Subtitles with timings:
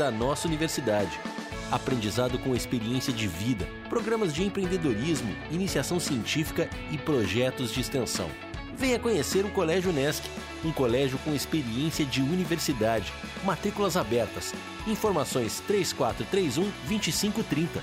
[0.00, 1.18] da nossa universidade.
[1.72, 8.30] Aprendizado com experiência de vida, programas de empreendedorismo, iniciação científica e projetos de extensão.
[8.76, 10.30] Venha conhecer o Colégio Unesc,
[10.64, 13.12] um colégio com experiência de universidade.
[13.44, 14.54] Matrículas abertas.
[14.86, 17.82] Informações 3431 2530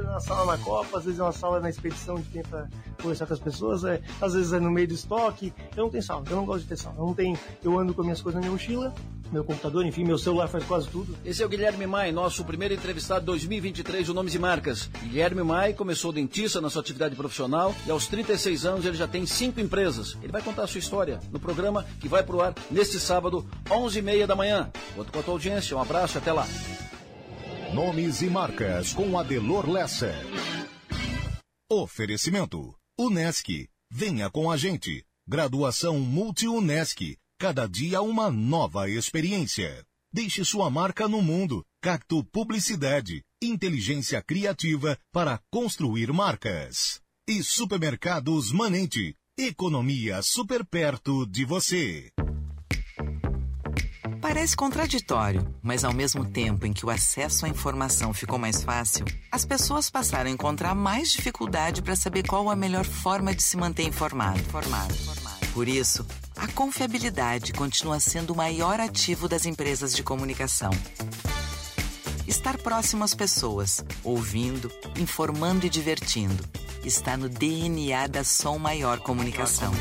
[0.00, 2.68] é uma sala na Copa, às vezes é uma sala na expedição de quem para
[3.00, 5.52] conversar com as pessoas, é, às vezes é no meio do estoque.
[5.76, 6.96] Eu não tenho sala, eu não gosto de ter sala.
[6.98, 8.94] Eu não tenho, eu ando com minhas coisas na minha mochila,
[9.32, 11.16] meu computador, enfim, meu celular faz quase tudo.
[11.24, 14.90] Esse é o Guilherme Mai, nosso primeiro entrevistado 2023 o Nomes e Marcas.
[15.02, 19.24] Guilherme Mai começou dentista na sua atividade profissional e aos 36 anos ele já tem
[19.26, 20.16] cinco empresas.
[20.22, 24.26] Ele vai contar a sua história no programa que vai pro ar neste sábado, 11h30
[24.26, 24.70] da manhã.
[24.94, 26.46] Conto com a tua audiência, um abraço até lá.
[27.72, 30.12] Nomes e Marcas com Adelor Lessa.
[31.70, 32.74] Oferecimento.
[32.98, 33.68] Unesc.
[33.92, 35.04] Venha com a gente.
[35.26, 37.16] Graduação Multi-Unesc.
[37.40, 39.82] Cada dia uma nova experiência.
[40.12, 41.64] Deixe sua marca no mundo.
[41.80, 43.22] Cacto Publicidade.
[43.42, 47.00] Inteligência criativa para construir marcas.
[47.26, 49.16] E Supermercados Manente.
[49.38, 52.12] Economia super perto de você.
[54.20, 59.06] Parece contraditório, mas ao mesmo tempo em que o acesso à informação ficou mais fácil,
[59.32, 63.56] as pessoas passaram a encontrar mais dificuldade para saber qual a melhor forma de se
[63.56, 64.38] manter informado.
[64.38, 65.29] informado.
[65.52, 66.06] Por isso,
[66.36, 70.70] a confiabilidade continua sendo o maior ativo das empresas de comunicação.
[72.26, 76.44] Estar próximo às pessoas, ouvindo, informando e divertindo,
[76.84, 79.72] está no DNA da Som Maior Comunicação.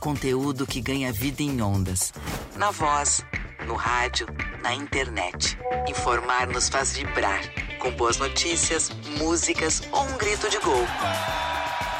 [0.00, 2.12] Conteúdo que ganha vida em ondas.
[2.56, 3.24] Na voz,
[3.66, 4.26] no rádio,
[4.60, 5.56] na internet.
[5.88, 7.40] Informar nos faz vibrar,
[7.78, 10.84] com boas notícias, músicas ou um grito de gol.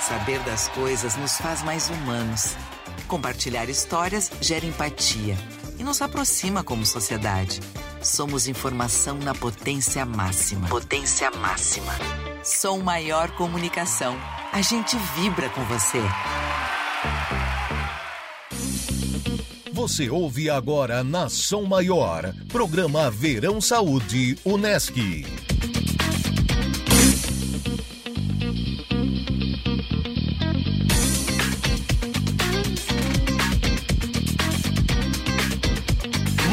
[0.07, 2.55] Saber das coisas nos faz mais humanos.
[3.09, 5.35] Compartilhar histórias gera empatia
[5.79, 7.59] e nos aproxima como sociedade.
[8.03, 10.69] Somos informação na potência máxima.
[10.69, 11.95] Potência máxima.
[12.45, 14.15] Som Maior Comunicação.
[14.53, 16.03] A gente vibra com você.
[19.73, 25.25] Você ouve agora na Som Maior, programa Verão Saúde Unesc.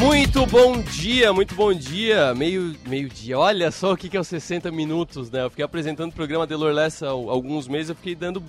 [0.02, 2.34] Muito bom dia, muito bom dia.
[2.34, 3.38] Meio, meio dia.
[3.38, 5.44] Olha só o que, é os 60 minutos, né?
[5.44, 8.42] Eu fiquei apresentando o programa de Lessa há alguns meses, eu fiquei dando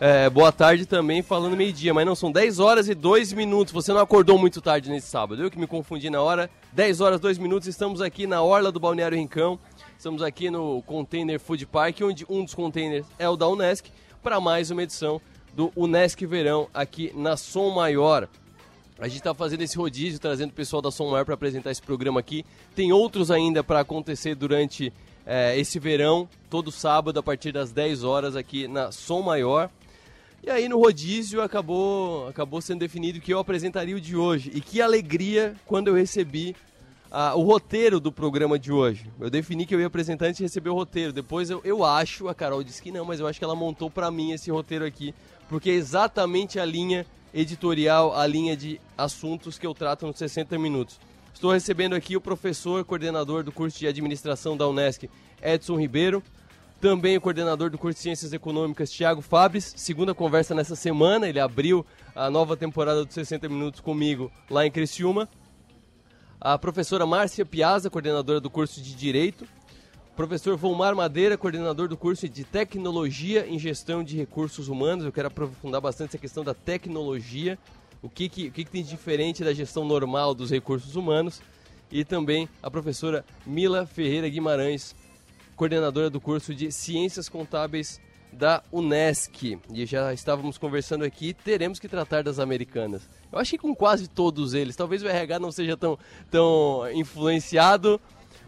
[0.00, 3.72] é, boa tarde também, falando meio-dia, mas não, são 10 horas e 2 minutos.
[3.72, 6.50] Você não acordou muito tarde nesse sábado, eu que me confundi na hora.
[6.72, 9.60] 10 horas e 2 minutos, estamos aqui na Orla do Balneário Rincão.
[9.96, 13.88] Estamos aqui no Container Food Park, onde um dos containers é o da Unesc,
[14.20, 15.20] para mais uma edição
[15.54, 18.28] do Unesc Verão aqui na Som Maior.
[18.98, 21.82] A gente está fazendo esse rodízio, trazendo o pessoal da Som Maior para apresentar esse
[21.82, 22.44] programa aqui.
[22.74, 24.92] Tem outros ainda para acontecer durante
[25.26, 29.70] é, esse verão, todo sábado, a partir das 10 horas, aqui na Som Maior.
[30.44, 34.50] E aí no rodízio acabou, acabou sendo definido que eu apresentaria o de hoje.
[34.54, 36.54] E que alegria quando eu recebi
[37.34, 39.10] o roteiro do programa de hoje.
[39.20, 41.12] Eu defini que eu ia apresentar antes de receber o roteiro.
[41.12, 43.90] Depois eu, eu acho, a Carol disse que não, mas eu acho que ela montou
[43.90, 45.14] para mim esse roteiro aqui,
[45.48, 50.58] porque é exatamente a linha editorial, a linha de assuntos que eu trato nos 60
[50.58, 50.98] minutos.
[51.32, 55.08] Estou recebendo aqui o professor coordenador do curso de administração da Unesc,
[55.42, 56.22] Edson Ribeiro.
[56.80, 59.72] Também o coordenador do curso de Ciências Econômicas, Tiago Fabres.
[59.76, 64.70] Segunda conversa nessa semana, ele abriu a nova temporada dos 60 Minutos comigo lá em
[64.70, 65.28] Criciúma.
[66.40, 69.46] A professora Márcia Piazza, coordenadora do curso de Direito.
[70.16, 75.06] Professor Volmar Madeira, coordenador do curso de Tecnologia em Gestão de Recursos Humanos.
[75.06, 77.58] Eu quero aprofundar bastante essa questão da tecnologia,
[78.02, 81.40] o que, que, o que, que tem de diferente da gestão normal dos recursos humanos.
[81.90, 84.94] E também a professora Mila Ferreira Guimarães,
[85.56, 87.98] coordenadora do curso de Ciências Contábeis
[88.30, 89.58] da Unesc.
[89.72, 93.08] E já estávamos conversando aqui, teremos que tratar das americanas.
[93.32, 95.98] Eu acho que com quase todos eles, talvez o RH não seja tão,
[96.30, 97.98] tão influenciado,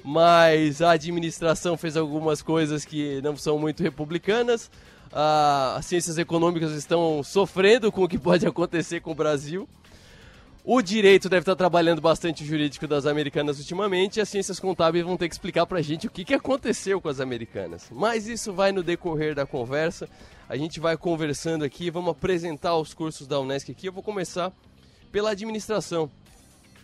[0.05, 4.71] mas a administração fez algumas coisas que não são muito republicanas.
[5.11, 9.67] as ciências econômicas estão sofrendo com o que pode acontecer com o Brasil.
[10.67, 15.05] O direito deve estar trabalhando bastante o jurídico das americanas ultimamente e as ciências contábeis
[15.05, 17.89] vão ter que explicar pra gente o que, que aconteceu com as americanas.
[17.91, 20.09] Mas isso vai no decorrer da conversa.
[20.49, 23.89] A gente vai conversando aqui, vamos apresentar os cursos da Unesc aqui.
[23.89, 24.53] Eu vou começar
[25.13, 26.11] pela administração.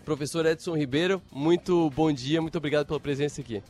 [0.04, 3.62] Professor Edson Ribeiro, muito bom dia, muito obrigado pela presença aqui.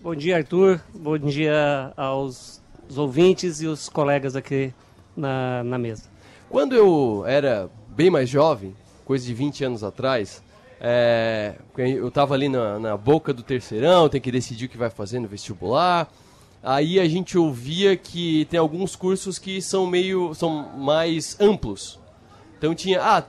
[0.00, 0.80] Bom dia, Arthur.
[0.94, 2.62] Bom dia aos
[2.96, 4.72] ouvintes e os colegas aqui
[5.16, 6.04] na, na mesa.
[6.48, 8.74] Quando eu era bem mais jovem,
[9.04, 10.42] coisa de 20 anos atrás,
[10.82, 14.88] É, eu estava ali na, na boca do terceirão, tem que decidir o que vai
[14.88, 16.08] fazer no vestibular.
[16.62, 20.32] Aí a gente ouvia que tem alguns cursos que são meio.
[20.34, 21.98] são mais amplos.
[22.56, 22.98] Então tinha.
[23.02, 23.24] Ah,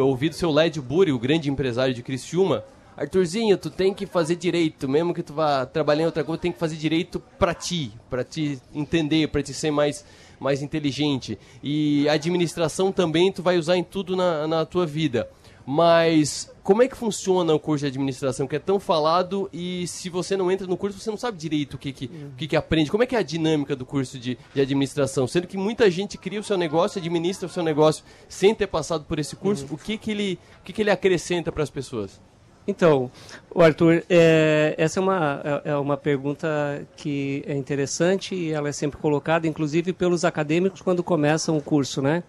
[0.00, 2.64] eu ouvi do seu Led Buri, o grande empresário de Criciúma.
[2.96, 6.52] Arthurzinho, tu tem que fazer direito, mesmo que tu vá trabalhar em outra coisa, tem
[6.52, 10.04] que fazer direito para ti, para te entender, para te ser mais
[10.38, 11.38] mais inteligente.
[11.62, 15.28] E administração também tu vai usar em tudo na, na tua vida.
[15.66, 20.08] Mas como é que funciona o curso de administração que é tão falado e se
[20.08, 22.54] você não entra no curso você não sabe direito o que que, o que, que
[22.54, 22.92] aprende?
[22.92, 25.26] Como é que é a dinâmica do curso de, de administração?
[25.26, 29.02] Sendo que muita gente cria o seu negócio, administra o seu negócio sem ter passado
[29.02, 29.74] por esse curso, uhum.
[29.74, 32.20] o que que ele, o que que ele acrescenta para as pessoas?
[32.68, 33.10] Então,
[33.52, 38.72] Arthur, é, essa é uma, é, é uma pergunta que é interessante e ela é
[38.72, 42.22] sempre colocada, inclusive pelos acadêmicos quando começam o curso, né?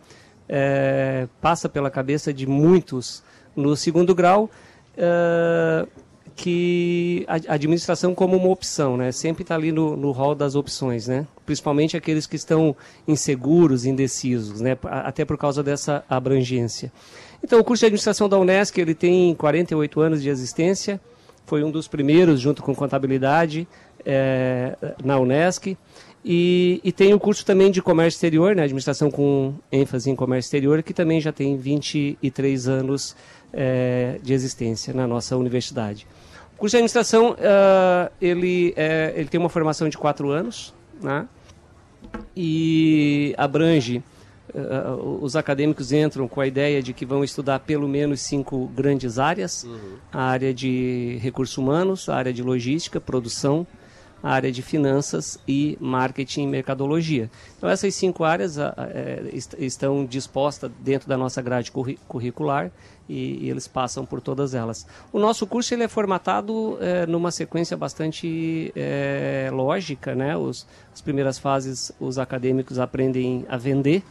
[0.50, 3.24] É, passa pela cabeça de muitos
[3.56, 4.50] no segundo grau
[4.98, 5.88] é,
[6.36, 9.12] que a administração como uma opção, né?
[9.12, 11.28] Sempre está ali no, no hall das opções, né?
[11.46, 12.76] Principalmente aqueles que estão
[13.08, 14.78] inseguros, indecisos, né?
[14.84, 16.92] Até por causa dessa abrangência.
[17.44, 21.00] Então, o curso de administração da Unesc ele tem 48 anos de existência.
[21.46, 23.68] Foi um dos primeiros, junto com contabilidade,
[24.06, 25.78] é, na Unesc.
[26.24, 30.48] E, e, tem o curso também de comércio exterior, né, administração com ênfase em comércio
[30.48, 33.16] exterior, que também já tem 23 anos
[33.52, 36.06] é, de existência na nossa universidade.
[36.56, 40.72] O curso de administração uh, ele, é, ele tem uma formação de quatro anos
[41.02, 41.28] né,
[42.36, 44.04] e abrange
[44.54, 49.18] uh, os acadêmicos entram com a ideia de que vão estudar pelo menos cinco grandes
[49.18, 49.98] áreas: uhum.
[50.12, 53.66] a área de recursos humanos, a área de logística, produção,
[54.22, 57.30] a área de finanças e marketing e mercadologia.
[57.58, 58.72] Então, essas cinco áreas uh,
[59.34, 61.72] est estão dispostas dentro da nossa grade
[62.08, 62.72] curricular
[63.10, 64.86] e, e, eles passam por todas elas.
[65.12, 70.14] O nosso curso ele é formatado é, numa sequência bastante é, lógica.
[70.16, 70.38] Né?
[70.38, 74.04] Os, as primeiras fases, os acadêmicos aprendem a vender,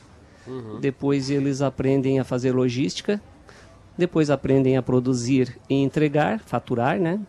[0.46, 0.80] Uhum.
[0.80, 3.20] Depois eles aprendem a fazer logística.
[3.96, 7.20] Depois aprendem a produzir e entregar, faturar, né?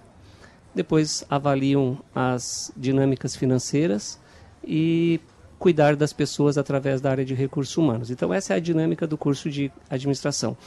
[0.74, 4.20] Depois avaliam as dinâmicas financeiras
[4.64, 5.20] e
[5.60, 8.10] cuidar das pessoas através da área de recursos humanos.
[8.10, 10.58] Então essa é a dinâmica do curso de administração.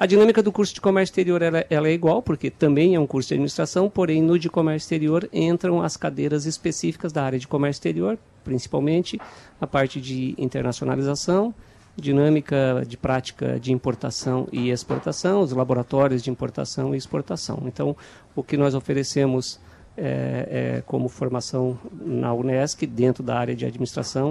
[0.00, 3.06] A dinâmica do curso de comércio exterior ela, ela, é igual, porque também é um
[3.06, 7.48] curso de administração, porém no de comércio exterior entram as cadeiras específicas da área de
[7.48, 9.20] comércio exterior, principalmente
[9.60, 11.52] a parte de internacionalização,
[12.00, 17.62] dinâmica de prática de importação e exportação, os laboratórios de importação e exportação.
[17.66, 17.96] Então,
[18.34, 19.60] o que nós oferecemos
[19.96, 24.30] é, é, como formação na Unesc, dentro da área de administração,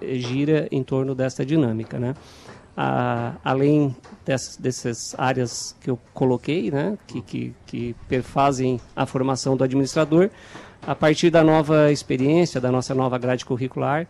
[0.00, 1.98] gira em torno dessa dinâmica.
[1.98, 2.14] Né?
[2.74, 3.94] A, além
[4.24, 10.30] dessas, dessas áreas que eu coloquei, né, que, que, que perfazem a formação do administrador,
[10.86, 14.06] a partir da nova experiência, da nossa nova grade curricular,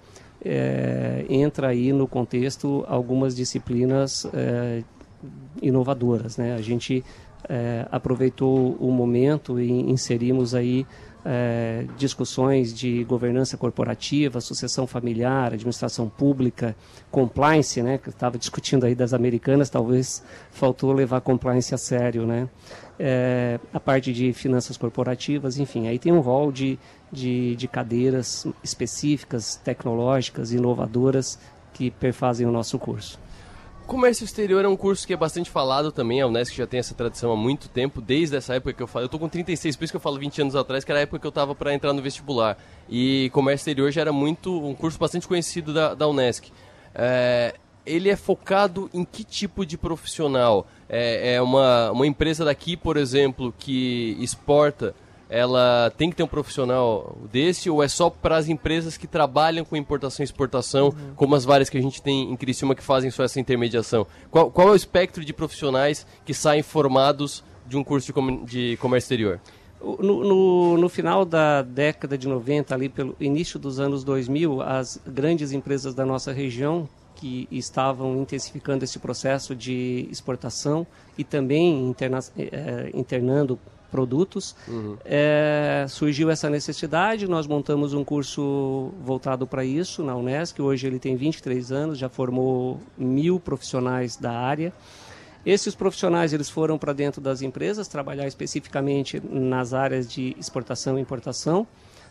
[0.50, 4.83] é, entra aí no contexto algumas disciplinas é,
[5.61, 6.39] inovadoras.
[6.39, 6.55] Né?
[6.55, 7.05] A gente
[7.47, 10.87] é, aproveitou o momento e inserimos aí
[11.25, 16.75] é, discussões de governança corporativa, sucessão familiar, administração pública,
[17.11, 22.49] compliance, né, que estava discutindo aí das americanas, talvez faltou levar compliance a sério, né,
[22.99, 26.78] é, a parte de finanças corporativas, enfim, aí tem um rol de,
[27.12, 31.38] de, de cadeiras específicas, tecnológicas, inovadoras
[31.73, 33.19] que perfazem o nosso curso.
[33.87, 36.95] Comércio exterior é um curso que é bastante falado também, a Unesco já tem essa
[36.95, 39.07] tradição há muito tempo, desde essa época que eu falo.
[39.07, 41.02] Eu tô com 36, por isso que eu falo 20 anos atrás, que era a
[41.02, 42.59] época que eu estava para entrar no vestibular.
[42.87, 46.50] E comércio exterior já era muito um curso bastante conhecido da, da Unesc.
[46.95, 47.55] É,
[47.87, 50.67] ele é focado em que tipo de profissional?
[50.88, 54.95] É, é uma, uma empresa daqui, por exemplo, que exporta
[55.28, 59.64] ela tem que ter um profissional desse ou é só para as empresas que trabalham
[59.64, 61.14] com importação e exportação, uhum.
[61.14, 64.07] como as várias que a gente tem em Criciúma que fazem só essa intermediação?
[64.30, 68.45] Qual, qual é o espectro de profissionais que saem formados de um curso de, com,
[68.45, 69.40] de comércio exterior?
[69.80, 75.00] No, no, no, final da década de 90, ali pelo início dos anos 2000, as
[75.07, 80.87] grandes empresas da nossa região que estavam intensificando esse processo de exportação
[81.18, 83.58] e também interna, eh, internando
[83.90, 84.54] produtos.
[84.68, 84.96] Uhum.
[85.04, 90.60] É, surgiu essa necessidade, nós montamos um curso voltado para isso na Unesc.
[90.62, 94.72] Hoje ele tem 23 anos, já formou mil profissionais da área.
[95.44, 101.02] Esses profissionais eles foram para dentro das empresas trabalhar especificamente nas áreas de exportação e
[101.02, 101.66] importação.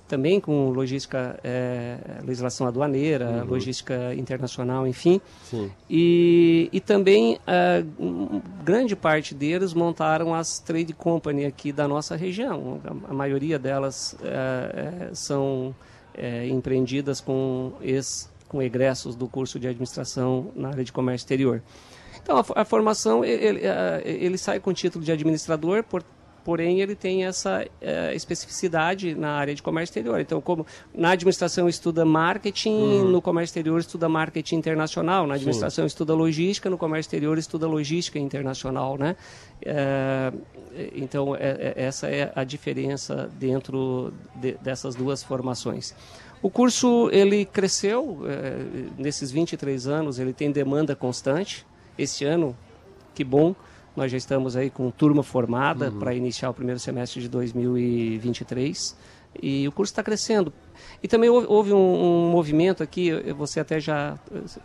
[0.07, 3.45] Também com logística, é, legislação aduaneira, uhum.
[3.45, 5.19] logística internacional, enfim.
[5.43, 5.69] Sim.
[5.89, 7.83] E, e também a,
[8.63, 12.79] grande parte deles montaram as trade company aqui da nossa região.
[12.83, 15.75] A, a maioria delas é, é, são
[16.15, 21.61] é, empreendidas com ex, com egressos do curso de administração na área de comércio exterior.
[22.23, 23.61] Então, a, a formação, ele,
[24.03, 26.03] ele, sai com o título de administrador, por,
[26.47, 30.17] porém ele tem essa é, especificidade na área de comércio exterior.
[30.21, 33.09] Então, como na administração estuda marketing, uhum.
[33.09, 35.87] no comércio exterior estuda marketing internacional, na administração Sim.
[35.87, 39.17] estuda logística, no comércio exterior estuda logística internacional, né?
[39.61, 40.31] É,
[40.95, 45.93] então, é, é, essa é a diferença dentro de, dessas duas formações.
[46.41, 48.63] O curso ele cresceu é,
[48.97, 51.65] nesses 23 anos, ele tem demanda constante.
[51.97, 52.55] Este ano,
[53.13, 53.53] que bom,
[53.97, 55.97] nós já estamos aí com turma formada uhum.
[55.97, 58.95] para iniciar o primeiro semestre de 2023
[59.41, 60.53] e o curso está crescendo.
[61.01, 64.17] E também houve, houve um, um, movimento aqui, você até já,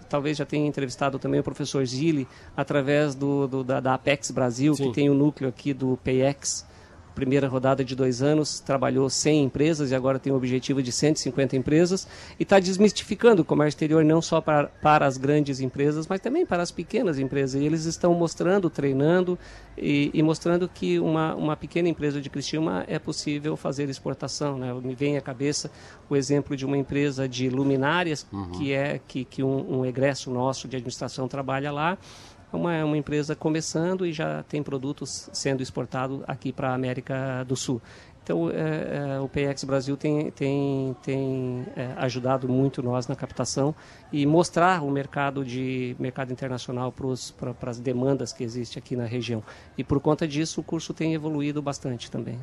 [0.09, 4.75] talvez já tenha entrevistado também o professor Zilli, através do, do da, da, Apex Brasil,
[4.75, 4.89] Sim.
[4.89, 6.67] que tem o núcleo aqui do PX,
[7.15, 11.57] primeira rodada de dois anos, trabalhou 100 empresas e agora tem o objetivo de 150
[11.57, 12.07] empresas
[12.39, 16.45] e está desmistificando o comércio exterior não só para, para as grandes empresas, mas também
[16.45, 17.61] para as pequenas empresas.
[17.61, 19.39] E eles estão mostrando, treinando
[19.77, 24.59] e, e mostrando que uma, uma pequena empresa de Cristina é possível fazer exportação.
[24.59, 24.73] Né?
[24.83, 25.71] Me vem à cabeça
[26.09, 28.51] o exemplo de uma empresa de luminárias, uhum.
[28.53, 31.99] que é que, que um, um egresso nosso de administração trabalha lá
[32.53, 37.57] uma, uma empresa começando e já tem produtos sendo exportados aqui para a América do
[37.57, 37.81] Sul.
[38.23, 43.75] Então, é, é, o PX Brasil tem, tem, tem é, ajudado muito nós na captação
[44.13, 49.43] e mostrar o mercado de mercado internacional para as demandas que existem aqui na região.
[49.77, 52.39] E por conta disso, o curso tem evoluído bastante também.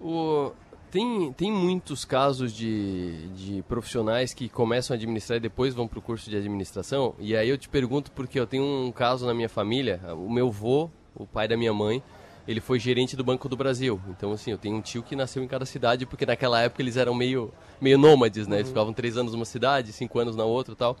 [0.00, 0.50] O,
[0.94, 5.98] tem, tem muitos casos de, de profissionais que começam a administrar e depois vão para
[5.98, 7.16] o curso de administração.
[7.18, 10.00] E aí eu te pergunto porque eu tenho um caso na minha família.
[10.16, 12.00] O meu avô, o pai da minha mãe,
[12.46, 14.00] ele foi gerente do Banco do Brasil.
[14.08, 16.96] Então, assim, eu tenho um tio que nasceu em cada cidade, porque naquela época eles
[16.96, 18.58] eram meio, meio nômades, né?
[18.58, 18.74] Eles uhum.
[18.74, 20.96] ficavam três anos numa cidade, cinco anos na outra e tal.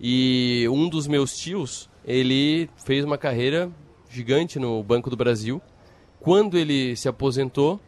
[0.00, 3.70] E um dos meus tios, ele fez uma carreira
[4.10, 5.62] gigante no Banco do Brasil.
[6.18, 7.78] Quando ele se aposentou,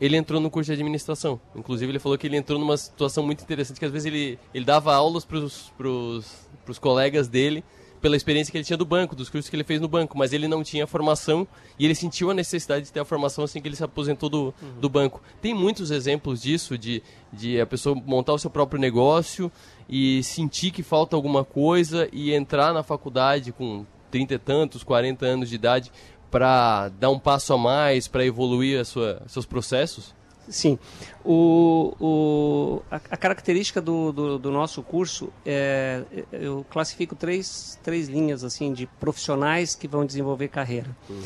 [0.00, 1.40] ele entrou no curso de administração.
[1.54, 4.64] Inclusive, ele falou que ele entrou numa situação muito interessante, que às vezes ele, ele
[4.64, 7.64] dava aulas para os colegas dele
[8.00, 10.32] pela experiência que ele tinha do banco, dos cursos que ele fez no banco, mas
[10.32, 11.46] ele não tinha formação
[11.78, 14.54] e ele sentiu a necessidade de ter a formação assim que ele se aposentou do,
[14.62, 14.80] uhum.
[14.80, 15.22] do banco.
[15.40, 17.02] Tem muitos exemplos disso, de,
[17.32, 19.50] de a pessoa montar o seu próprio negócio
[19.88, 25.26] e sentir que falta alguma coisa e entrar na faculdade com trinta e tantos, 40
[25.26, 25.92] anos de idade
[26.30, 30.14] para dar um passo a mais, para evoluir a sua, seus processos?
[30.48, 30.78] Sim.
[31.24, 38.08] O, o, a, a característica do, do, do, nosso curso, é, eu classifico três, três
[38.08, 40.96] linhas assim de profissionais que vão desenvolver carreira.
[41.08, 41.22] Uhum.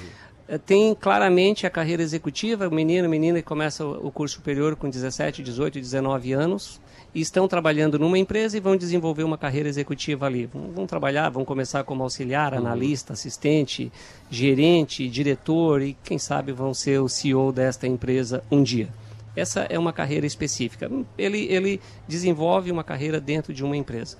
[0.48, 5.42] É, tem claramente a carreira executiva, menino, menina que começa o curso superior com 17,
[5.42, 6.80] 18, 19 anos,
[7.14, 10.46] estão trabalhando numa empresa e vão desenvolver uma carreira executiva ali.
[10.46, 12.60] Vão, vão trabalhar, vão começar como auxiliar, uhum.
[12.60, 13.92] analista, assistente,
[14.30, 18.88] gerente, diretor e quem sabe vão ser o CEO desta empresa um dia.
[19.34, 20.90] Essa é uma carreira específica.
[21.16, 24.18] Ele, ele desenvolve uma carreira dentro de uma empresa.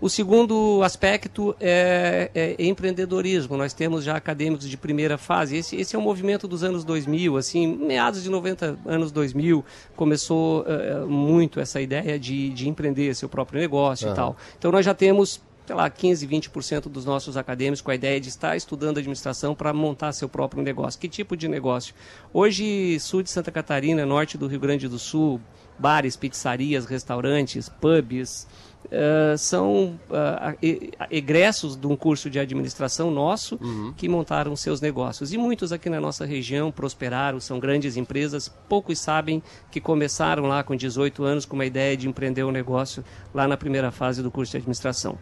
[0.00, 3.56] O segundo aspecto é, é, empreendedorismo.
[3.56, 5.56] Nós temos já acadêmicos de primeira fase.
[5.56, 9.64] Esse, esse, é um movimento dos anos 2000, assim, meados de 90, anos 2000,
[9.96, 14.12] começou uh, muito essa ideia de, de empreender seu próprio negócio uhum.
[14.12, 14.36] e tal.
[14.56, 18.30] Então nós já temos sei lá, 15, 20% dos nossos acadêmicos com a ideia de
[18.30, 20.98] estar estudando administração para montar seu próprio negócio.
[20.98, 21.94] Que tipo de negócio?
[22.32, 25.38] Hoje, sul de Santa Catarina, norte do Rio Grande do Sul,
[25.78, 28.46] bares, pizzarias, restaurantes, pubs,
[28.86, 33.92] Uh, são uh, egressos de um curso de administração nosso uhum.
[33.94, 35.30] que montaram seus negócios.
[35.32, 38.48] E muitos aqui na nossa região prosperaram, são grandes empresas.
[38.68, 43.04] Poucos sabem que começaram lá com 18 anos com uma ideia de empreender um negócio
[43.34, 45.18] lá na primeira fase do curso de administração.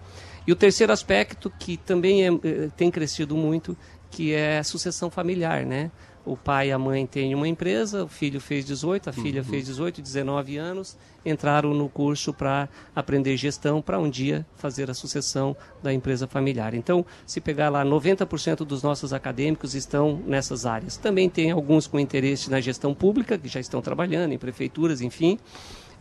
[0.46, 3.76] E o terceiro aspecto, que também é, eh, tem crescido muito,
[4.10, 5.90] que é a sucessão familiar, né?
[6.26, 9.49] O pai e a mãe têm uma empresa, o filho fez 18, a filha uhum.
[9.49, 14.95] fez 18, 19 anos, entraram no curso para aprender gestão, para um dia fazer a
[14.95, 16.75] sucessão da empresa familiar.
[16.75, 20.97] Então, se pegar lá, 90% dos nossos acadêmicos estão nessas áreas.
[20.97, 25.38] Também tem alguns com interesse na gestão pública, que já estão trabalhando em prefeituras, enfim.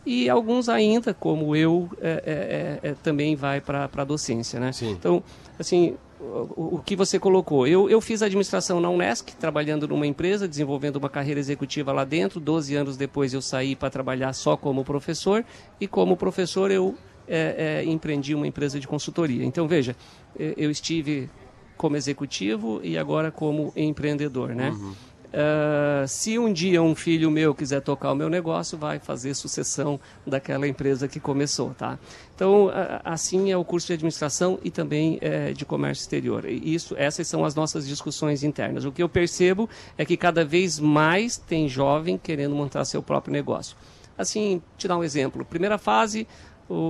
[0.04, 4.72] E alguns ainda, como eu, é, é, é, é também vai para a docência, né?
[4.72, 4.90] Sim.
[4.90, 5.22] Então,
[5.58, 7.66] assim, o, que você colocou.
[7.66, 12.40] Eu, eu fiz administração na Unesc, trabalhando numa empresa, desenvolvendo uma carreira executiva lá dentro.
[12.40, 15.44] Doze anos depois eu saí para trabalhar só como professor
[15.80, 16.94] e como professor eu
[17.28, 19.44] é, é, empreendi uma empresa de consultoria.
[19.44, 19.96] Então veja,
[20.38, 21.28] eu estive
[21.76, 24.70] como executivo e agora como empreendedor, né?
[24.70, 24.94] Uhum.
[25.26, 30.00] Uh, se um dia um filho meu quiser tocar o meu negócio, vai fazer sucessão
[30.26, 31.98] daquela empresa que começou, tá?
[32.34, 32.72] Então, uh,
[33.04, 36.44] assim é o curso de administração e também uh, de comércio exterior.
[36.46, 38.84] E isso, essas são as nossas discussões internas.
[38.84, 39.68] O que eu percebo
[39.98, 43.76] é que cada vez mais tem jovem querendo montar seu próprio negócio.
[44.16, 45.44] Assim, te dar um exemplo.
[45.44, 46.26] Primeira fase,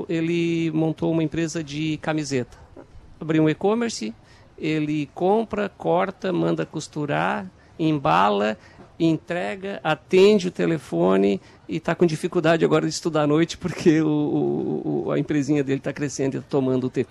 [0.09, 2.57] ele montou uma empresa de camiseta.
[3.21, 4.15] Abriu um e-commerce,
[4.57, 8.57] ele compra, corta, manda costurar, embala,
[8.99, 15.05] entrega, atende o telefone e está com dificuldade agora de estudar à noite porque o,
[15.07, 17.07] o a empresinha dele está crescendo e tomando o, te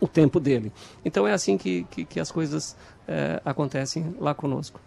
[0.00, 0.72] o, tempo dele.
[1.04, 2.76] Então é assim que, que, que as coisas
[3.08, 4.80] é, acontecem lá conosco.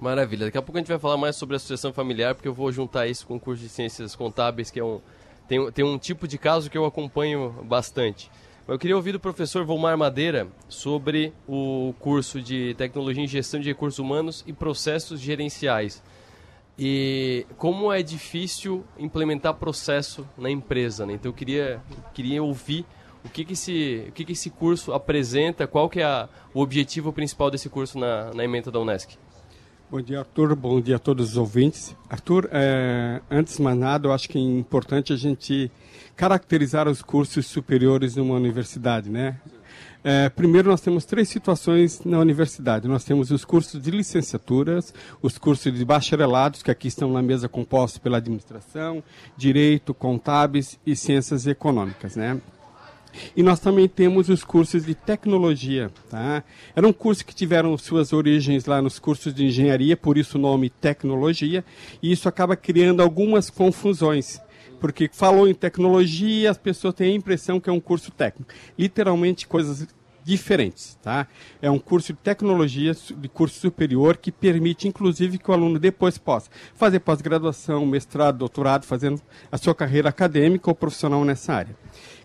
[0.00, 0.46] Maravilha.
[0.46, 2.70] Daqui a pouco a gente vai falar mais sobre a sucessão familiar, porque eu vou
[2.70, 5.00] juntar isso com o curso de ciências contábeis, que é um,
[5.48, 8.30] tem, tem um tipo de caso que eu acompanho bastante.
[8.68, 13.68] Eu queria ouvir do professor Volmar Madeira sobre o curso de Tecnologia em Gestão de
[13.68, 16.02] Recursos Humanos e Processos Gerenciais.
[16.76, 21.12] E como é difícil implementar processo na empresa, né?
[21.12, 21.80] Então eu queria,
[22.12, 22.84] queria ouvir
[23.24, 26.60] o que, que, esse, o que, que esse curso apresenta, qual que é a, o
[26.60, 29.16] objetivo principal desse curso na, na emenda da Unesc.
[29.88, 30.56] Bom dia, Arthur.
[30.56, 31.94] Bom dia a todos os ouvintes.
[32.10, 35.70] Arthur, é, antes de mais nada, eu acho que é importante a gente
[36.16, 39.36] caracterizar os cursos superiores numa universidade, né?
[40.02, 42.86] É, primeiro, nós temos três situações na universidade.
[42.86, 47.48] Nós temos os cursos de licenciaturas, os cursos de bacharelados, que aqui estão na mesa
[47.48, 49.02] compostos pela administração,
[49.36, 52.40] direito, contábeis e ciências econômicas, né?
[53.36, 55.90] E nós também temos os cursos de tecnologia.
[56.10, 56.44] Tá?
[56.74, 60.70] Eram cursos que tiveram suas origens lá nos cursos de engenharia, por isso o nome
[60.70, 61.64] tecnologia,
[62.02, 64.40] e isso acaba criando algumas confusões.
[64.80, 68.52] Porque falou em tecnologia, as pessoas têm a impressão que é um curso técnico.
[68.78, 69.86] Literalmente coisas
[70.26, 71.28] diferentes, tá?
[71.62, 76.18] É um curso de tecnologia de curso superior que permite, inclusive, que o aluno depois
[76.18, 81.76] possa fazer pós-graduação, mestrado, doutorado, fazendo a sua carreira acadêmica ou profissional nessa área.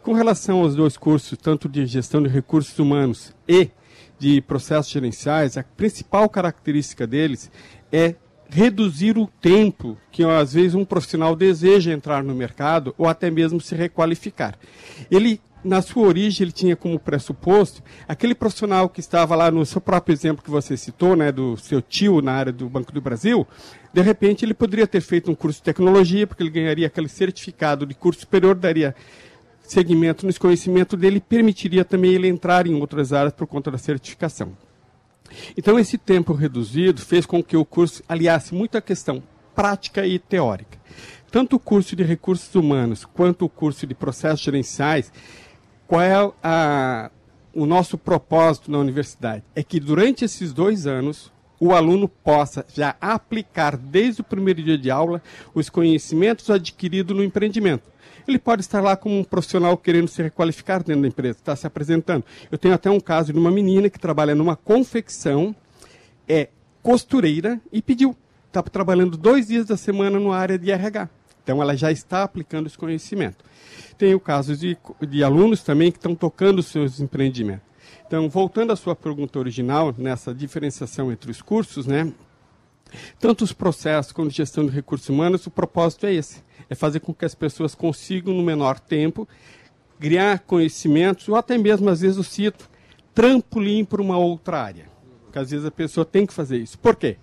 [0.02, 3.70] Com relação aos dois cursos, tanto de gestão de recursos humanos e
[4.18, 7.52] de processos gerenciais, a principal característica deles
[7.92, 8.16] é
[8.52, 13.62] reduzir o tempo que às vezes um profissional deseja entrar no mercado ou até mesmo
[13.62, 14.56] se requalificar.
[15.10, 19.80] Ele na sua origem ele tinha como pressuposto aquele profissional que estava lá no seu
[19.80, 23.48] próprio exemplo que você citou, né, do seu tio na área do Banco do Brasil,
[23.94, 27.86] de repente ele poderia ter feito um curso de tecnologia, porque ele ganharia aquele certificado
[27.86, 28.96] de curso superior, daria
[29.62, 34.52] segmento no conhecimento dele permitiria também ele entrar em outras áreas por conta da certificação.
[35.58, 39.22] Então, esse tempo reduzido fez com que o curso aliasse muito a questão
[39.56, 40.80] prática e teórica.
[41.30, 45.12] Tanto o curso de recursos humanos quanto o curso de processos gerenciais,
[45.88, 46.14] qual é
[46.44, 47.12] a,
[47.54, 49.44] o nosso propósito na universidade?
[49.56, 54.78] É que durante esses dois anos o aluno possa já aplicar desde o primeiro dia
[54.78, 55.22] de aula
[55.54, 57.91] os conhecimentos adquiridos no empreendimento
[58.28, 61.66] ele pode estar lá como um profissional querendo se requalificar dentro da empresa, está se
[61.68, 62.24] apresentando.
[62.52, 65.56] Eu tenho até um caso de uma menina que trabalha numa confecção,
[66.28, 66.50] é
[66.82, 68.16] costureira e pediu.
[68.48, 71.10] Está trabalhando dois dias da semana na área de RH.
[71.44, 73.44] Então ela já está aplicando esse conhecimento.
[73.98, 77.72] Tem o caso de, de alunos também que estão tocando seus empreendimentos.
[78.06, 82.12] Então, voltando à sua pergunta original, nessa diferenciação entre os cursos, né?
[83.20, 87.14] Tanto os processos quanto gestão de recursos humanos, o propósito é esse: é fazer com
[87.14, 89.28] que as pessoas consigam, no menor tempo,
[90.00, 92.70] criar conhecimentos, ou até mesmo, às vezes, eu cito,
[93.14, 94.86] trampolim para uma outra área.
[95.26, 96.80] Porque às vezes a pessoa tem que fazer isso.
[96.80, 97.18] Por quê?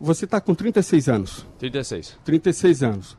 [0.00, 1.46] Você está com 36 anos.
[1.58, 2.16] 36.
[2.24, 3.18] 36 anos.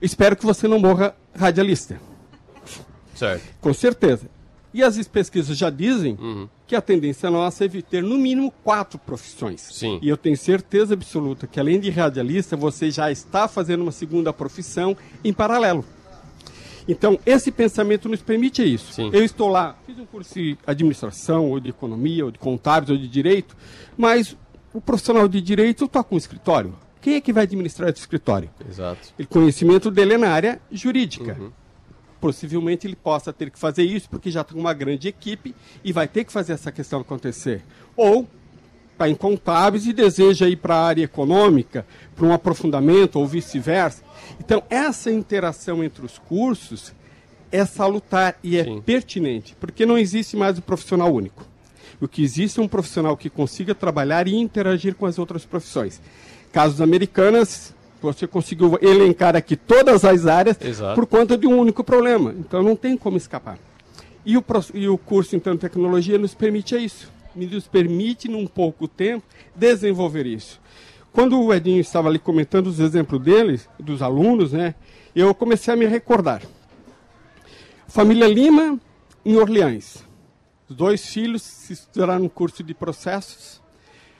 [0.00, 2.00] Espero que você não morra radialista.
[3.14, 3.44] Certo.
[3.60, 4.30] Com certeza.
[4.76, 6.46] E as pesquisas já dizem uhum.
[6.66, 9.62] que a tendência nossa é ter no mínimo quatro profissões.
[9.62, 9.98] Sim.
[10.02, 14.34] E eu tenho certeza absoluta que além de radialista, você já está fazendo uma segunda
[14.34, 15.82] profissão em paralelo.
[16.86, 18.92] Então, esse pensamento nos permite isso.
[18.92, 19.08] Sim.
[19.14, 22.98] Eu estou lá, fiz um curso de administração, ou de economia, ou de contábeis, ou
[22.98, 23.56] de direito,
[23.96, 24.36] mas
[24.74, 26.74] o profissional de direito está com um escritório.
[27.00, 28.50] Quem é que vai administrar esse escritório?
[28.68, 29.08] Exato.
[29.18, 31.34] O conhecimento dele é na área jurídica.
[31.40, 31.65] Uhum
[32.20, 36.08] possivelmente ele possa ter que fazer isso porque já tem uma grande equipe e vai
[36.08, 37.62] ter que fazer essa questão acontecer.
[37.96, 38.26] Ou
[38.92, 44.02] está em contábeis e deseja ir para a área econômica, para um aprofundamento ou vice-versa.
[44.40, 46.92] Então, essa interação entre os cursos
[47.52, 48.80] é salutar e é Sim.
[48.80, 51.46] pertinente, porque não existe mais o profissional único.
[52.00, 56.00] O que existe é um profissional que consiga trabalhar e interagir com as outras profissões.
[56.52, 60.94] Casos americanas, você conseguiu elencar aqui todas as áreas Exato.
[60.94, 62.34] por conta de um único problema.
[62.38, 63.58] Então não tem como escapar.
[64.24, 67.10] E o, e o curso então de tecnologia nos permite isso.
[67.34, 70.60] Nos permite, num pouco tempo, desenvolver isso.
[71.12, 74.74] Quando o Edinho estava ali comentando os exemplos deles, dos alunos, né,
[75.14, 76.42] eu comecei a me recordar.
[77.88, 78.78] Família Lima,
[79.24, 80.04] em Orleans.
[80.68, 83.62] Os dois filhos se estudaram no curso de processos.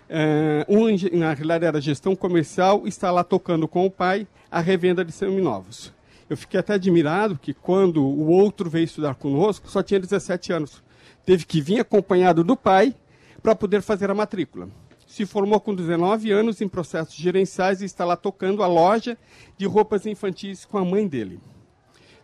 [0.08, 0.86] Eh, um,
[1.18, 5.92] na realidade, era gestão comercial, está lá tocando com o pai a revenda de seminovos.
[6.28, 10.82] Eu fiquei até admirado que quando o outro veio estudar conosco, só tinha 17 anos.
[11.24, 12.94] Teve que vir acompanhado do pai
[13.42, 14.68] para poder fazer a matrícula.
[15.06, 19.16] Se formou com 19 anos em processos gerenciais e está lá tocando a loja
[19.56, 21.40] de roupas infantis com a mãe dele.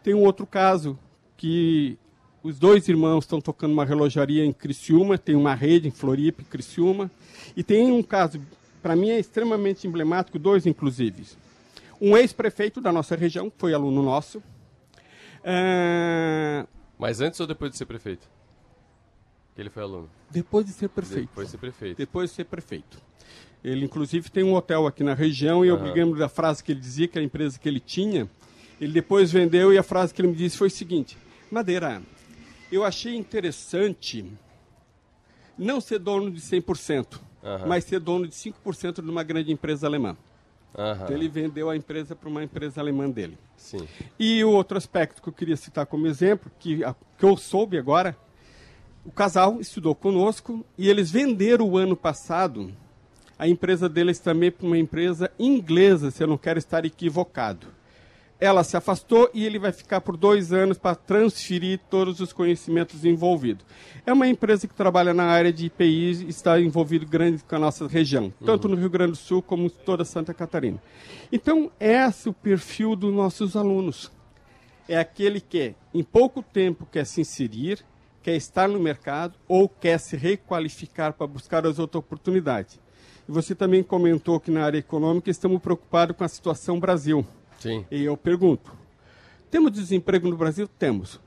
[0.02, 0.98] Tem um outro caso
[1.36, 1.96] que
[2.42, 6.44] os dois irmãos estão tocando uma relojaria em Criciúma, tem uma rede em Floripa, em
[6.44, 7.10] Criciúma.
[7.56, 8.40] E tem um caso,
[8.82, 11.24] para mim é extremamente emblemático, dois inclusive.
[12.00, 14.42] Um ex-prefeito da nossa região, que foi aluno nosso.
[15.44, 16.66] Ah,
[16.98, 18.28] Mas antes ou depois de ser prefeito?
[19.54, 20.08] Que ele foi aluno.
[20.30, 21.28] depois de ser prefeito.
[21.28, 21.96] Depois de ser prefeito.
[21.98, 22.98] depois de ser prefeito.
[23.62, 25.84] Ele, inclusive, tem um hotel aqui na região e eu Aham.
[25.84, 28.28] me lembro da frase que ele dizia, que a empresa que ele tinha,
[28.80, 31.16] ele depois vendeu e a frase que ele me disse foi o seguinte:
[31.50, 32.02] Madeira,
[32.72, 34.24] eu achei interessante
[35.56, 37.66] não ser dono de 100%, Aham.
[37.66, 40.16] mas ser dono de 5% de uma grande empresa alemã.
[40.76, 41.04] Aham.
[41.04, 43.36] Então, ele vendeu a empresa para uma empresa alemã dele.
[43.56, 43.86] Sim.
[44.18, 47.76] E o outro aspecto que eu queria citar como exemplo, que, a- que eu soube
[47.76, 48.16] agora,
[49.04, 52.72] o casal estudou conosco e eles venderam o ano passado
[53.38, 57.66] a empresa deles também para uma empresa inglesa, se eu não quero estar equivocado.
[58.42, 63.04] Ela se afastou e ele vai ficar por dois anos para transferir todos os conhecimentos
[63.04, 63.64] envolvidos.
[64.04, 67.58] É uma empresa que trabalha na área de IPI e está envolvido grande com a
[67.60, 70.82] nossa região, tanto no Rio Grande do Sul como em toda Santa Catarina.
[71.30, 74.10] Então, esse é o perfil dos nossos alunos.
[74.88, 77.78] É aquele que, em pouco tempo, quer se inserir,
[78.24, 82.80] quer estar no mercado ou quer se requalificar para buscar as outras oportunidades.
[83.28, 87.24] E você também comentou que na área econômica estamos preocupados com a situação Brasil.
[87.62, 87.86] Sim.
[87.90, 88.72] E eu pergunto:
[89.50, 90.66] temos desemprego no Brasil?
[90.66, 91.20] Temos.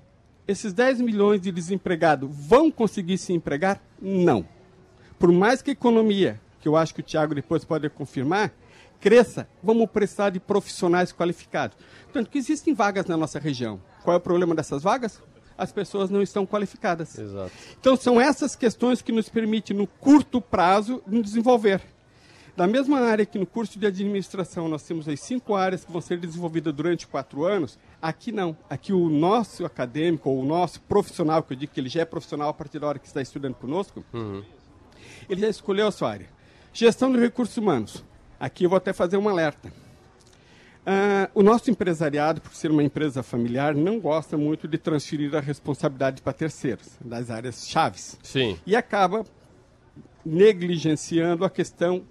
[0.45, 3.81] Esses 10 milhões de desempregados vão conseguir se empregar?
[4.01, 4.45] Não.
[5.17, 8.53] Por mais que a economia, que eu acho que o Tiago depois pode confirmar,
[8.99, 11.77] cresça, vamos precisar de profissionais qualificados.
[12.11, 13.79] Tanto que existem vagas na nossa região.
[14.03, 15.21] Qual é o problema dessas vagas?
[15.57, 17.17] As pessoas não estão qualificadas.
[17.17, 17.51] Exato.
[17.79, 21.81] Então, são essas questões que nos permitem, no curto prazo, nos desenvolver.
[22.55, 25.99] Da mesma área que no curso de administração nós temos as cinco áreas que vão
[25.99, 28.55] ser desenvolvidas durante quatro anos, aqui não.
[28.69, 32.05] Aqui o nosso acadêmico, ou o nosso profissional, que eu digo que ele já é
[32.05, 34.05] profissional a partir da hora que está estudando conosco,
[35.29, 36.29] ele já escolheu a sua área.
[36.71, 38.03] Gestão de recursos humanos.
[38.39, 39.71] Aqui eu vou até fazer um alerta.
[40.85, 45.41] Ah, o nosso empresariado, por ser uma empresa familiar, não gosta muito de transferir a
[45.41, 48.57] responsabilidade para terceiros, das áreas chaves Sim.
[48.65, 49.25] e acaba
[50.23, 52.03] negligenciando a questão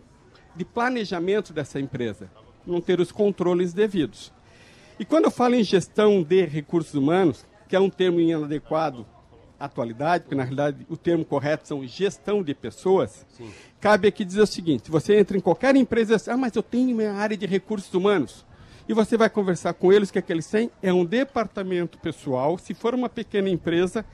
[0.55, 2.31] de planejamento dessa empresa,
[2.67, 4.33] não ter os controles devidos.
[4.99, 9.05] E quando eu falo em gestão de recursos humanos, que é um termo inadequado
[9.59, 13.27] à atualidade, porque na realidade o termo correto são gestão de pessoas,
[13.81, 16.62] cabe aqui dizer o seguinte: você entra em qualquer empresa e diz, ah, mas eu
[16.62, 18.45] tenho minha área de recursos humanos.
[18.87, 20.71] E você vai conversar com eles, o que é que eles têm?
[20.83, 24.05] É um departamento pessoal, se for uma pequena empresa,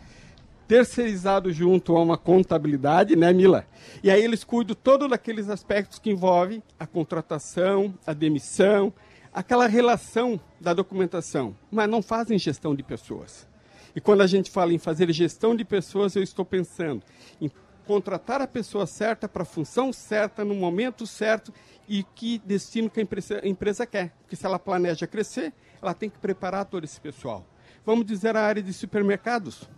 [0.71, 3.67] terceirizado junto a uma contabilidade, né, Mila?
[4.05, 8.93] E aí eles cuidam todos daqueles aspectos que envolvem a contratação, a demissão,
[9.35, 13.49] aquela relação da documentação, mas não fazem gestão de pessoas.
[13.97, 17.03] E quando a gente fala em fazer gestão de pessoas, eu estou pensando
[17.41, 17.51] em
[17.85, 21.53] contratar a pessoa certa para a função certa, no momento certo
[21.89, 24.13] e que destino que a empresa, a empresa quer.
[24.21, 25.53] Porque se ela planeja crescer,
[25.83, 27.45] ela tem que preparar todo esse pessoal.
[27.85, 29.69] Vamos dizer a área de supermercados.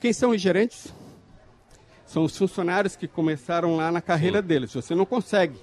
[0.00, 0.92] Quem são os gerentes?
[2.06, 4.72] São os funcionários que começaram lá na carreira deles.
[4.72, 5.58] Você não consegue,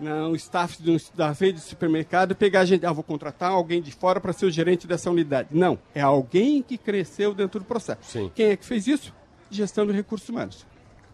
[0.00, 3.92] no staff de um- da rede de supermercado, pegar gente, ah, vou contratar alguém de
[3.92, 5.50] fora para ser o gerente dessa unidade.
[5.52, 8.00] Não, é alguém que cresceu dentro do processo.
[8.02, 8.30] Sim.
[8.34, 9.14] Quem é que fez isso?
[9.50, 10.66] Gestão de recursos humanos.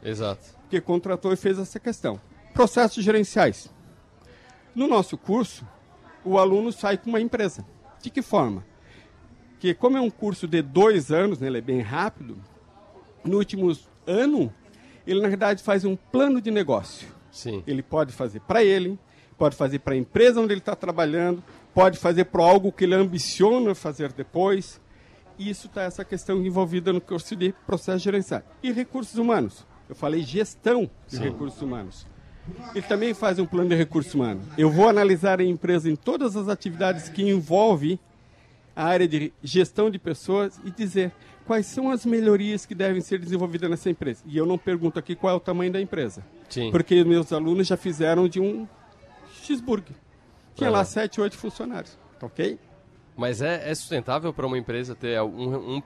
[0.02, 0.42] Exato.
[0.70, 2.18] Que contratou e fez essa questão.
[2.54, 3.68] Processos gerenciais.
[4.74, 5.66] No nosso curso,
[6.24, 7.66] o aluno sai com uma empresa.
[8.00, 8.64] De que forma?
[9.58, 12.36] Que como é um curso de dois anos, né, ele é bem rápido,
[13.24, 14.52] no último ano,
[15.06, 17.08] ele na verdade faz um plano de negócio.
[17.30, 17.62] Sim.
[17.66, 18.98] Ele pode fazer para ele,
[19.36, 21.42] pode fazer para a empresa onde ele está trabalhando,
[21.74, 24.80] pode fazer para algo que ele ambiciona fazer depois.
[25.38, 28.42] Isso está essa questão envolvida no curso de processo gerencial.
[28.62, 29.64] E recursos humanos.
[29.88, 31.22] Eu falei gestão de Sim.
[31.22, 32.06] recursos humanos.
[32.74, 34.44] Ele também faz um plano de recursos humanos.
[34.56, 37.98] Eu vou analisar a empresa em todas as atividades que envolvem
[38.78, 41.10] a área de gestão de pessoas e dizer
[41.44, 44.22] quais são as melhorias que devem ser desenvolvidas nessa empresa.
[44.24, 46.24] E eu não pergunto aqui qual é o tamanho da empresa.
[46.48, 46.70] Sim.
[46.70, 48.68] Porque meus alunos já fizeram de um
[49.42, 49.96] cheeseburger.
[50.54, 51.98] Tinha lá sete, oito funcionários.
[52.22, 52.56] Ok?
[53.16, 55.82] Mas é, é sustentável para uma empresa ter um, um,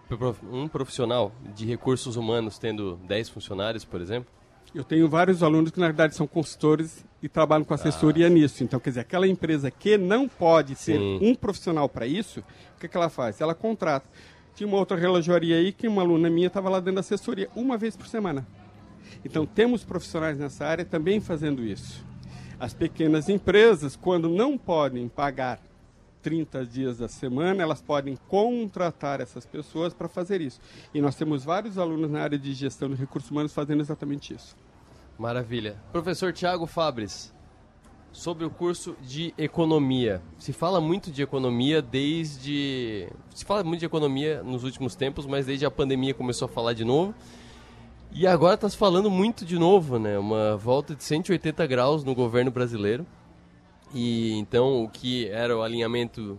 [0.53, 4.31] um profissional de recursos humanos tendo 10 funcionários, por exemplo?
[4.75, 8.31] Eu tenho vários alunos que, na verdade, são consultores e trabalham com assessoria ah.
[8.31, 8.65] nisso.
[8.65, 12.41] Então, quer dizer, aquela empresa que não pode ter um profissional para isso,
[12.77, 13.41] o que, que ela faz?
[13.41, 14.07] Ela contrata.
[14.55, 17.97] Tinha uma outra relojoaria aí que uma aluna minha estava lá dando assessoria uma vez
[17.97, 18.47] por semana.
[19.23, 22.05] Então, temos profissionais nessa área também fazendo isso.
[22.59, 25.61] As pequenas empresas, quando não podem pagar
[26.23, 30.61] 30 dias da semana, elas podem contratar essas pessoas para fazer isso.
[30.95, 34.57] E nós temos vários alunos na área de gestão de recursos humanos fazendo exatamente isso.
[35.19, 35.77] Maravilha.
[35.93, 37.35] Professor Tiago Fabres,
[38.13, 40.23] sobre o curso de economia.
[40.39, 43.09] Se fala muito de economia desde.
[43.35, 46.75] Se fala muito de economia nos últimos tempos, mas desde a pandemia começou a falar
[46.75, 47.15] de novo.
[48.15, 50.19] E agora está se falando muito de novo, né?
[50.19, 53.07] Uma volta de 180 graus no governo brasileiro.
[53.95, 56.39] E então o que era o alinhamento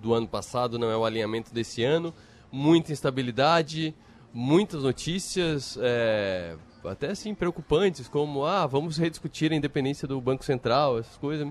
[0.00, 2.14] do ano passado não é o alinhamento desse ano.
[2.50, 3.94] Muita instabilidade,
[4.32, 10.98] muitas notícias, é, até assim preocupantes, como ah, vamos rediscutir a independência do Banco Central,
[10.98, 11.48] essas coisas.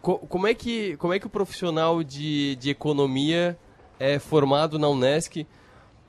[0.00, 3.58] Co como é que como é que o profissional de, de economia
[3.98, 5.46] é formado na Unesc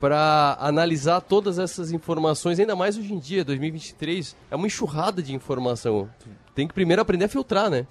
[0.00, 5.32] para analisar todas essas informações, ainda mais hoje em dia, 2023, é uma enxurrada de
[5.32, 6.10] informação.
[6.56, 7.86] Tem que primeiro aprender a filtrar, né?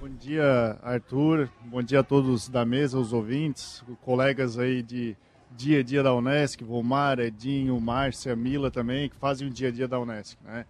[0.00, 1.50] Bom dia, Arthur.
[1.64, 5.16] Bom dia a todos da mesa, os ouvintes, colegas aí de
[5.50, 9.72] dia a dia da Unesc, Vomar, Edinho, Márcia, Mila também, que fazem o dia a
[9.72, 10.38] dia da Unesc.
[10.44, 10.64] Né?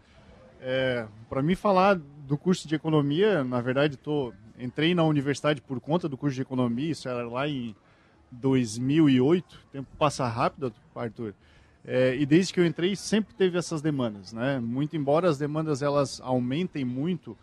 [0.62, 5.78] É, Para mim falar do curso de economia, na verdade, tô, entrei na universidade por
[5.78, 7.76] conta do curso de economia, isso era lá em
[8.32, 11.34] 2008, o tempo passa rápido, Arthur.
[11.84, 14.58] É, e desde que eu entrei sempre teve essas demandas, né?
[14.58, 17.36] Muito embora as demandas elas aumentem muito,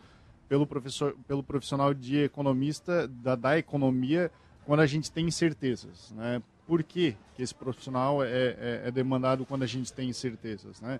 [0.48, 4.32] pelo, professor, pelo profissional de economista da, da economia
[4.66, 6.12] quando a gente tem incertezas.
[6.12, 6.42] Né?
[6.68, 10.82] Por que, esse profissional é, é, é, demandado quando a gente tem incertezas?
[10.82, 11.00] Né?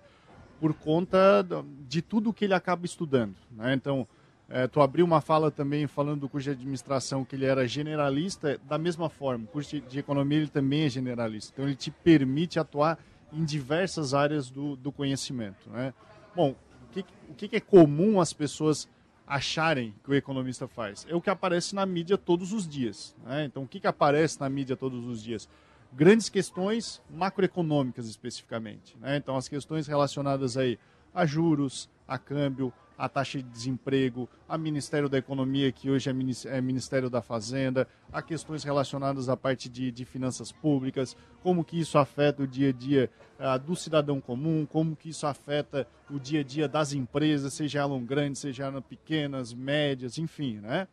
[0.60, 1.44] Por conta
[1.88, 3.34] de tudo que ele acaba estudando.
[3.50, 3.74] Né?
[3.74, 4.06] Então,
[4.48, 8.60] é, tu abriu uma fala também falando do curso de administração que ele era generalista,
[8.68, 11.52] da mesma forma, o curso de, de economia ele também é generalista.
[11.52, 12.98] Então, ele te permite atuar
[13.32, 15.68] em diversas áreas do, do conhecimento.
[15.68, 15.92] Né?
[16.34, 16.54] Bom,
[16.88, 18.88] o que, o que é comum as pessoas
[19.26, 21.06] acharem que o economista faz.
[21.08, 23.14] É o que aparece na mídia todos os dias.
[23.24, 23.44] Né?
[23.44, 25.48] Então, o que, que aparece na mídia todos os dias?
[25.92, 28.96] Grandes questões macroeconômicas, especificamente.
[28.98, 29.16] Né?
[29.16, 30.78] Então, as questões relacionadas aí
[31.12, 36.56] a juros, a câmbio, a taxa de desemprego, a Ministério da Economia, que hoje é,
[36.56, 41.78] é Ministério da Fazenda, a questões relacionadas à parte de, de finanças públicas, como que
[41.78, 46.18] isso afeta o dia a dia uh, do cidadão comum, como que isso afeta o
[46.18, 50.88] dia a dia das empresas, seja elas grandes, seja elas pequenas, médias, enfim, né?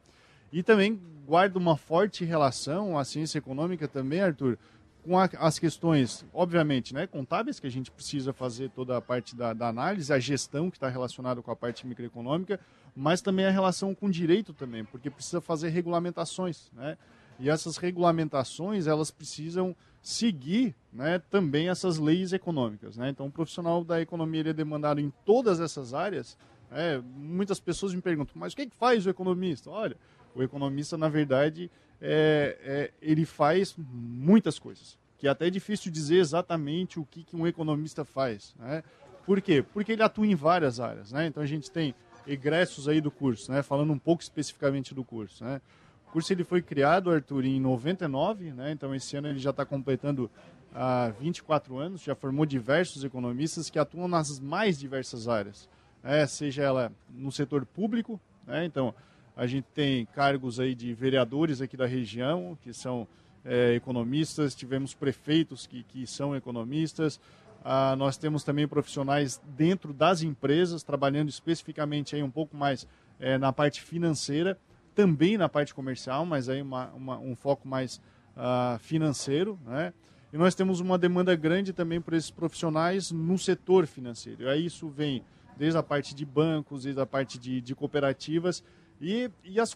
[0.51, 4.57] E também guarda uma forte relação à ciência econômica também, Arthur,
[5.03, 9.35] com a, as questões, obviamente, né, contábeis, que a gente precisa fazer toda a parte
[9.35, 12.59] da, da análise, a gestão que está relacionada com a parte microeconômica,
[12.95, 16.97] mas também a relação com o direito também, porque precisa fazer regulamentações, né?
[17.39, 22.97] E essas regulamentações, elas precisam seguir né, também essas leis econômicas.
[22.97, 23.09] Né?
[23.09, 26.37] Então, o profissional da economia ele é demandado em todas essas áreas.
[26.71, 29.69] É, muitas pessoas me perguntam, mas o que, que faz o economista?
[29.69, 29.97] Olha,
[30.35, 31.71] o economista, na verdade,
[32.05, 37.33] é, é, ele faz muitas coisas, que é até difícil dizer exatamente o que, que
[37.33, 38.53] um economista faz.
[38.59, 38.83] Né?
[39.25, 39.63] Por quê?
[39.63, 41.13] Porque ele atua em várias áreas.
[41.13, 41.27] Né?
[41.27, 41.95] Então a gente tem
[42.27, 43.63] egressos aí do curso, né?
[43.63, 45.45] falando um pouco especificamente do curso.
[45.45, 45.61] Né?
[46.09, 48.71] O curso ele foi criado, Arthur, em 99, né?
[48.71, 50.29] então esse ano ele já está completando
[50.75, 55.69] há ah, 24 anos, já formou diversos economistas que atuam nas mais diversas áreas,
[56.03, 56.27] né?
[56.27, 58.65] seja ela no setor público, né?
[58.65, 58.93] então
[59.35, 63.07] a gente tem cargos aí de vereadores aqui da região, que são
[63.43, 67.19] é, economistas, tivemos prefeitos que, que são economistas,
[67.63, 72.87] ah, nós temos também profissionais dentro das empresas, trabalhando especificamente aí um pouco mais
[73.19, 74.57] é, na parte financeira,
[74.93, 78.01] também na parte comercial, mas aí uma, uma, um foco mais
[78.35, 79.93] ah, financeiro, né?
[80.31, 84.43] E nós temos uma demanda grande também por esses profissionais no setor financeiro.
[84.43, 85.23] E aí isso vem
[85.55, 88.63] desde a parte de bancos, desde a parte de, de cooperativas,
[89.03, 89.75] e, e as,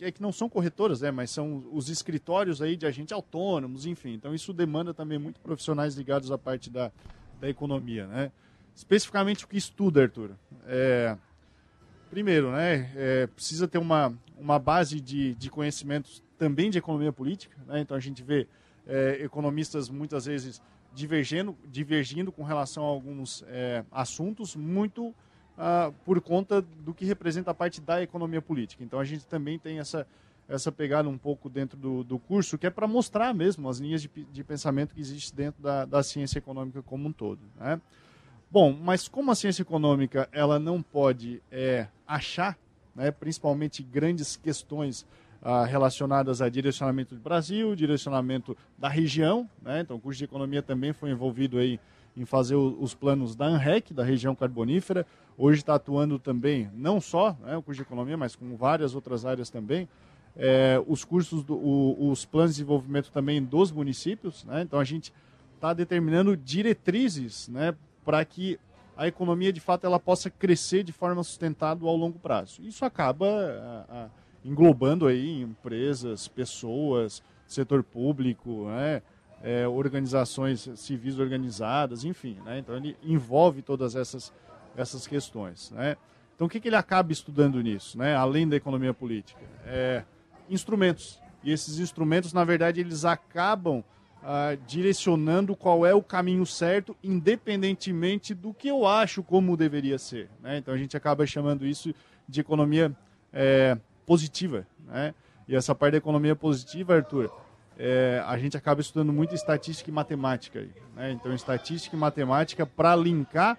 [0.00, 4.14] é que não são corretoras, né, mas são os escritórios aí de agentes autônomos, enfim.
[4.14, 6.90] Então isso demanda também muito profissionais ligados à parte da,
[7.40, 8.32] da economia, né?
[8.74, 10.32] Especificamente o que estuda, Arthur?
[10.66, 11.16] É,
[12.10, 17.56] primeiro, né, é, precisa ter uma, uma base de, de conhecimentos também de economia política,
[17.66, 17.80] né?
[17.80, 18.48] Então a gente vê
[18.86, 20.60] é, economistas muitas vezes
[20.92, 25.14] divergindo, divergindo com relação a alguns é, assuntos muito
[25.58, 28.84] ah, por conta do que representa a parte da economia política.
[28.84, 30.06] Então a gente também tem essa,
[30.48, 34.00] essa pegada um pouco dentro do, do curso, que é para mostrar mesmo as linhas
[34.00, 37.40] de, de pensamento que existem dentro da, da ciência econômica como um todo.
[37.58, 37.80] Né?
[38.50, 42.56] Bom, mas como a ciência econômica ela não pode é, achar,
[42.94, 45.04] né, principalmente grandes questões
[45.42, 50.62] ah, relacionadas a direcionamento do Brasil, direcionamento da região, né, então o curso de economia
[50.62, 51.78] também foi envolvido aí
[52.16, 55.06] em fazer os planos da ANREC, da região carbonífera.
[55.40, 59.24] Hoje está atuando também, não só né, o curso de economia, mas com várias outras
[59.24, 59.88] áreas também.
[60.36, 64.44] É, os cursos, do, o, os planos de desenvolvimento também dos municípios.
[64.44, 64.62] Né?
[64.62, 65.12] Então a gente
[65.54, 67.72] está determinando diretrizes né,
[68.04, 68.58] para que
[68.96, 72.60] a economia de fato ela possa crescer de forma sustentável ao longo prazo.
[72.62, 74.08] Isso acaba a, a,
[74.44, 79.02] englobando aí empresas, pessoas, setor público, né?
[79.42, 82.38] é, organizações civis organizadas, enfim.
[82.44, 82.58] Né?
[82.58, 84.32] Então ele envolve todas essas,
[84.80, 85.70] essas questões.
[85.70, 85.96] Né?
[86.34, 88.14] Então o que, que ele acaba estudando nisso, né?
[88.14, 89.40] além da economia política?
[89.66, 90.04] É,
[90.48, 91.20] instrumentos.
[91.42, 93.82] E esses instrumentos, na verdade, eles acabam
[94.22, 100.28] ah, direcionando qual é o caminho certo, independentemente do que eu acho como deveria ser.
[100.40, 100.58] Né?
[100.58, 101.94] Então a gente acaba chamando isso
[102.28, 102.94] de economia
[103.32, 104.66] é, positiva.
[104.86, 105.14] Né?
[105.46, 107.32] E essa parte da economia positiva, Arthur,
[107.78, 110.66] é, a gente acaba estudando muito estatística e matemática.
[110.96, 111.12] Né?
[111.12, 113.56] Então, estatística e matemática para linkar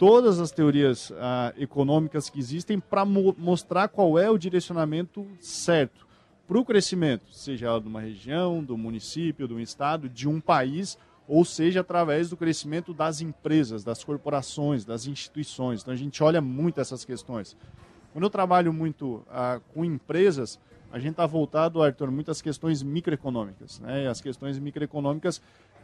[0.00, 6.08] todas as teorias ah, econômicas que existem para mo mostrar qual é o direcionamento certo
[6.48, 10.98] para o crescimento, seja ela de uma região, do município, do estado, de um país,
[11.28, 15.82] ou seja, através do crescimento das empresas, das corporações, das instituições.
[15.82, 17.54] Então, a gente olha muito essas questões.
[18.10, 20.58] Quando eu trabalho muito ah, com empresas,
[20.90, 23.78] a gente está voltado, Arthur, muitas questões microeconômicas.
[23.80, 24.08] Né?
[24.08, 25.42] As questões microeconômicas,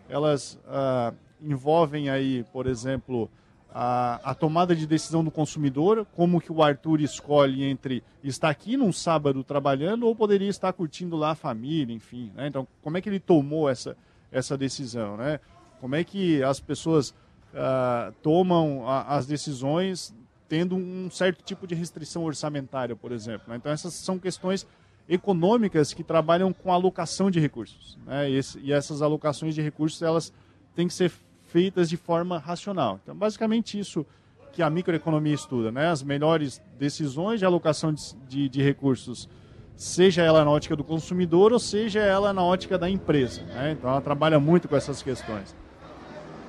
[0.09, 3.31] elas ah, envolvem aí, por exemplo,
[3.79, 8.75] a, a, tomada de decisão do consumidor, como que o Arthur escolhe entre estar aqui
[8.75, 12.33] num sábado trabalhando ou poderia estar curtindo lá a família, enfim.
[12.35, 12.47] Né?
[12.47, 13.95] Então, como é que ele tomou essa,
[14.33, 15.19] essa decisão?
[15.19, 15.39] Né?
[15.79, 17.15] Como é que as pessoas
[17.55, 20.15] ah, tomam a, as decisões
[20.49, 23.43] tendo um certo tipo de restrição orçamentária, por exemplo.
[23.47, 23.57] Né?
[23.57, 24.67] Então, essas são questões
[25.07, 27.99] econômicas que trabalham com alocação de recursos.
[28.07, 28.31] Né?
[28.31, 30.33] E, esse, e, essas alocações de recursos elas
[30.75, 31.13] têm que ser
[31.49, 33.01] feitas de forma racional.
[33.03, 34.07] Então, basicamente isso
[34.53, 35.89] que a microeconomia estuda, né?
[35.89, 39.29] as melhores decisões de alocação de, de, de recursos,
[39.77, 43.43] seja ela na ótica do consumidor ou seja ela na ótica da empresa.
[43.43, 43.73] Né?
[43.73, 45.55] Então, ela trabalha muito com essas questões.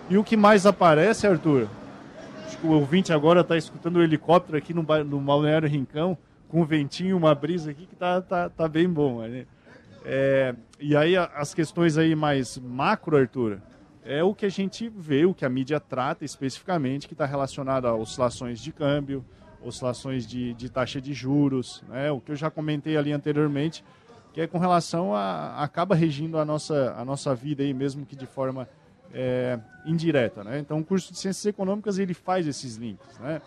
[0.10, 1.68] E o que mais aparece, Arthur?
[2.46, 6.62] Acho que o ouvinte agora está escutando o helicóptero aqui no, no Balneário Rincão com
[6.62, 9.20] um ventinho, uma brisa aqui que tá, tá, tá bem bom.
[9.20, 9.46] Né?
[10.06, 13.60] É, e aí as questões aí mais macro, Arthur,
[14.08, 17.88] é o que a gente vê, o que a mídia trata especificamente, que está relacionado
[17.88, 19.24] a oscilações de câmbio,
[19.62, 22.10] oscilações de, de taxa de juros, né?
[22.10, 23.84] o que eu já comentei ali anteriormente,
[24.34, 28.16] que é com relação a acaba regindo a nossa, a nossa vida aí mesmo que
[28.16, 28.68] de forma
[29.14, 30.60] é, indireta, né?
[30.60, 33.42] Então o curso de ciências econômicas ele faz esses links, né?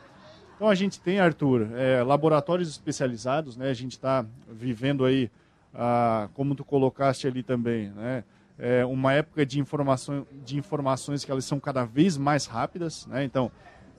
[0.56, 3.70] Então a gente tem, Arthur, é, laboratórios especializados, né?
[3.70, 5.30] A gente está vivendo aí,
[5.74, 8.24] ah, como tu colocaste ali também, né?
[8.62, 13.24] É uma época de, informação, de informações que elas são cada vez mais rápidas, né?
[13.24, 13.50] Então,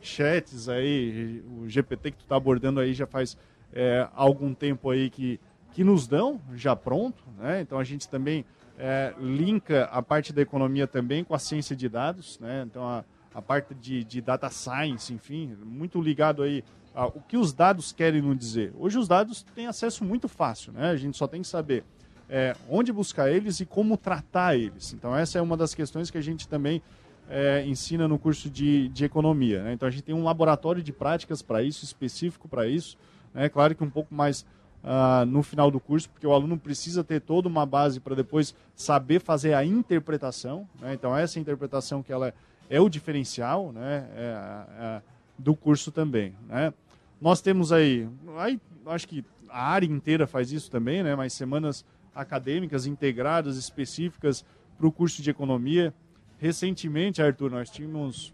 [0.01, 3.37] chats aí, o GPT que tu está abordando aí já faz
[3.73, 5.39] é, algum tempo aí que,
[5.71, 7.61] que nos dão já pronto, né?
[7.61, 8.45] Então a gente também
[8.77, 12.63] é, linka a parte da economia também com a ciência de dados, né?
[12.67, 17.53] Então a, a parte de, de data science, enfim, muito ligado aí ao que os
[17.53, 18.73] dados querem nos dizer.
[18.77, 20.89] Hoje os dados têm acesso muito fácil, né?
[20.89, 21.83] A gente só tem que saber
[22.31, 24.93] é, onde buscar eles e como tratar eles.
[24.93, 26.81] Então essa é uma das questões que a gente também
[27.29, 29.61] é, ensina no curso de, de economia.
[29.61, 29.73] Né?
[29.73, 32.97] Então a gente tem um laboratório de práticas para isso, específico para isso.
[33.35, 33.49] É né?
[33.49, 34.45] claro que um pouco mais
[34.81, 38.55] uh, no final do curso, porque o aluno precisa ter toda uma base para depois
[38.75, 40.65] saber fazer a interpretação.
[40.79, 40.93] Né?
[40.93, 42.33] Então essa interpretação que ela
[42.69, 45.01] é o diferencial né, é,
[45.37, 46.33] do curso também.
[46.47, 46.73] Né?
[47.19, 51.83] Nós temos aí, aí, acho que a área inteira faz isso também, né, mas semanas
[52.13, 54.45] acadêmicas integradas, específicas
[54.77, 55.93] para o curso de economia.
[56.39, 58.33] Recentemente, Arthur, nós tínhamos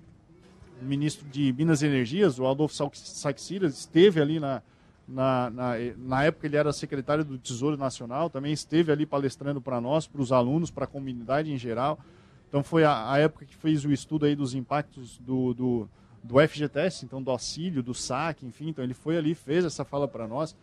[0.82, 4.62] o ministro de Minas e Energias, o Adolfo Saxiras, esteve ali na,
[5.08, 9.82] na, na, na, época ele era secretário do Tesouro Nacional, também esteve ali palestrando para
[9.82, 12.00] nós, para os alunos, para a comunidade em geral.
[12.48, 15.90] Então foi a, a, época que fez o estudo aí dos impactos do, do,
[16.24, 18.70] do FGTS, então do auxílio, do saque, enfim.
[18.70, 20.56] Então ele foi ali, fez essa fala para nós.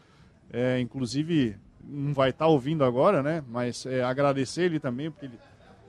[0.52, 1.56] É, inclusive,
[1.88, 3.42] não vai estar tá ouvindo agora, né?
[3.48, 5.38] Mas é, agradecer ele também, porque ele,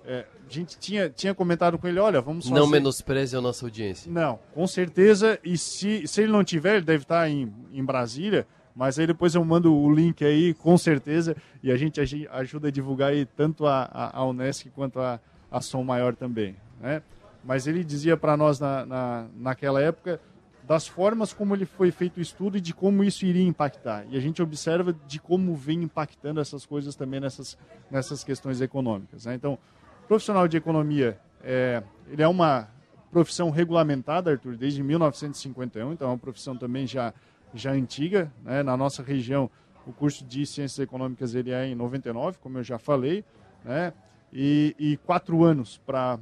[0.06, 2.60] é, a gente tinha, tinha comentado com ele, olha, vamos fazer...
[2.60, 4.12] Não menospreze a nossa audiência.
[4.12, 5.39] Não, com certeza.
[5.43, 8.46] E se, se ele não tiver, ele deve estar em, em Brasília.
[8.76, 11.36] Mas aí depois eu mando o link aí, com certeza.
[11.64, 15.20] E a gente ajuda a divulgar aí tanto a, a, a Unesc quanto a,
[15.50, 16.56] a Som Maior também.
[16.80, 17.02] Né?
[17.43, 20.20] Mas ele dizia para nós na, na, naquela época
[20.68, 24.05] das formas como ele foi feito o estudo e de como isso iria impactar.
[24.09, 27.57] E a gente observa de como vem impactando essas coisas também nessas,
[27.89, 29.26] nessas questões econômicas.
[29.26, 29.36] Né?
[29.36, 29.59] Então,
[30.07, 32.68] profissional de economia, é, ele é uma
[33.11, 37.13] profissão regulamentada, Arthur, desde 1951, então é uma profissão também já,
[37.53, 38.32] já antiga.
[38.43, 38.63] Né?
[38.63, 39.49] Na nossa região,
[39.86, 43.24] o curso de Ciências Econômicas ele é em 99, como eu já falei,
[43.63, 43.93] né?
[44.38, 46.19] E, e quatro anos para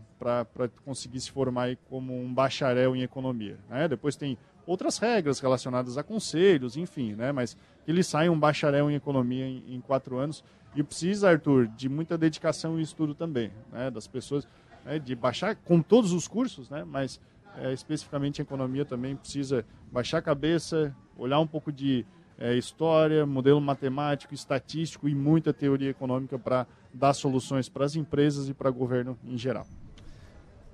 [0.86, 3.58] conseguir se formar como um bacharel em economia.
[3.68, 3.88] Né?
[3.88, 4.38] Depois tem
[4.68, 7.32] outras regras relacionadas a conselhos, enfim, né?
[7.32, 7.58] mas
[7.88, 10.44] ele sai um bacharel em economia em, em quatro anos
[10.76, 13.90] e precisa, Arthur, de muita dedicação e estudo também, né?
[13.90, 14.48] das pessoas,
[14.86, 15.00] né?
[15.00, 16.84] de baixar com todos os cursos, né?
[16.84, 17.20] mas
[17.58, 22.06] é, especificamente em economia também precisa baixar a cabeça, olhar um pouco de
[22.38, 28.48] é, história, modelo matemático, estatístico e muita teoria econômica para dar soluções para as empresas
[28.48, 29.66] e para o governo em geral.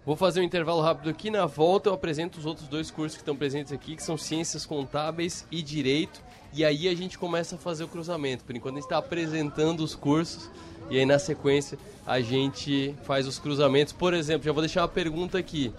[0.05, 1.29] Vou fazer um intervalo rápido aqui.
[1.29, 4.65] Na volta eu apresento os outros dois cursos que estão presentes aqui, que são Ciências
[4.65, 6.21] Contábeis e Direito.
[6.53, 8.43] E aí a gente começa a fazer o cruzamento.
[8.43, 10.49] Por enquanto a gente está apresentando os cursos
[10.89, 13.93] e aí na sequência a gente faz os cruzamentos.
[13.93, 15.71] Por exemplo, já vou deixar uma pergunta aqui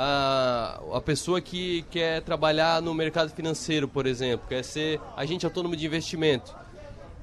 [0.00, 5.74] a, a pessoa que quer trabalhar no mercado financeiro, por exemplo, quer ser agente autônomo
[5.74, 6.54] de investimento,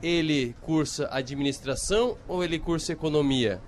[0.02, 3.62] ele cursa administração ou ele cursa economia?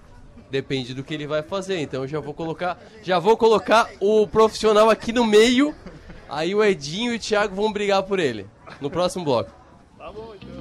[0.49, 1.79] Depende do que ele vai fazer.
[1.79, 5.75] Então eu já vou colocar, já vou colocar o profissional aqui no meio.
[6.29, 8.45] Aí o Edinho e o Thiago vão brigar por ele
[8.81, 9.51] no próximo bloco.
[9.97, 10.57] Tá bom, então.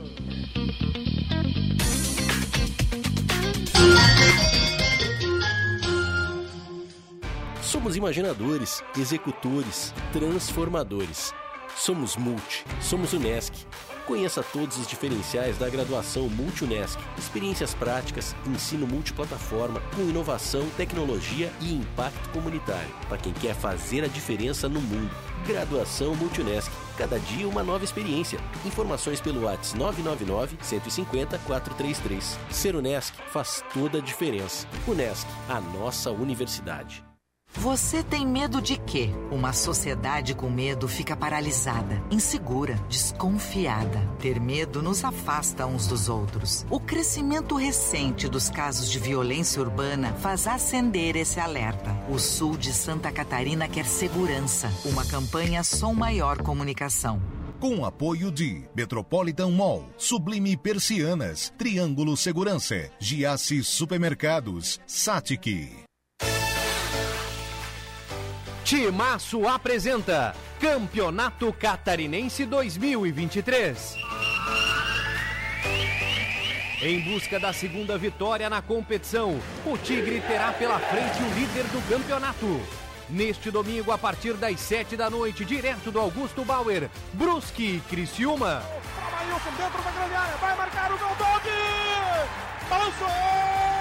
[7.63, 11.35] Somos imaginadores, executores, transformadores.
[11.77, 13.67] Somos Multi, somos Unesc.
[14.07, 16.97] Conheça todos os diferenciais da graduação Multi-Unesc.
[17.19, 22.89] Experiências práticas, ensino multiplataforma, com inovação, tecnologia e impacto comunitário.
[23.09, 25.11] Para quem quer fazer a diferença no mundo.
[25.45, 26.71] Graduação Multi-Unesc.
[26.97, 28.39] Cada dia uma nova experiência.
[28.65, 32.39] Informações pelo WhatsApp 999 150 433.
[32.51, 34.69] Ser Unesc faz toda a diferença.
[34.87, 37.06] Unesc, a nossa universidade.
[37.59, 39.09] Você tem medo de quê?
[39.31, 43.99] Uma sociedade com medo fica paralisada, insegura, desconfiada.
[44.21, 46.67] Ter medo nos afasta uns dos outros.
[46.69, 51.97] O crescimento recente dos casos de violência urbana faz acender esse alerta.
[52.11, 54.71] O sul de Santa Catarina quer segurança.
[54.85, 57.23] Uma campanha Som Maior Comunicação.
[57.59, 65.86] Com apoio de Metropolitan Mall, Sublime Persianas, Triângulo Segurança, Giasse Supermercados, Satic.
[68.67, 73.95] Timaço apresenta Campeonato Catarinense 2023.
[76.83, 81.81] Em busca da segunda vitória na competição, o Tigre terá pela frente o líder do
[81.89, 82.61] campeonato.
[83.09, 88.65] Neste domingo, a partir das sete da noite, direto do Augusto Bauer, Brusque e Criciúma.
[89.57, 91.17] dentro da grande área, vai marcar o gol
[92.69, 93.76] Balançou!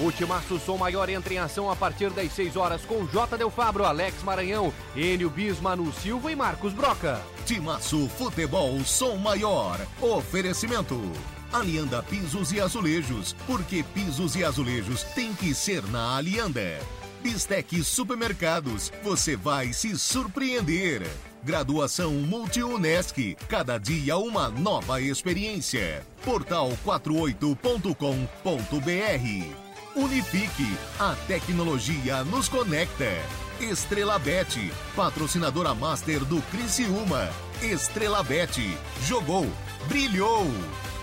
[0.00, 3.36] O Timaço Som Maior entra em ação a partir das 6 horas com J.
[3.36, 7.20] Del Fabro, Alex Maranhão, Enio Bisma, Manu Silva e Marcos Broca.
[7.44, 9.78] Timaço Futebol Som Maior.
[10.00, 10.98] Oferecimento.
[11.52, 16.80] Alianda Pisos e Azulejos, porque pisos e azulejos tem que ser na Alianda.
[17.22, 21.06] Bistec Supermercados, você vai se surpreender.
[21.44, 26.06] Graduação Multi-UNESC, cada dia uma nova experiência.
[26.24, 29.61] Portal 48.com.br
[29.94, 33.10] Unifique, a tecnologia nos conecta.
[33.60, 37.28] Estrela Bet, patrocinadora master do Criciúma.
[37.60, 38.58] Estrela Bet,
[39.04, 39.46] jogou,
[39.88, 40.46] brilhou.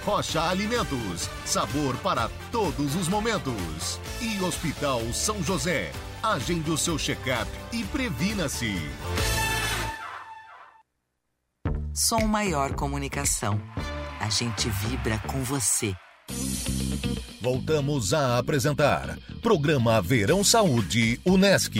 [0.04, 4.00] Rocha Alimentos, sabor para todos os momentos.
[4.20, 5.92] E Hospital São José,
[6.24, 8.76] agende o seu check-up e previna-se.
[11.94, 13.62] Som Maior Comunicação.
[14.20, 15.96] A gente vibra com você.
[17.42, 21.76] Voltamos a apresentar Programa Verão Saúde Unesc.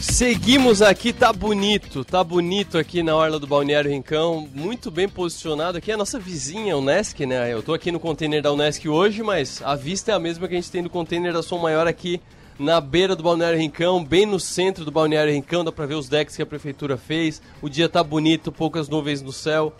[0.00, 5.76] Seguimos aqui, tá bonito, tá bonito aqui na Orla do Balneário Rincão, muito bem posicionado
[5.76, 7.52] aqui, a nossa vizinha, Unesc, né?
[7.52, 10.54] Eu tô aqui no container da Unesc hoje, mas a vista é a mesma que
[10.54, 12.20] a gente tem no container da Som Maior aqui
[12.58, 16.08] na beira do Balneário Rincão, bem no centro do Balneário Rincão, dá pra ver os
[16.08, 17.42] decks que a prefeitura fez.
[17.60, 19.72] O dia tá bonito, poucas nuvens no céu.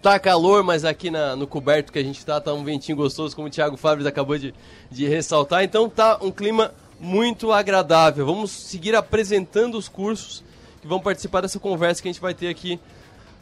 [0.00, 3.34] Tá calor, mas aqui na, no coberto que a gente tá, tá um ventinho gostoso,
[3.34, 4.54] como o Thiago Fábio acabou de,
[4.90, 5.64] de ressaltar.
[5.64, 8.24] Então tá um clima muito agradável.
[8.24, 10.42] Vamos seguir apresentando os cursos
[10.80, 12.80] que vão participar dessa conversa que a gente vai ter aqui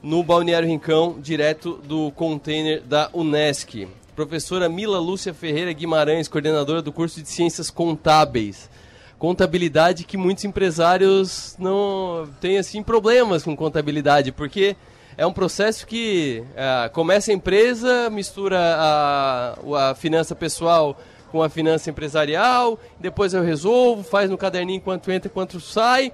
[0.03, 3.87] no Balneário Rincão, direto do container da Unesc
[4.17, 8.71] professora Mila Lúcia Ferreira Guimarães, coordenadora do curso de Ciências Contábeis.
[9.19, 14.75] Contabilidade que muitos empresários não têm assim problemas com contabilidade, porque
[15.19, 20.99] é um processo que é, começa a empresa, mistura a, a finança pessoal
[21.31, 26.11] com a finança empresarial, depois eu resolvo, faz no caderninho quanto entra, quanto sai,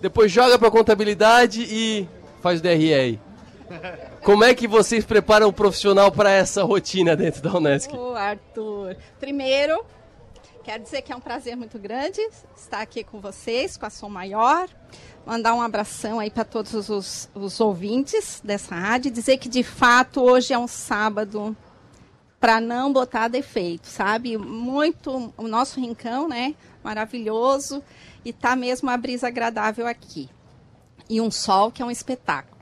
[0.00, 2.06] depois joga para contabilidade e
[2.42, 3.18] faz o DRE.
[4.26, 7.94] Como é que vocês preparam o profissional para essa rotina dentro da Unesc?
[7.94, 9.86] Ô, Arthur, primeiro,
[10.64, 12.20] quero dizer que é um prazer muito grande
[12.56, 14.68] estar aqui com vocês, com a Som Maior.
[15.24, 19.12] Mandar um abração aí para todos os, os ouvintes dessa rádio.
[19.12, 21.56] Dizer que, de fato, hoje é um sábado
[22.40, 24.36] para não botar defeito, sabe?
[24.36, 26.56] Muito, o nosso rincão, né?
[26.82, 27.80] Maravilhoso.
[28.24, 30.28] E tá mesmo a brisa agradável aqui.
[31.08, 32.55] E um sol que é um espetáculo.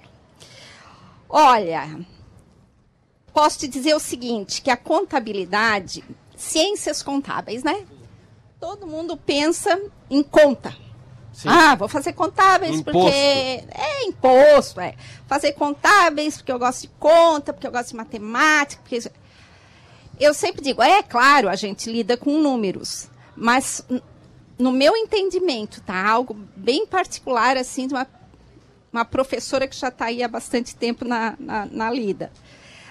[1.36, 1.98] Olha,
[3.32, 6.04] posso te dizer o seguinte, que a contabilidade,
[6.36, 7.84] ciências contábeis, né?
[8.60, 10.76] Todo mundo pensa em conta.
[11.32, 11.48] Sim.
[11.48, 13.00] Ah, vou fazer contábeis imposto.
[13.00, 14.94] porque é imposto, é.
[15.26, 19.10] Fazer contábeis porque eu gosto de conta, porque eu gosto de matemática, porque
[20.20, 23.84] eu sempre digo, é claro, a gente lida com números, mas
[24.56, 26.08] no meu entendimento, tá?
[26.08, 28.06] Algo bem particular assim de uma
[28.94, 32.30] uma professora que já está aí há bastante tempo na, na, na lida.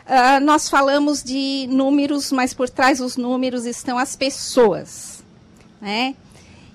[0.05, 5.23] Uh, nós falamos de números, mas por trás dos números estão as pessoas.
[5.79, 6.13] Né?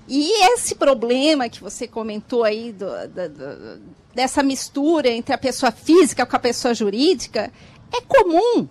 [0.07, 3.81] E esse problema que você comentou aí, do, do, do,
[4.15, 7.51] dessa mistura entre a pessoa física com a pessoa jurídica,
[7.95, 8.67] é comum.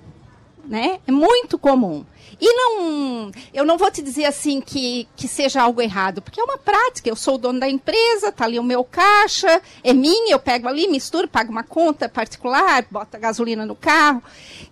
[0.65, 0.99] Né?
[1.07, 2.05] É muito comum.
[2.41, 6.45] E não, eu não vou te dizer assim que, que seja algo errado, porque é
[6.45, 7.09] uma prática.
[7.09, 10.69] Eu sou o dono da empresa, tá ali o meu caixa, é minha, eu pego
[10.69, 14.23] ali, misturo, pago uma conta particular, boto gasolina no carro.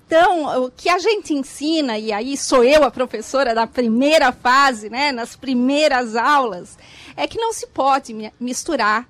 [0.07, 4.89] Então, o que a gente ensina, e aí sou eu a professora da primeira fase,
[4.89, 6.79] né, nas primeiras aulas,
[7.17, 9.09] é que não se pode misturar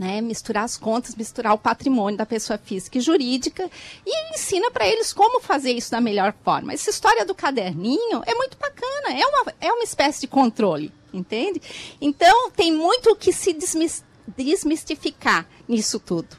[0.00, 3.70] né, misturar as contas, misturar o patrimônio da pessoa física e jurídica
[4.06, 6.72] e ensina para eles como fazer isso da melhor forma.
[6.72, 11.60] Essa história do caderninho é muito bacana, é uma, é uma espécie de controle, entende?
[12.00, 13.54] Então, tem muito que se
[14.38, 16.34] desmistificar nisso tudo.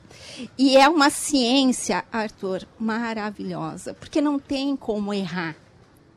[0.58, 5.56] E é uma ciência, Arthur, maravilhosa, porque não tem como errar.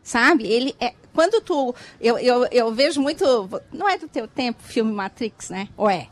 [0.02, 0.46] Sabe?
[0.46, 1.74] Ele é, quando tu.
[2.00, 3.24] Eu, eu, eu vejo muito.
[3.72, 5.68] Não é do teu tempo filme Matrix, né?
[5.76, 6.08] Ou é?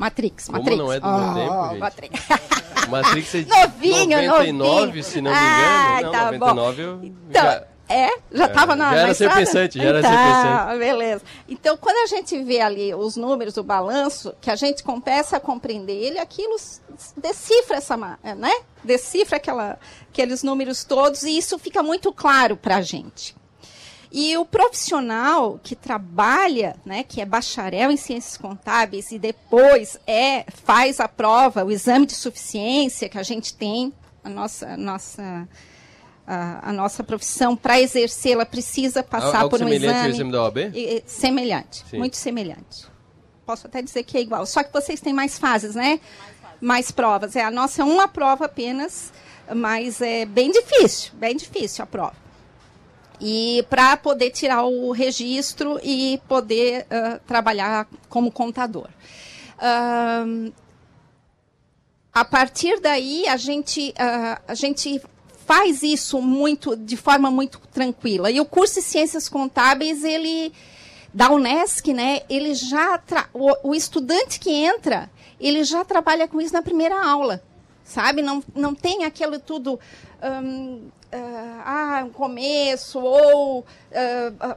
[0.00, 0.78] Matrix, Como Matrix.
[0.78, 1.78] não é do meu oh, tempo, gente?
[1.78, 2.20] Matrix.
[2.88, 5.04] Matrix é de novinho, 99, novinho.
[5.04, 5.62] se não me engano.
[5.62, 7.66] Ah, não, tá 99 eu então, já...
[7.86, 8.08] É?
[8.30, 10.78] Já estava é, na Já era na ser pensante, já era então, ser pensante.
[10.78, 11.22] beleza.
[11.48, 15.40] Então, quando a gente vê ali os números, o balanço, que a gente começa a
[15.40, 16.54] compreender ele, aquilo
[17.16, 18.52] decifra essa, né?
[18.84, 19.76] Decifra aquela,
[20.08, 23.34] aqueles números todos e isso fica muito claro para a gente.
[24.12, 30.44] E o profissional que trabalha, né, que é bacharel em ciências contábeis e depois é
[30.64, 33.92] faz a prova, o exame de suficiência que a gente tem,
[34.24, 35.48] a nossa, nossa
[36.26, 40.14] a, a nossa profissão para exercê-la precisa passar Algo por um semelhante exame.
[40.14, 40.58] exame da OAB?
[40.74, 41.98] E, semelhante, Sim.
[41.98, 42.90] muito semelhante.
[43.46, 44.44] Posso até dizer que é igual.
[44.44, 45.82] Só que vocês têm mais fases, né?
[45.82, 46.58] Mais, fases.
[46.60, 47.36] mais provas.
[47.36, 49.12] É, a nossa é uma prova apenas,
[49.54, 52.29] mas é bem difícil, bem difícil a prova
[53.20, 58.88] e para poder tirar o registro e poder uh, trabalhar como contador.
[59.58, 60.52] Uh,
[62.12, 65.00] a partir daí a gente uh, a gente
[65.46, 70.52] faz isso muito de forma muito tranquila e o curso de ciências contábeis ele
[71.12, 72.22] da Unesc, né?
[72.28, 73.02] Ele já
[73.34, 75.10] o, o estudante que entra
[75.40, 77.42] ele já trabalha com isso na primeira aula,
[77.90, 78.22] sabe?
[78.22, 79.78] Não não tem aquilo tudo
[80.22, 83.64] um, uh, ah, um começo ou uh,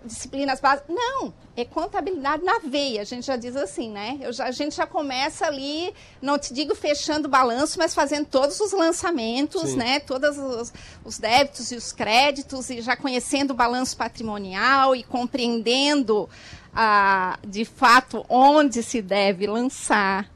[0.05, 0.93] disciplinas básicas.
[0.95, 4.19] Não, é contabilidade na veia, a gente já diz assim, né?
[4.31, 8.59] Já, a gente já começa ali, não te digo fechando o balanço, mas fazendo todos
[8.59, 9.77] os lançamentos, Sim.
[9.77, 9.99] né?
[9.99, 10.73] Todos os,
[11.03, 16.29] os, débitos e os créditos, e já conhecendo o balanço patrimonial e compreendendo
[16.75, 20.32] a, de fato onde se deve lançar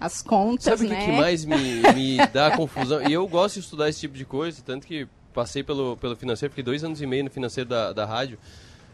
[0.00, 0.98] as contas, Sabe o né?
[0.98, 1.56] que, que mais me,
[1.94, 3.02] me dá confusão?
[3.06, 6.50] E eu gosto de estudar esse tipo de coisa, tanto que passei pelo, pelo financeiro,
[6.50, 8.38] fiquei dois anos e meio no financeiro da, da rádio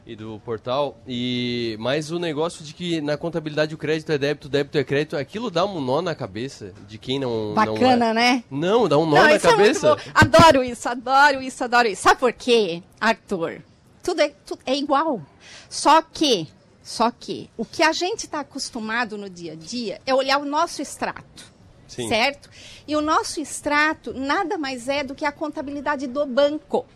[0.06, 0.98] e do portal.
[1.06, 4.84] E mas o negócio de que na contabilidade o crédito é débito, o débito é
[4.84, 8.14] crédito, aquilo dá um nó na cabeça de quem não Bacana, não é.
[8.14, 8.44] né?
[8.50, 9.96] Não, dá um nó Não, na é cabeça.
[9.96, 10.02] bom.
[10.14, 12.02] adoro isso, adoro isso, adoro isso.
[12.02, 13.62] Sabe por quê, Arthur?
[14.02, 15.20] Tudo é, tudo é igual.
[15.68, 16.46] Só que,
[16.86, 20.44] só que, o que a gente está acostumado no dia a dia é olhar o
[20.44, 21.52] nosso extrato.
[21.88, 22.08] Sim.
[22.08, 22.48] Certo?
[22.86, 26.86] E o nosso extrato nada mais é do que a contabilidade do banco.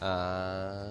[0.00, 0.86] Ah.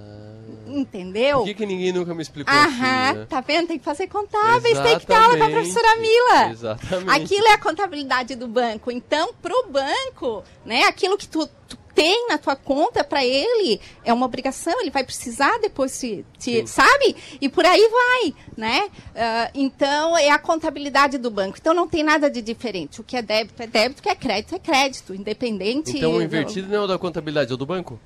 [0.68, 1.40] Entendeu?
[1.40, 2.66] Por que, que ninguém nunca me explicou Aham,
[3.10, 3.26] assim, né?
[3.30, 3.68] tá vendo?
[3.68, 6.52] Tem que fazer contábeis, tem que dar aula com a Exatamente, professora Mila.
[6.52, 7.10] Exatamente.
[7.24, 8.92] Aquilo é a contabilidade do banco.
[8.92, 14.14] Então, pro banco, né, aquilo que tu, tu tem na tua conta para ele é
[14.14, 17.16] uma obrigação, ele vai precisar depois se, se- sabe?
[17.42, 18.90] E por aí vai, né?
[19.16, 21.58] Ah, então, é a contabilidade do banco.
[21.60, 23.02] Então, não tem nada de diferente.
[23.02, 25.98] O que é débito é débito, o que é crédito é crédito, independente.
[25.98, 28.00] Então o do- invertido não é o da contabilidade, é o do banco?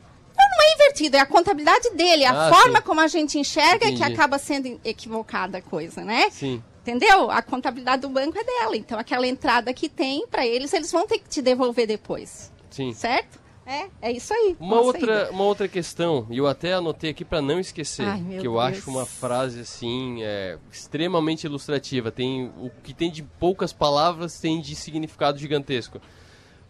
[0.62, 2.86] É invertido, é a contabilidade dele, a Ah, forma sim.
[2.86, 4.14] como a gente enxerga é que Entendi.
[4.14, 6.30] acaba sendo equivocada a coisa, né?
[6.30, 6.62] Sim.
[6.82, 7.30] Entendeu?
[7.30, 8.76] A contabilidade do banco é dela.
[8.76, 12.52] Então, aquela entrada que tem para eles, eles vão ter que te devolver depois.
[12.72, 12.92] Sim.
[12.94, 13.40] Certo?
[13.64, 14.58] É, é isso aí.
[14.60, 18.48] Uma outra, uma outra questão, e eu até anotei aqui para não esquecer, Ai, que
[18.48, 18.60] eu Deus.
[18.64, 22.12] acho uma frase assim é, extremamente ilustrativa.
[22.12, 26.02] Tem o que tem de poucas palavras tem de significado gigantesco.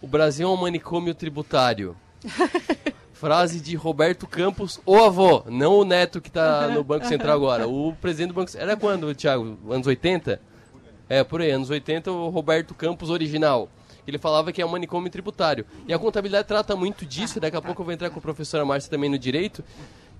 [0.01, 1.95] O Brasil é um manicômio tributário.
[3.21, 7.67] Frase de Roberto Campos, o avô, não o neto que está no Banco Central agora.
[7.67, 9.59] O presidente do Banco Era quando, Thiago?
[9.69, 10.41] Anos 80?
[11.07, 13.69] É, por aí, anos 80, o Roberto Campos original.
[14.07, 15.67] Ele falava que é um manicômio tributário.
[15.87, 18.21] E a contabilidade trata muito disso, e daqui a pouco eu vou entrar com a
[18.23, 19.63] professora Márcia também no direito,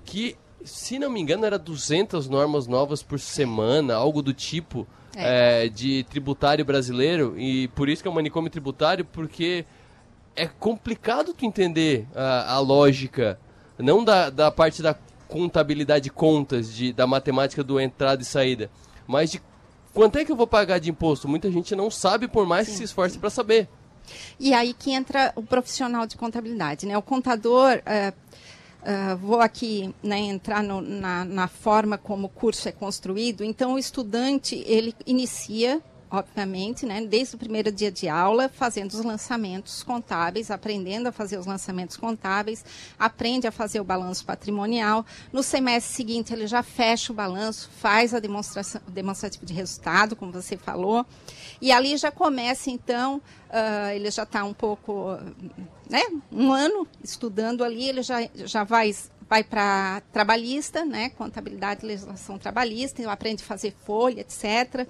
[0.06, 4.86] que, se não me engano, era 200 normas novas por semana, algo do tipo,
[5.16, 5.66] É.
[5.66, 9.66] é, de tributário brasileiro, e por isso que é um manicômio tributário, porque
[10.36, 13.40] é complicado tu entender a, a lógica,
[13.78, 14.96] não da, da parte da
[15.28, 18.70] contabilidade de contas, de, da matemática do entrada e saída,
[19.08, 19.42] mas de
[19.94, 21.28] quanto é que eu vou pagar de imposto.
[21.28, 23.68] Muita gente não sabe, por mais que se esforce para saber.
[24.40, 26.98] E aí que entra o profissional de contabilidade, né?
[26.98, 28.14] O contador, eh,
[28.84, 33.44] eh, vou aqui né, entrar no- na, na forma como o curso é construído.
[33.44, 39.04] Então, o estudante, ele inicia, obviamente, né, desde o primeiro dia de aula, fazendo os
[39.04, 42.66] lançamentos contábeis, aprendendo a fazer os lançamentos contábeis,
[43.00, 45.06] aprende a fazer o balanço patrimonial.
[45.32, 50.34] No semestre seguinte, ele já fecha o balanço, faz a demonstração, demonstrativo de resultado, como
[50.34, 51.06] você falou.
[51.62, 55.18] E ali já começa, então, ah, ele já está um pouco,
[55.90, 58.94] né, um ano estudando ali, ele já, já vai,
[59.32, 64.86] vai para trabalhista, né, contabilidade e legislação trabalhista, então aprende a fazer folha, etc.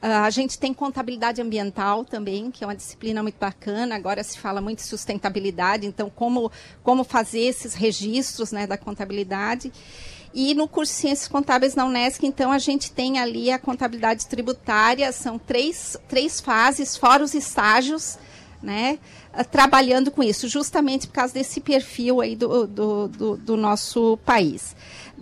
[0.00, 3.96] Ah, a gente tem contabilidade ambiental também, que é uma disciplina muito bacana.
[3.96, 6.52] Agora se fala muito de sustentabilidade, então como,
[6.84, 9.72] como fazer esses registros né, da contabilidade.
[10.32, 14.28] E no curso de Ciências Contábeis na Unesc, então, a gente tem ali a contabilidade
[14.28, 18.16] tributária, são três, três fases, fora os estágios,
[18.62, 19.00] né,
[19.50, 24.74] trabalhando com isso, justamente por causa desse perfil aí do, do, do, do nosso país.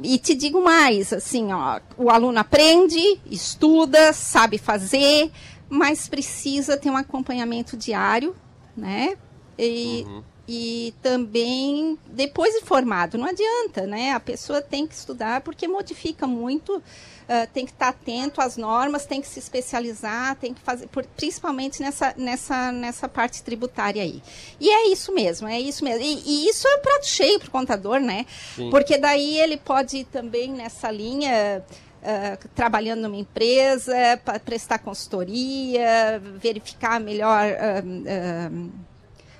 [0.03, 5.31] E te digo mais, assim, ó, o aluno aprende, estuda, sabe fazer,
[5.69, 8.35] mas precisa ter um acompanhamento diário,
[8.77, 9.17] né?
[9.59, 10.07] E,
[10.47, 14.13] e também depois de formado, não adianta, né?
[14.13, 16.83] A pessoa tem que estudar porque modifica muito,
[17.29, 21.05] ah, tem que estar atento às normas, tem que se especializar, tem que fazer, por-
[21.17, 24.23] principalmente nessa, nessa, nessa parte tributária aí.
[24.59, 26.03] E é isso mesmo, é isso mesmo.
[26.03, 28.25] E, e isso é um prato cheio para o contador, né?
[28.57, 28.71] Sim.
[28.71, 31.63] Porque daí ele pode ir também nessa linha.
[32.03, 38.53] ah, trabalhando numa empresa, para prestar consultoria, verificar melhor ah,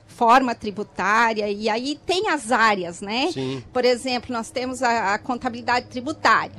[0.07, 3.31] forma tributária, e aí tem as áreas, né?
[3.33, 3.63] Sim.
[3.73, 6.57] Por exemplo, nós temos a, a contabilidade tributária,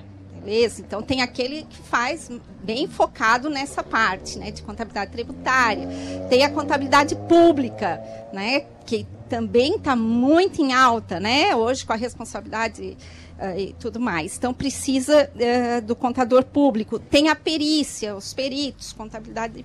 [0.79, 2.29] Então tem aquele que faz
[2.63, 5.87] bem focado nessa parte, né, de contabilidade tributária.
[6.29, 8.01] Tem a contabilidade pública,
[8.33, 11.55] né, que também está muito em alta, né?
[11.55, 12.97] Hoje com a responsabilidade
[13.37, 14.35] ah, e tudo mais.
[14.35, 16.97] Então precisa eh, do contador público.
[16.97, 19.63] Tem a perícia, os peritos, contabilidade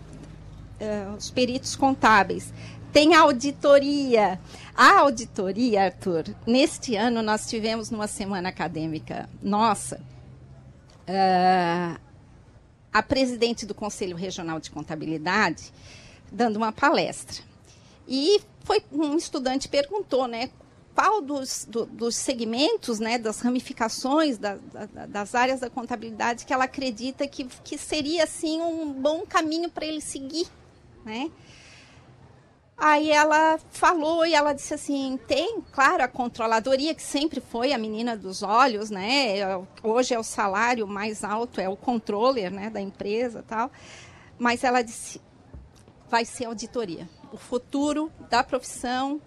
[0.78, 2.52] eh, os peritos contábeis.
[2.92, 4.38] Tem a auditoria.
[4.76, 10.00] A auditoria, Arthur, neste ano nós tivemos numa semana acadêmica nossa,
[11.06, 11.96] eh,
[12.92, 15.72] a presidente do Conselho Regional de Contabilidade
[16.30, 17.42] dando uma palestra.
[18.06, 20.50] E foi um estudante perguntou, né,
[20.94, 26.52] principal dos, do, dos segmentos, né, das ramificações da, da, das áreas da contabilidade que
[26.52, 30.46] ela acredita que, que seria assim um bom caminho para ele seguir,
[31.04, 31.30] né?
[32.76, 37.78] Aí ela falou e ela disse assim: tem, claro, a controladoria, que sempre foi a
[37.78, 39.36] menina dos olhos, né?
[39.82, 43.70] Hoje é o salário mais alto, é o controller né, da empresa tal.
[44.38, 45.20] Mas ela disse:
[46.08, 47.08] vai ser auditoria.
[47.32, 49.20] O futuro da profissão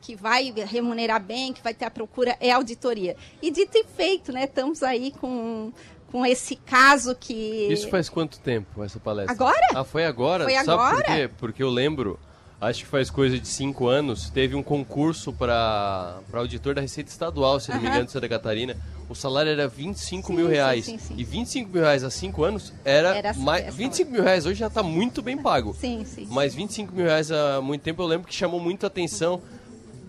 [0.00, 3.16] que vai remunerar bem, que vai ter a procura, é auditoria.
[3.40, 4.44] E dito e feito, né?
[4.44, 5.72] Estamos aí com,
[6.10, 7.68] com esse caso que.
[7.70, 9.32] Isso faz quanto tempo, essa palestra?
[9.32, 9.66] Agora?
[9.74, 10.44] Ah, foi agora?
[10.44, 10.96] Foi Sabe agora?
[10.96, 11.30] por quê?
[11.38, 12.18] Porque eu lembro
[12.60, 17.60] acho que faz coisa de cinco anos, teve um concurso para auditor da Receita Estadual,
[17.60, 18.76] se não me engano, de Santa Catarina.
[19.08, 20.86] O salário era 25 Sim, mil reais.
[20.86, 21.14] sim, sim.
[21.16, 23.64] E 25 mil reais há cinco anos era, Era- mais.
[23.66, 25.74] essa 25 mil reais hoje já está muito bem pago.
[25.78, 26.26] Sim, sim.
[26.30, 29.42] Mas 25 mil reais há muito tempo eu lembro que chamou muito atenção.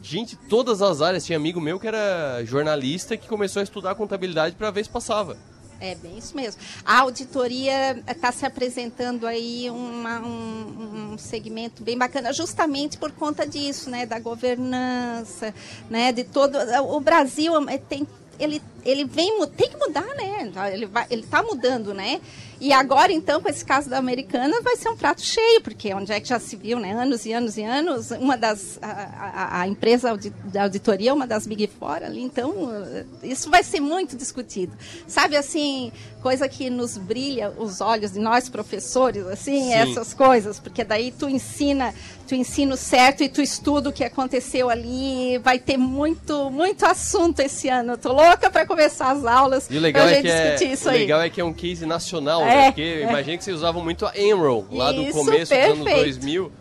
[0.01, 1.25] Gente, todas as áreas.
[1.25, 5.35] Tinha amigo meu que era jornalista que começou a estudar contabilidade para ver se passava.
[5.79, 6.61] É bem isso mesmo.
[6.85, 13.45] A auditoria está se apresentando aí uma- um, um segmento bem bacana, justamente por conta
[13.45, 15.53] disso, né, da governança,
[15.89, 16.57] né, de todo
[16.89, 18.07] o Brasil eh, tem
[18.37, 20.51] ele ele vem tem que mudar, né?
[20.73, 22.19] Ele vai ele está mudando, né?
[22.59, 26.11] E agora então com esse caso da americana vai ser um prato cheio, porque onde
[26.11, 26.91] é que já se viu, né?
[26.93, 31.27] Anos e anos e anos, uma das a, a- a empresa da auditoria, é uma
[31.27, 34.73] das Big Four ali, então eh, isso vai ser muito discutido.
[35.07, 35.91] Sabe assim,
[36.21, 39.73] coisa que nos brilha os olhos de nós professores, assim, Sim.
[39.73, 41.93] essas coisas, porque daí tu ensina,
[42.25, 46.85] tu ensina o certo e tu estuda o que aconteceu ali, vai ter muito muito
[46.85, 47.93] assunto esse ano.
[47.93, 50.89] Eu tô louca para começar as aulas E o legal, pra é gente que é,
[50.89, 52.65] o legal é que é um case nacional, É, né?
[52.65, 53.09] Porque é.
[53.09, 56.03] imagina que vocês usavam muito a Enroll lá do começo dos anos perfeito.
[56.03, 56.51] 2000.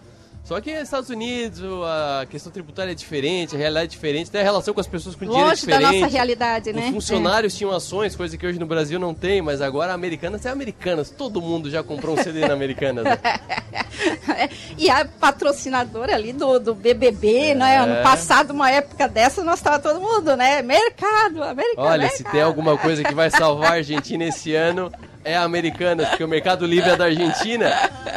[0.44, 4.40] Só que nos Estados Unidos a questão tributária é diferente, a realidade é diferente, até
[4.40, 6.00] a relação com as pessoas com dinheiro é Longe da diferente.
[6.00, 6.82] nossa realidade, né?
[6.88, 10.44] Os funcionários tinham ações, coisa que hoje no Brasil não tem, mas agora a Americanas
[10.44, 11.08] é Americanas.
[11.08, 13.04] Todo mundo já comprou um CD na Americanas.
[13.04, 13.18] né?
[14.76, 17.78] e a patrocinadora ali do, do BBB, né?
[17.78, 20.60] Ano passado, uma época dessa, nós tava todo mundo, né?
[20.60, 21.88] Mercado, americano.
[21.88, 24.92] Olha, se tem alguma coisa que vai salvar a Argentina esse ano,
[25.24, 27.72] é Americanas, porque o Mercado Livre é da Argentina.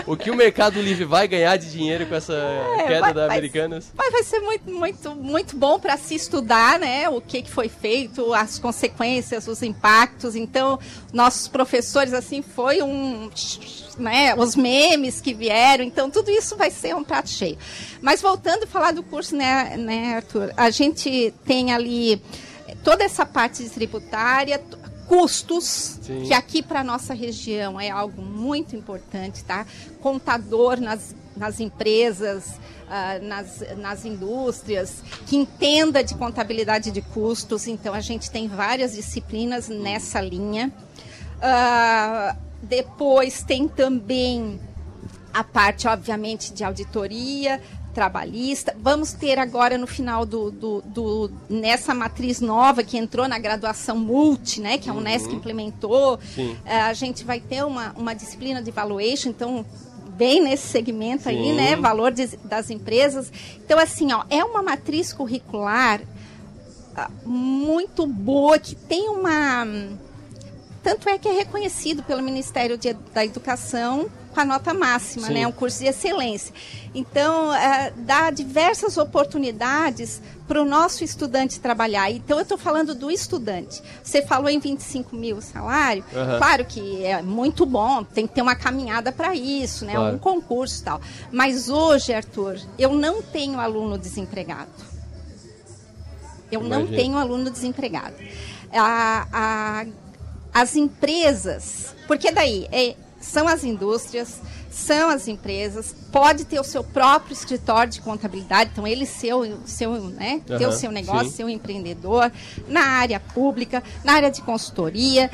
[0.05, 2.33] O que o Mercado Livre vai ganhar de dinheiro com essa
[2.77, 3.91] queda É, vai- da vai- Americanas?
[3.95, 7.07] Mas vai ser muito, muito, muito bom para se estudar, né?
[7.09, 10.35] O que, que foi feito, as consequências, os impactos.
[10.35, 10.77] Então,
[11.13, 13.29] nossos professores, assim, foi um.
[13.97, 17.57] Né, os memes que vieram, então tudo isso vai ser um prato cheio.
[17.99, 20.53] Mas voltando a falar do curso, né, né, Arthur?
[20.55, 22.21] A gente tem ali
[22.83, 24.61] toda essa parte tributária,
[25.07, 26.23] custos, Sim.
[26.23, 29.65] que aqui para nossa região é algo muito importante, tá?
[30.01, 37.67] Contador nas, nas empresas, ah, nas, nas indústrias, que entenda de contabilidade de custos.
[37.67, 40.71] Então, a gente tem várias disciplinas nessa linha.
[41.41, 44.59] Ah, depois tem também
[45.33, 47.61] a parte, obviamente, de auditoria
[48.01, 48.75] trabalhista.
[48.79, 53.97] Vamos ter agora no final do, do, do- nessa matriz nova que entrou na graduação
[53.97, 55.37] multi, né, que a Unesco Uhum.
[55.37, 56.19] implementou.
[56.35, 56.55] Sim.
[56.63, 59.65] eh, a gente vai ter uma, uma disciplina de valuation, então
[60.15, 61.53] bem nesse segmento aí, Sim.
[61.55, 63.31] né, valor de- das empresas.
[63.65, 65.99] Então assim, ó, é uma matriz curricular
[66.95, 69.65] ah, muito boa que tem uma
[70.83, 74.07] tanto é que é reconhecido pelo Ministério de- da Educação
[74.37, 75.33] com a nota máxima, Sim.
[75.33, 75.47] né?
[75.47, 76.53] Um curso de excelência.
[76.93, 82.11] Então, eh, dá diversas oportunidades para o nosso estudante trabalhar.
[82.11, 83.81] Então, eu estou falando do estudante.
[84.03, 86.05] Você falou em 25 mil salário.
[86.15, 86.37] Aham.
[86.37, 89.93] Claro que é muito bom, tem que ter uma caminhada para isso, né?
[89.95, 90.15] Claro.
[90.15, 91.01] Um concurso e tal.
[91.31, 94.69] Mas hoje, Arthur, eu não tenho aluno desempregado.
[96.51, 96.95] Eu não Imagino.
[96.97, 98.13] tenho aluno desempregado.
[98.71, 99.85] A- a-
[100.53, 104.39] as empresas, porque daí é, são as indústrias,
[104.69, 109.67] são as empresas, pode ter o seu próprio escritório de contabilidade, então ele ser o
[109.67, 111.37] seu, né, ter o seu negócio, sim.
[111.37, 112.31] ser um empreendedor,
[112.67, 115.31] na área pública, na área de consultoria.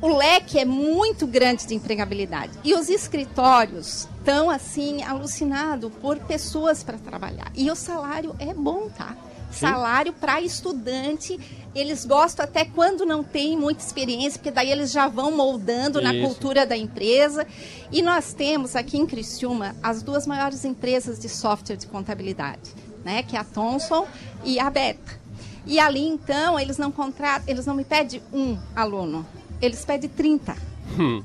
[0.00, 2.52] O leque é muito grande de empregabilidade.
[2.62, 7.50] E os escritórios estão, assim, alucinados por pessoas para trabalhar.
[7.54, 9.16] E o salário é bom, tá?
[9.58, 11.38] Salário para estudante,
[11.74, 16.14] eles gostam até quando não tem muita experiência, porque daí eles já vão moldando na
[16.14, 16.26] Isso.
[16.26, 17.46] cultura da empresa.
[17.90, 22.70] E nós temos aqui em Criciúma as duas maiores empresas de software de contabilidade,
[23.04, 23.22] né?
[23.22, 24.06] Que é a Thomson
[24.44, 25.24] e a Beta.
[25.66, 29.26] E ali, então, eles não contratam, eles não me pedem um aluno,
[29.60, 30.54] eles pedem 30.
[30.98, 31.22] Hum.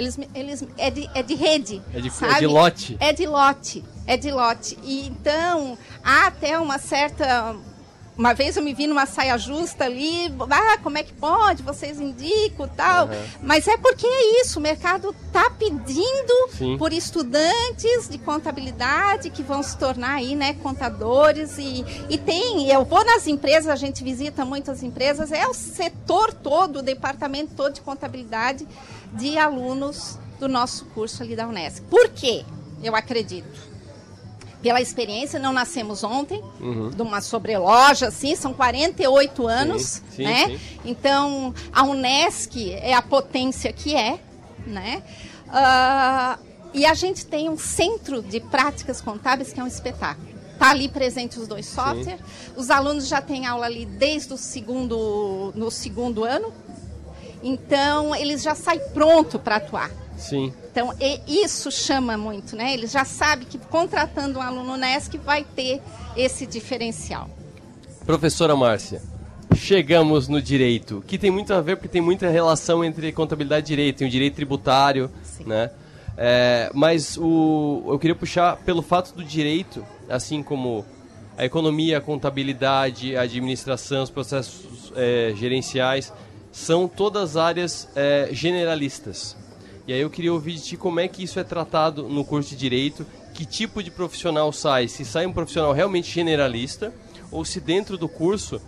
[0.00, 1.82] Eles, eles, é, de, é de rede.
[1.94, 2.38] É de- é sabe?
[2.38, 2.96] de lote.
[2.98, 3.84] É de lote.
[4.06, 4.78] É de lote.
[4.82, 7.54] E então, há até uma certa
[8.20, 11.62] uma vez eu me vi numa saia justa ali, ah, como é que pode?
[11.62, 13.06] Vocês indicam tal.
[13.06, 13.24] Uhum.
[13.42, 16.76] Mas é porque é isso, o mercado está pedindo Sim.
[16.76, 21.56] por estudantes de contabilidade que vão se tornar aí, né, contadores.
[21.56, 26.34] E, e tem, eu vou nas empresas, a gente visita muitas empresas, é o setor
[26.34, 28.68] todo, o departamento todo de contabilidade
[29.12, 31.86] de alunos do nosso curso ali da Unesco.
[31.86, 32.44] Por quê?
[32.82, 33.70] Eu acredito
[34.62, 36.90] pela experiência, não nascemos ontem, uhum.
[36.90, 40.46] de uma sobreloja, assim, são 48 anos, sim, sim, né?
[40.48, 40.60] Sim.
[40.84, 44.20] Então, a Unesc é a potência que é,
[44.66, 45.02] né?
[45.48, 50.28] Uh, e a gente tem um centro de práticas contábeis que é um espetáculo.
[50.52, 52.20] Está ali presente os dois softwares.
[52.54, 56.52] Os alunos já têm aula ali desde o segundo, no segundo ano.
[57.42, 59.90] Então, eles já saem pronto para atuar.
[60.16, 60.52] Sim.
[60.70, 60.94] Então,
[61.26, 62.74] isso chama muito, né?
[62.74, 65.80] Ele já sabe que contratando um aluno NESC vai ter
[66.16, 67.30] esse diferencial.
[68.04, 69.00] Professora Márcia,
[69.54, 73.76] chegamos no direito, que tem muito a ver porque tem muita relação entre contabilidade e
[73.76, 75.44] direito, tem o direito tributário, Sim.
[75.44, 75.70] né?
[76.16, 80.84] É, mas o, eu queria puxar pelo fato do direito, assim como
[81.36, 86.12] a economia, a contabilidade, a administração, os processos é, gerenciais,
[86.52, 89.36] são todas áreas é, generalistas.
[89.86, 92.50] E aí eu queria ouvir de ti como é que isso é tratado no curso
[92.50, 96.92] de Direito, que tipo de profissional sai, se sai um profissional realmente generalista,
[97.30, 98.60] ou se dentro do curso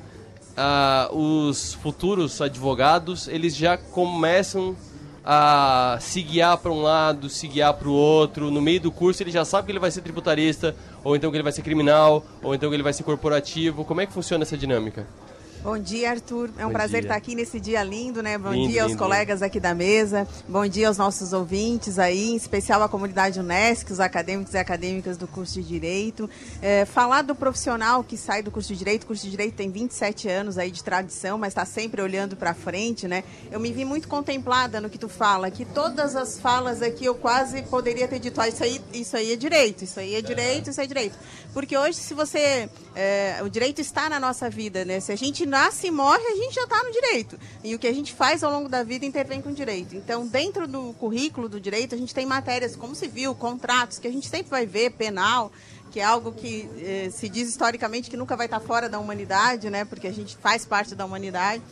[0.56, 4.76] ah, os futuros advogados eles já começam
[5.24, 8.50] a se guiar para um lado, se guiar para o outro.
[8.50, 10.74] No meio do curso ele já sabe que ele vai ser tributarista,
[11.04, 13.84] ou então que ele vai ser criminal, ou então que ele vai ser corporativo.
[13.84, 15.06] Como é que funciona essa dinâmica?
[15.62, 16.50] Bom dia, Arthur.
[16.58, 17.06] É um Bom prazer dia.
[17.06, 18.36] estar aqui nesse dia lindo, né?
[18.36, 19.02] Bom lindo, dia aos lindo.
[19.02, 20.26] colegas aqui da mesa.
[20.48, 25.16] Bom dia aos nossos ouvintes aí, em especial à comunidade UNESCO, os acadêmicos e acadêmicas
[25.16, 26.28] do curso de Direito.
[26.60, 29.04] É, falar do profissional que sai do curso de Direito.
[29.04, 32.54] O curso de Direito tem 27 anos aí de tradição, mas está sempre olhando para
[32.54, 33.22] frente, né?
[33.48, 37.14] Eu me vi muito contemplada no que tu fala, que todas as falas aqui eu
[37.14, 40.70] quase poderia ter dito, ah, isso aí, isso aí é direito, isso aí é direito,
[40.70, 41.16] isso aí é direito.
[41.54, 42.68] Porque hoje, se você...
[42.94, 44.98] É, o direito está na nossa vida, né?
[45.00, 47.38] Se a gente nasce e morre, a gente já está no direito.
[47.62, 49.94] E o que a gente faz ao longo da vida intervém com o direito.
[49.94, 54.10] Então, dentro do currículo do direito, a gente tem matérias como civil, contratos, que a
[54.10, 55.52] gente sempre vai ver, penal,
[55.90, 59.68] que é algo que eh, se diz historicamente que nunca vai estar fora da humanidade,
[59.68, 59.84] né?
[59.84, 61.62] Porque a gente faz parte da humanidade.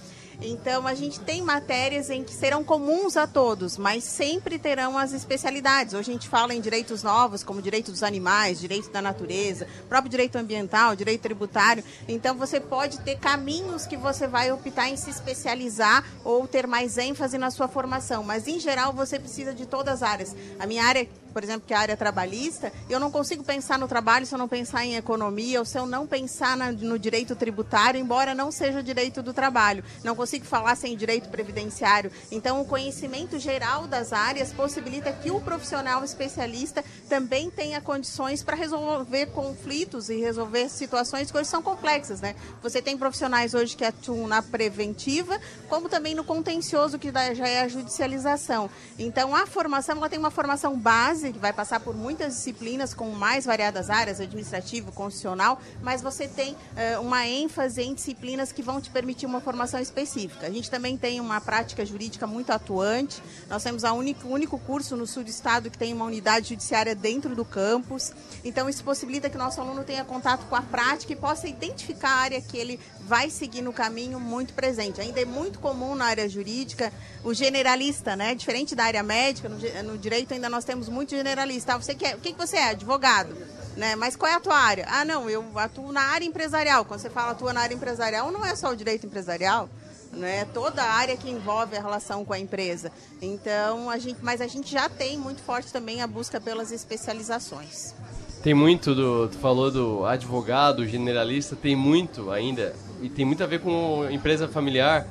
[0.42, 5.12] Então, a gente tem matérias em que serão comuns a todos, mas sempre terão as
[5.12, 5.92] especialidades.
[5.92, 10.10] Hoje a gente fala em direitos novos, como direito dos animais, direito da natureza, próprio
[10.10, 11.84] direito ambiental, direito tributário.
[12.08, 16.96] Então, você pode ter caminhos que você vai optar em se especializar ou ter mais
[16.96, 18.22] ênfase na sua formação.
[18.22, 20.36] Mas, em geral, você precisa de todas as áreas.
[20.58, 23.88] A minha área por exemplo, que é a área trabalhista, eu não consigo pensar no
[23.88, 27.36] trabalho se eu não pensar em economia ou se eu não pensar na, no direito
[27.36, 29.84] tributário, embora não seja o direito do trabalho.
[30.02, 32.12] Não consigo falar sem direito previdenciário.
[32.30, 38.54] Então, o conhecimento geral das áreas possibilita que o profissional especialista também tenha condições para
[38.54, 42.36] resolver conflitos e resolver situações que hoje são complexas, né?
[42.62, 47.62] Você tem profissionais hoje que atuam na preventiva, como também no contencioso, que já é
[47.62, 48.70] a judicialização.
[48.96, 53.10] Então, a formação, ela tem uma formação base que vai passar por muitas disciplinas com
[53.10, 58.80] mais variadas áreas, administrativo, constitucional, mas você tem uh, uma ênfase em disciplinas que vão
[58.80, 60.19] te permitir uma formação específica.
[60.42, 63.22] A gente também tem uma prática jurídica muito atuante.
[63.48, 66.94] Nós temos o único, único curso no sul do estado que tem uma unidade judiciária
[66.94, 68.12] dentro do campus.
[68.44, 72.20] Então, isso possibilita que nosso aluno tenha contato com a prática e possa identificar a
[72.20, 75.00] área que ele vai seguir no caminho muito presente.
[75.00, 76.92] Ainda é muito comum na área jurídica
[77.24, 78.34] o generalista, né?
[78.34, 81.74] Diferente da área médica, no, no direito ainda nós temos muito generalista.
[81.74, 82.70] Ah, você quer, o que, que você é?
[82.70, 83.36] Advogado.
[83.76, 83.96] Né?
[83.96, 84.86] Mas qual é a tua área?
[84.88, 86.84] Ah, não, eu atuo na área empresarial.
[86.84, 89.68] Quando você fala atua na área empresarial, não é só o direito empresarial,
[90.12, 90.44] né?
[90.46, 92.90] Toda a área que envolve a relação com a empresa.
[93.20, 97.94] Então, a gente, mas a gente já tem muito forte também a busca pelas especializações.
[98.42, 103.46] Tem muito do, tu falou do advogado, generalista, tem muito ainda e tem muito a
[103.46, 105.06] ver com empresa familiar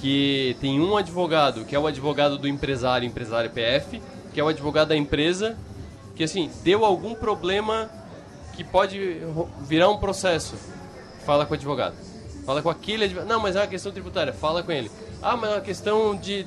[0.00, 4.00] que tem um advogado, que é o advogado do empresário, empresário PF,
[4.32, 5.56] que é o advogado da empresa,
[6.14, 7.90] que assim, deu algum problema
[8.54, 9.20] que pode
[9.62, 10.54] virar um processo.
[11.24, 11.94] Fala com o advogado.
[12.44, 13.28] Fala com aquele advogado.
[13.28, 14.32] Não, mas é uma questão tributária.
[14.32, 14.90] Fala com ele.
[15.22, 16.46] Ah, mas é uma questão de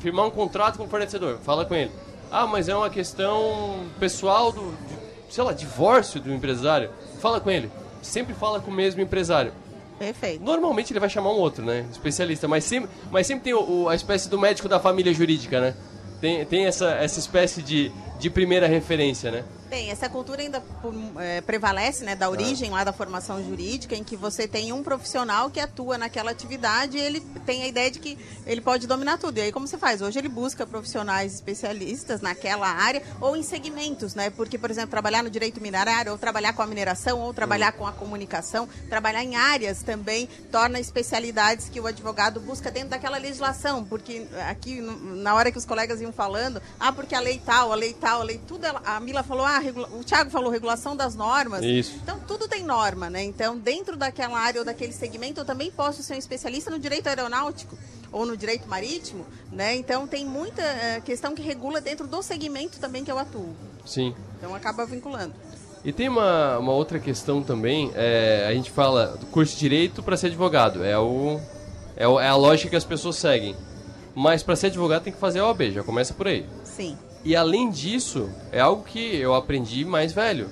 [0.00, 1.38] firmar um contrato com o fornecedor.
[1.42, 1.90] Fala com ele.
[2.30, 6.90] Ah, mas é uma questão pessoal do, de, sei lá, divórcio do empresário.
[7.20, 7.70] Fala com ele.
[8.00, 9.52] Sempre fala com o mesmo empresário.
[9.98, 10.42] Perfeito.
[10.42, 11.86] Normalmente ele vai chamar um outro, né?
[11.92, 12.48] Especialista.
[12.48, 15.74] Mas sempre, mas sempre tem o, o, a espécie do médico da família jurídica, né?
[16.20, 19.44] Tem, tem essa, essa espécie de, de primeira referência, né?
[19.72, 20.62] Tem, essa cultura ainda
[21.18, 25.48] é, prevalece, né, da origem lá da formação jurídica, em que você tem um profissional
[25.48, 29.38] que atua naquela atividade e ele tem a ideia de que ele pode dominar tudo.
[29.38, 30.02] E aí como você faz?
[30.02, 34.28] Hoje ele busca profissionais especialistas naquela área ou em segmentos, né?
[34.28, 37.86] Porque, por exemplo, trabalhar no direito minerário, ou trabalhar com a mineração, ou trabalhar com
[37.86, 43.82] a comunicação, trabalhar em áreas também torna especialidades que o advogado busca dentro daquela legislação.
[43.82, 47.74] Porque aqui, na hora que os colegas iam falando, ah, porque a lei tal, a
[47.74, 51.64] lei tal, a lei tudo, a Mila falou, ah, o Thiago falou regulação das normas.
[51.64, 51.98] Isso.
[52.02, 53.22] Então, tudo tem norma, né?
[53.22, 57.06] Então, dentro daquela área ou daquele segmento, eu também posso ser um especialista no direito
[57.06, 57.76] aeronáutico
[58.10, 59.74] ou no direito marítimo, né?
[59.76, 63.54] Então, tem muita uh, questão que regula dentro do segmento também que eu atuo.
[63.84, 64.14] Sim.
[64.38, 65.34] Então, acaba vinculando.
[65.84, 70.02] E tem uma, uma outra questão também, é, a gente fala do curso de direito
[70.02, 71.40] para ser advogado, é, o,
[71.96, 73.56] é, o, é a lógica que as pessoas seguem.
[74.14, 76.46] Mas para ser advogado tem que fazer a OAB, já começa por aí.
[76.62, 76.96] Sim.
[77.24, 80.48] E além disso, é algo que eu aprendi mais velho.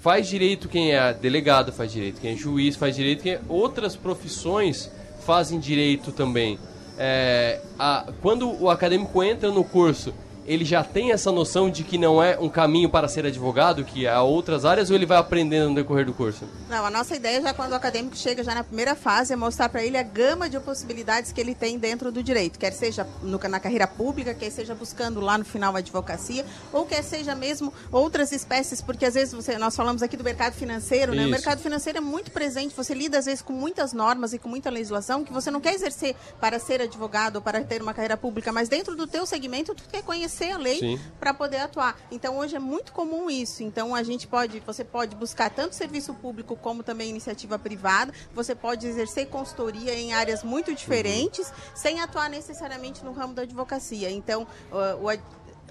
[0.00, 3.40] Faz direito quem é delegado, faz direito quem é juiz, faz direito quem é...
[3.48, 4.90] Outras profissões
[5.24, 6.58] fazem direito também.
[6.98, 10.12] É, a, quando o acadêmico entra no curso
[10.48, 14.08] ele já tem essa noção de que não é um caminho para ser advogado, que
[14.08, 16.46] há outras áreas, ou ele vai aprendendo no decorrer do curso?
[16.70, 19.68] Não, a nossa ideia já quando o acadêmico chega já na primeira fase é mostrar
[19.68, 23.38] para ele a gama de possibilidades que ele tem dentro do direito, quer seja no,
[23.38, 27.72] na carreira pública, quer seja buscando lá no final a advocacia, ou quer seja mesmo
[27.92, 31.26] outras espécies, porque às vezes você, nós falamos aqui do mercado financeiro, né?
[31.26, 34.48] O mercado financeiro é muito presente, você lida às vezes com muitas normas e com
[34.48, 38.16] muita legislação que você não quer exercer para ser advogado ou para ter uma carreira
[38.16, 41.98] pública, mas dentro do teu segmento tu quer conhecer conhecer a lei para poder atuar.
[42.10, 43.62] Então hoje é muito comum isso.
[43.62, 48.12] Então a gente pode, você pode buscar tanto serviço público como também iniciativa privada.
[48.34, 51.54] Você pode exercer consultoria em áreas muito diferentes, uhum.
[51.74, 54.10] sem atuar necessariamente no ramo da advocacia.
[54.10, 55.10] Então o, o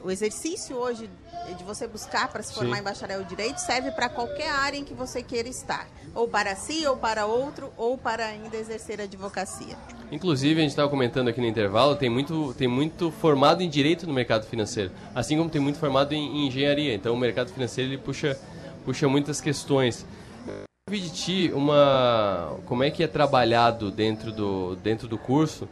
[0.09, 1.09] exercício hoje
[1.57, 2.81] de você buscar para se formar Sim.
[2.81, 6.55] em bacharel de direito serve para qualquer área em que você queira estar, ou para
[6.55, 9.77] si, ou para outro, ou para ainda exercer a advocacia.
[10.11, 14.07] Inclusive, a gente estava comentando aqui no intervalo, tem muito, tem muito formado em direito
[14.07, 16.93] no mercado financeiro, assim como tem muito formado em, em engenharia.
[16.93, 18.37] Então, o mercado financeiro ele puxa,
[18.85, 20.05] puxa muitas questões.
[20.47, 25.67] Eu vi de ti uma, como é que é trabalhado dentro do, dentro do curso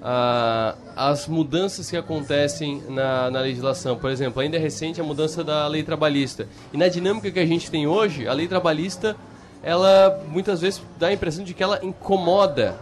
[0.00, 3.96] as mudanças que acontecem na, na, legislação.
[3.96, 6.48] Por exemplo, ainda é recente a mudança da lei trabalhista.
[6.72, 9.16] E na dinâmica que a gente tem hoje, a lei trabalhista,
[9.62, 12.78] ela muitas vezes dá a impressão de que ela incomoda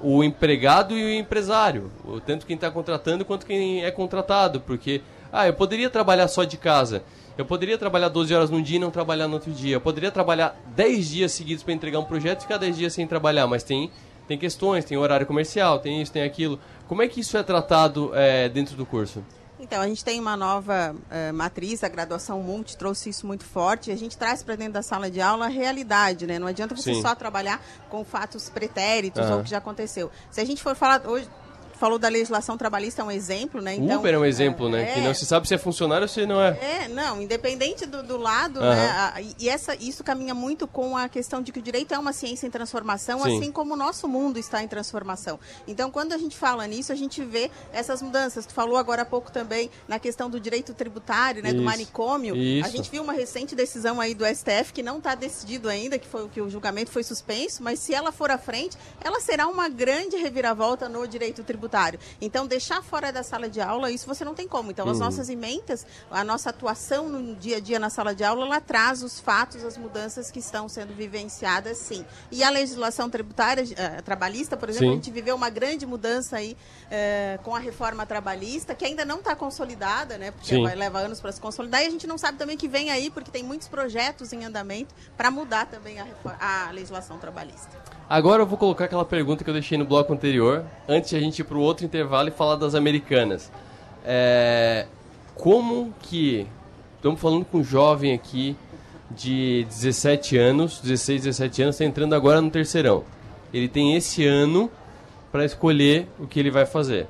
[0.00, 1.90] o empregado e o empresário,
[2.24, 6.56] tanto quem está contratando quanto quem é contratado, porque ah, eu poderia trabalhar só de
[6.56, 7.02] casa.
[7.36, 9.76] Eu poderia trabalhar 12 horas num dia e não trabalhar no outro dia.
[9.76, 13.06] Eu poderia trabalhar 10 dias seguidos para entregar um projeto e ficar 10 dias sem
[13.06, 13.92] trabalhar, mas tem
[14.28, 16.60] tem questões, tem horário comercial, tem isso, tem aquilo.
[16.86, 19.24] Como é que isso é tratado é, dentro do curso?
[19.58, 23.90] Então, a gente tem uma nova uh, matriz, a graduação Multi trouxe isso muito forte,
[23.90, 26.38] e a gente traz para dentro da sala de aula a realidade, né?
[26.38, 27.02] Não adianta você Sim.
[27.02, 27.60] só trabalhar
[27.90, 29.34] com fatos pretéritos uhum.
[29.34, 30.12] ou o que já aconteceu.
[30.30, 31.28] Se a gente for falar hoje,
[31.78, 33.76] falou da legislação trabalhista, é um exemplo, né?
[33.76, 34.90] Então, Uber é um exemplo, é, né?
[34.90, 36.58] É, que não se sabe se é funcionário ou se não é.
[36.60, 38.68] É, não, independente do, do lado, uhum.
[38.68, 38.90] né?
[38.90, 42.12] A, e essa, isso caminha muito com a questão de que o direito é uma
[42.12, 43.38] ciência em transformação, Sim.
[43.38, 45.38] assim como o nosso mundo está em transformação.
[45.66, 48.44] Então, quando a gente fala nisso, a gente vê essas mudanças.
[48.44, 51.50] Tu falou agora há pouco também na questão do direito tributário, né?
[51.50, 51.58] Isso.
[51.58, 52.36] Do manicômio.
[52.36, 52.66] Isso.
[52.66, 56.06] A gente viu uma recente decisão aí do STF que não está decidido ainda, que
[56.06, 59.68] foi que o julgamento foi suspenso, mas se ela for à frente, ela será uma
[59.68, 62.00] grande reviravolta no direito tributário tributário.
[62.20, 64.70] Então, deixar fora da sala de aula, isso você não tem como.
[64.70, 65.04] Então, as uhum.
[65.04, 69.02] nossas emendas, a nossa atuação no dia a dia na sala de aula, ela traz
[69.02, 72.04] os fatos, as mudanças que estão sendo vivenciadas, sim.
[72.32, 74.92] E a legislação tributária, uh, trabalhista, por exemplo, sim.
[74.92, 76.56] a gente viveu uma grande mudança aí
[76.86, 80.30] uh, com a reforma trabalhista, que ainda não está consolidada, né?
[80.30, 82.90] Porque vai, leva anos para se consolidar, e a gente não sabe também que vem
[82.90, 86.06] aí, porque tem muitos projetos em andamento para mudar também a,
[86.40, 87.87] a legislação trabalhista.
[88.08, 91.20] Agora eu vou colocar aquela pergunta que eu deixei no bloco anterior, antes de a
[91.20, 93.52] gente ir para o outro intervalo e falar das americanas.
[94.02, 94.86] É,
[95.34, 96.46] como que.
[96.96, 98.56] Estamos falando com um jovem aqui
[99.10, 103.04] de 17 anos, 16, 17 anos, está entrando agora no terceirão.
[103.52, 104.70] Ele tem esse ano
[105.30, 107.06] para escolher o que ele vai fazer.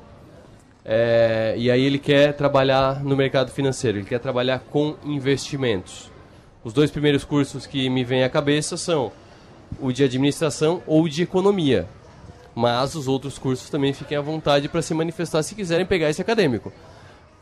[0.84, 6.11] É, e aí ele quer trabalhar no mercado financeiro, ele quer trabalhar com investimentos.
[6.64, 9.12] Os dois primeiros cursos que me vêm à cabeça são
[9.80, 11.86] o de administração ou de economia.
[12.54, 16.20] Mas os outros cursos também fiquem à vontade para se manifestar se quiserem pegar esse
[16.20, 16.72] acadêmico.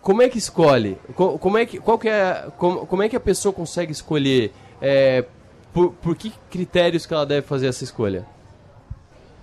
[0.02, 0.98] Como é que escolhe?
[1.14, 4.52] Como é que, qual que é, como, como é que a pessoa consegue escolher?
[4.80, 5.24] É,
[5.72, 8.26] por, por que critérios que ela deve fazer essa escolha?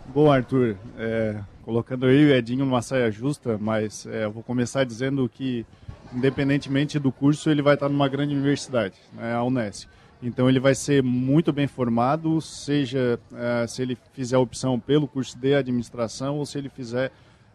[0.06, 4.44] Bom, Arthur, é, colocando eu e o Edinho numa saia justa, mas é, eu vou
[4.44, 5.66] começar dizendo que
[6.14, 9.92] independentemente do curso, ele vai estar numa grande universidade, né, a Unesco.
[10.24, 15.06] Então ele vai ser muito bem formado, seja uh, se ele fizer a opção pelo
[15.06, 17.10] curso de administração ou se ele fizer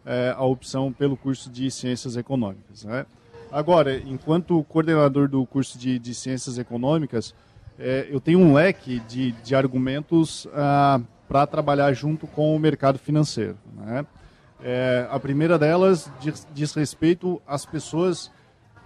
[0.05, 2.83] uh, a opção pelo curso de ciências econômicas.
[2.83, 3.07] Né?
[3.51, 9.31] Agora, enquanto coordenador do curso de, de ciências econômicas, uh, eu tenho um leque de,
[9.31, 13.57] de argumentos ah, para trabalhar junto com o mercado financeiro.
[13.75, 14.05] Né?
[15.09, 18.29] a primeira delas diz, diz respeito às pessoas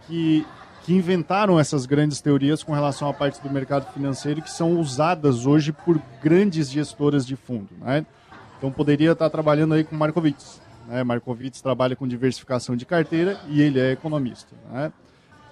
[0.06, 0.46] que
[0.84, 5.46] que inventaram essas grandes teorias com relação à parte do mercado financeiro que são usadas
[5.46, 7.70] hoje por grandes gestoras de fundo.
[7.80, 8.06] Né?
[8.58, 10.62] Então poderia estar trabalhando aí com Markowitz.
[10.88, 11.04] Né?
[11.04, 14.56] Markowitz trabalha com diversificação de carteira e ele é economista.
[14.72, 14.92] Né?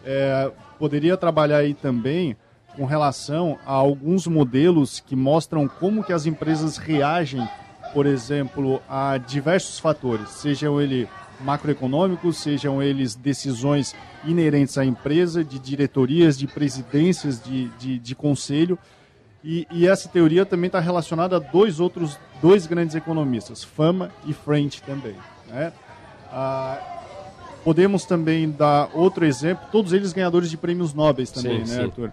[0.03, 2.35] É, poderia trabalhar aí também
[2.75, 7.47] com relação a alguns modelos que mostram como que as empresas reagem,
[7.93, 11.07] por exemplo, a diversos fatores, sejam ele
[11.43, 18.77] macroeconômicos, sejam eles decisões inerentes à empresa, de diretorias, de presidências, de, de, de conselho.
[19.43, 24.33] E, e, essa teoria também está relacionada a dois outros, dois grandes economistas, Fama e
[24.33, 25.15] French também.
[25.47, 25.73] Né?
[26.31, 26.79] Ah,
[27.63, 31.83] podemos também dar outro exemplo, todos eles ganhadores de prêmios nobres também, sim, né, sim.
[31.85, 32.11] Arthur?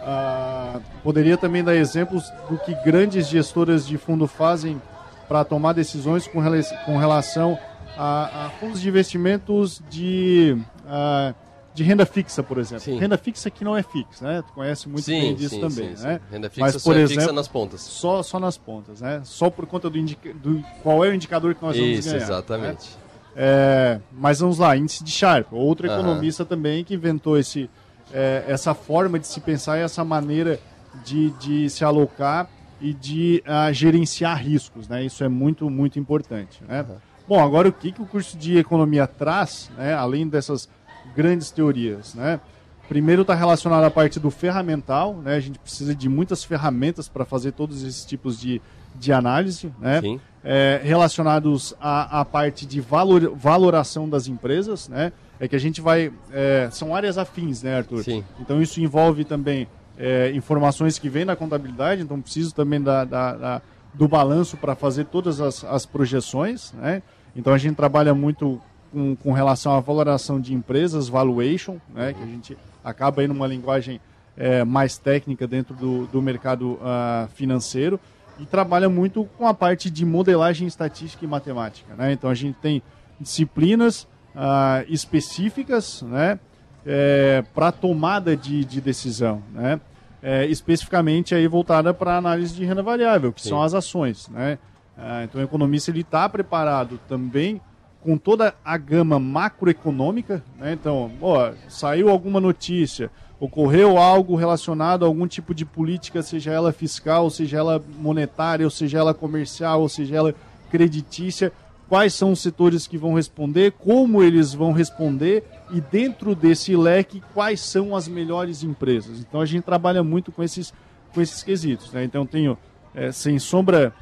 [0.00, 4.80] Ah, poderia também dar exemplos do que grandes gestoras de fundo fazem
[5.28, 6.40] para tomar decisões com,
[6.84, 7.58] com relação
[7.96, 11.34] a, a fundos de investimentos de, a,
[11.74, 12.84] de renda fixa, por exemplo.
[12.84, 12.98] Sim.
[12.98, 14.42] Renda fixa que não é fixa, né?
[14.42, 16.20] Tu conhece muito sim, bem disso sim, também, né?
[16.30, 17.80] Renda fixa Mas, por é exemplo, fixa nas pontas.
[17.80, 19.20] Só, só nas pontas, né?
[19.24, 22.22] Só por conta do, indica, do qual é o indicador que nós vamos Isso, ganhar.
[22.22, 22.90] Exatamente.
[22.90, 23.02] Né?
[23.34, 27.70] É, mas vamos lá, índice de Sharpe, outro economista também que inventou esse,
[28.12, 30.60] é, essa forma de se pensar e essa maneira
[31.04, 35.04] de, de se alocar e de uh, gerenciar riscos, né?
[35.04, 36.84] Isso é muito, muito importante, né?
[36.86, 36.96] Uhum.
[37.28, 40.68] Bom, agora o que, que o curso de economia traz, né, além dessas
[41.14, 42.40] grandes teorias, né?
[42.88, 45.36] Primeiro está relacionado à parte do ferramental, né?
[45.36, 48.60] A gente precisa de muitas ferramentas para fazer todos esses tipos de,
[48.94, 50.00] de análise, né?
[50.00, 50.20] Sim.
[50.44, 55.12] É, relacionados à, à parte de valor, valoração das empresas, né?
[55.38, 56.12] É que a gente vai...
[56.32, 58.02] É, são áreas afins, né, Arthur?
[58.02, 58.24] Sim.
[58.40, 63.32] Então isso envolve também é, informações que vêm da contabilidade, então preciso também da, da,
[63.34, 63.62] da
[63.94, 66.72] do balanço para fazer todas as, as projeções.
[66.72, 67.02] Né?
[67.36, 72.12] Então a gente trabalha muito com, com, relação à valoração de empresas, valuation, né?
[72.12, 74.00] que a gente acaba aí numa linguagem
[74.36, 78.00] é, mais técnica dentro do, do mercado uh, financeiro
[78.38, 81.94] e trabalha muito com a parte de modelagem estatística e matemática.
[81.94, 82.12] Né?
[82.12, 82.82] Então a gente tem
[83.20, 86.38] disciplinas uh, específicas né?
[86.84, 89.40] É, para tomada de, de decisão.
[89.52, 89.80] Né?
[90.22, 93.50] É, especificamente aí voltada para análise de renda variável, que Sim.
[93.50, 94.28] são as ações.
[94.28, 94.58] Né?
[94.96, 97.60] É, então o economista ele está preparado também
[98.00, 100.42] com toda a gama macroeconômica.
[100.58, 100.72] Né?
[100.72, 106.72] Então, ó, saiu alguma notícia, ocorreu algo relacionado a algum tipo de política, seja ela
[106.72, 110.34] fiscal, seja ela monetária, ou seja ela comercial, ou seja ela
[110.70, 111.52] creditícia
[111.92, 117.22] quais são os setores que vão responder, como eles vão responder e dentro desse leque
[117.34, 119.20] quais são as melhores empresas.
[119.20, 120.72] Então a gente trabalha muito com esses,
[121.12, 121.92] com esses quesitos.
[121.92, 122.02] Né?
[122.02, 122.56] Então tenho,
[122.94, 123.92] é, sem sombra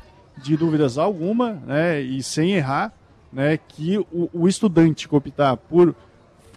[0.41, 2.93] de dúvidas alguma, né, e sem errar,
[3.33, 5.93] né, que o, o estudante que optar por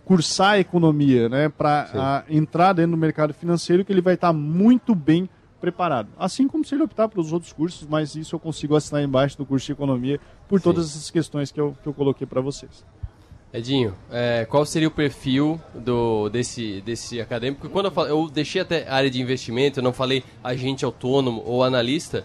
[0.06, 5.28] cursar economia, né, para entrar dentro do mercado financeiro, que ele vai estar muito bem
[5.64, 6.10] preparado.
[6.20, 9.46] Assim como se ele optar pelos outros cursos, mas isso eu consigo assinar embaixo do
[9.46, 10.20] curso de economia
[10.54, 10.66] por Sim.
[10.66, 12.86] todas essas questões que eu, que eu coloquei para vocês.
[13.52, 17.68] Edinho, é, qual seria o perfil do, desse, desse acadêmico?
[17.70, 21.64] Quando eu, falo, eu deixei até área de investimento, eu não falei agente autônomo ou
[21.64, 22.24] analista,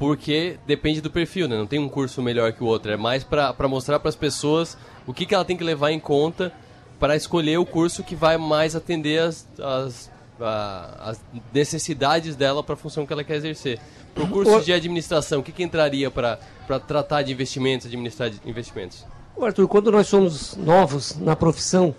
[0.00, 1.56] porque depende do perfil, né?
[1.56, 2.90] Não tem um curso melhor que o outro.
[2.90, 4.76] É mais para mostrar para as pessoas
[5.06, 6.52] o que, que ela tem que levar em conta
[6.98, 10.10] para escolher o curso que vai mais atender as, as
[10.40, 11.20] a, as
[11.52, 13.78] necessidades dela para a função que ela quer exercer.
[14.14, 16.38] Para o curso de administração, o que, que entraria para
[16.86, 19.04] tratar de investimentos, administrar de investimentos?
[19.40, 21.94] Arthur, quando nós somos novos na profissão,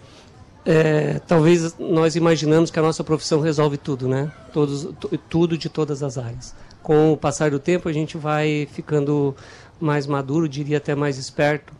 [0.65, 4.31] é, talvez nós imaginamos que a nossa profissão resolve tudo, né?
[4.51, 4.89] Todos,
[5.29, 6.53] tudo de todas as áreas.
[6.83, 9.35] Com o passar do tempo, a gente vai ficando
[9.79, 11.73] mais maduro, diria até mais esperto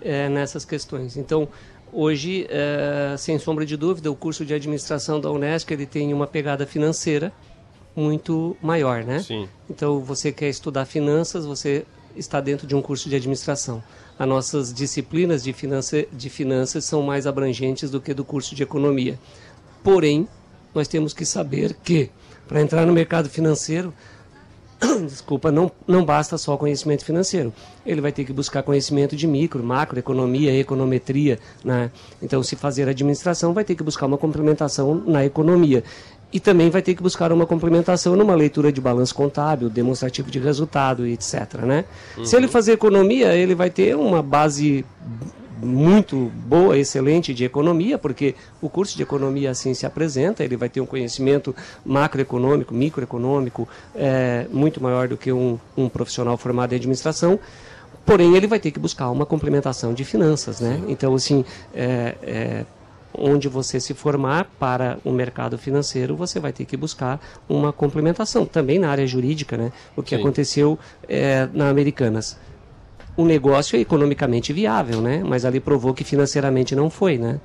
[0.00, 1.16] é, nessas questões.
[1.16, 1.48] Então,
[1.96, 6.26] Hoje, é, sem sombra de dúvida, o curso de administração da Unesco ele tem uma
[6.26, 7.32] pegada financeira
[7.94, 9.20] muito maior, né?
[9.20, 9.48] Sim.
[9.70, 13.80] Então, você quer estudar finanças, você está dentro de um curso de administração.
[14.18, 18.64] As nossas disciplinas de, finança, de finanças são mais abrangentes do que do curso de
[18.64, 19.16] economia.
[19.82, 20.26] Porém,
[20.74, 22.10] nós temos que saber que,
[22.48, 23.94] para entrar no mercado financeiro,
[25.06, 27.52] desculpa, não, não basta só conhecimento financeiro.
[27.84, 31.38] Ele vai ter que buscar conhecimento de micro, macroeconomia, econometria.
[31.64, 31.90] Né?
[32.22, 35.84] Então, se fazer administração, vai ter que buscar uma complementação na economia.
[36.32, 40.40] E também vai ter que buscar uma complementação numa leitura de balanço contábil, demonstrativo de
[40.40, 41.60] resultado, etc.
[41.62, 41.84] Né?
[42.18, 42.24] Uhum.
[42.24, 44.84] Se ele fazer economia, ele vai ter uma base
[45.64, 50.68] muito boa, excelente de economia, porque o curso de economia assim se apresenta, ele vai
[50.68, 51.54] ter um conhecimento
[51.84, 57.38] macroeconômico, microeconômico, é, muito maior do que um, um profissional formado em administração,
[58.04, 60.82] porém ele vai ter que buscar uma complementação de finanças, né?
[60.88, 62.64] Então, assim, é, é,
[63.16, 68.44] onde você se formar para o mercado financeiro, você vai ter que buscar uma complementação.
[68.44, 69.72] Também na área jurídica, né?
[69.96, 70.20] O que Sim.
[70.20, 70.78] aconteceu
[71.08, 72.36] é, na Americanas
[73.16, 75.22] o negócio é economicamente viável, né?
[75.24, 77.40] Mas ali provou que financeiramente não foi, né?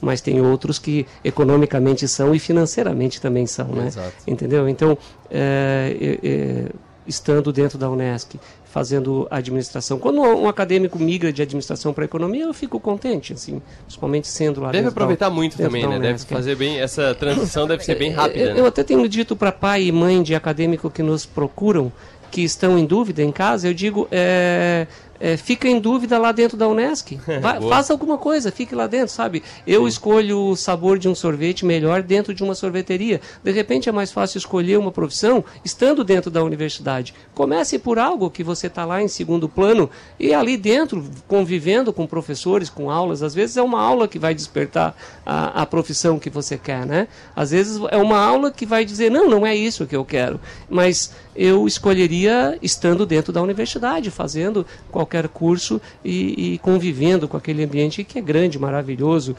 [0.00, 3.88] Mas tem outros que economicamente são e financeiramente também são, né?
[3.88, 4.14] Exato.
[4.26, 4.68] Entendeu?
[4.68, 4.96] Então,
[5.30, 6.64] é, é, é
[7.06, 9.98] estando dentro da Unesc, fazendo administração.
[9.98, 14.70] Quando um acadêmico migra de administração para economia, eu fico contente, assim, principalmente sendo lá
[14.70, 15.98] Deve aproveitar da, muito também, né?
[15.98, 18.44] Deve fazer bem, essa transição deve ser bem rápida.
[18.44, 18.60] Eu, né?
[18.60, 21.92] eu até tenho dito para pai e mãe de acadêmico que nos procuram,
[22.30, 24.86] que estão em dúvida em casa, eu digo, é,
[25.20, 27.20] é, fica em dúvida lá dentro da Unesc.
[27.40, 29.42] Vai, faça alguma coisa, fique lá dentro, sabe?
[29.66, 29.88] Eu Sim.
[29.88, 33.20] escolho o sabor de um sorvete melhor dentro de uma sorveteria.
[33.44, 37.14] De repente é mais fácil escolher uma profissão estando dentro da universidade.
[37.34, 42.06] Comece por algo que você está lá em segundo plano e ali dentro, convivendo com
[42.06, 43.22] professores, com aulas.
[43.22, 47.08] Às vezes é uma aula que vai despertar a, a profissão que você quer, né?
[47.36, 50.40] Às vezes é uma aula que vai dizer, não, não é isso que eu quero.
[50.68, 57.64] Mas eu escolheria estando dentro da universidade, fazendo qualquer curso e, e, convivendo com aquele
[57.64, 59.36] ambiente que é grande, maravilhoso,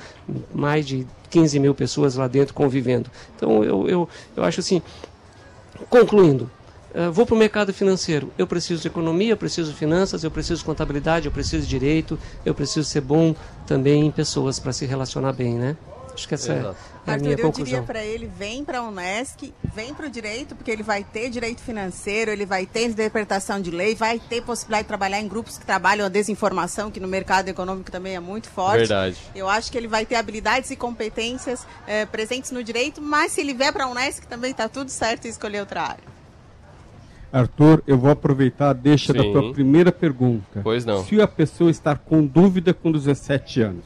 [0.53, 3.09] mais de 15 mil pessoas lá dentro convivendo.
[3.35, 4.81] Então, eu, eu, eu acho assim,
[5.89, 6.49] concluindo,
[6.95, 10.31] uh, vou para o mercado financeiro, eu preciso de economia, eu preciso de finanças, eu
[10.31, 13.35] preciso de contabilidade, eu preciso de direito, eu preciso ser bom
[13.67, 15.75] também em pessoas para se relacionar bem, né?
[16.13, 16.77] Acho que essa Exato.
[17.07, 17.65] é a Arthur, minha eu conclusão.
[17.65, 21.29] diria para ele, vem para a Unesc, vem para o direito, porque ele vai ter
[21.29, 25.57] direito financeiro, ele vai ter interpretação de lei, vai ter possibilidade de trabalhar em grupos
[25.57, 28.79] que trabalham a desinformação, que no mercado econômico também é muito forte.
[28.79, 29.17] Verdade.
[29.33, 33.41] Eu acho que ele vai ter habilidades e competências é, presentes no direito, mas se
[33.41, 36.11] ele vier para a Unesc, também está tudo certo e escolher outra área.
[37.31, 39.19] Arthur, eu vou aproveitar, deixa Sim.
[39.19, 40.59] da tua primeira pergunta.
[40.61, 41.05] Pois não.
[41.05, 43.85] Se a pessoa estar com dúvida com 17 anos,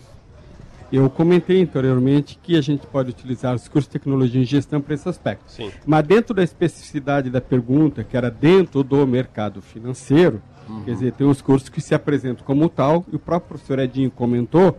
[0.91, 4.93] eu comentei anteriormente que a gente pode utilizar os cursos de tecnologia em gestão para
[4.93, 5.51] esse aspecto.
[5.51, 5.71] Sim.
[5.85, 10.83] Mas dentro da especificidade da pergunta, que era dentro do mercado financeiro, uhum.
[10.83, 14.11] quer dizer, tem os cursos que se apresentam como tal, e o próprio professor Edinho
[14.11, 14.77] comentou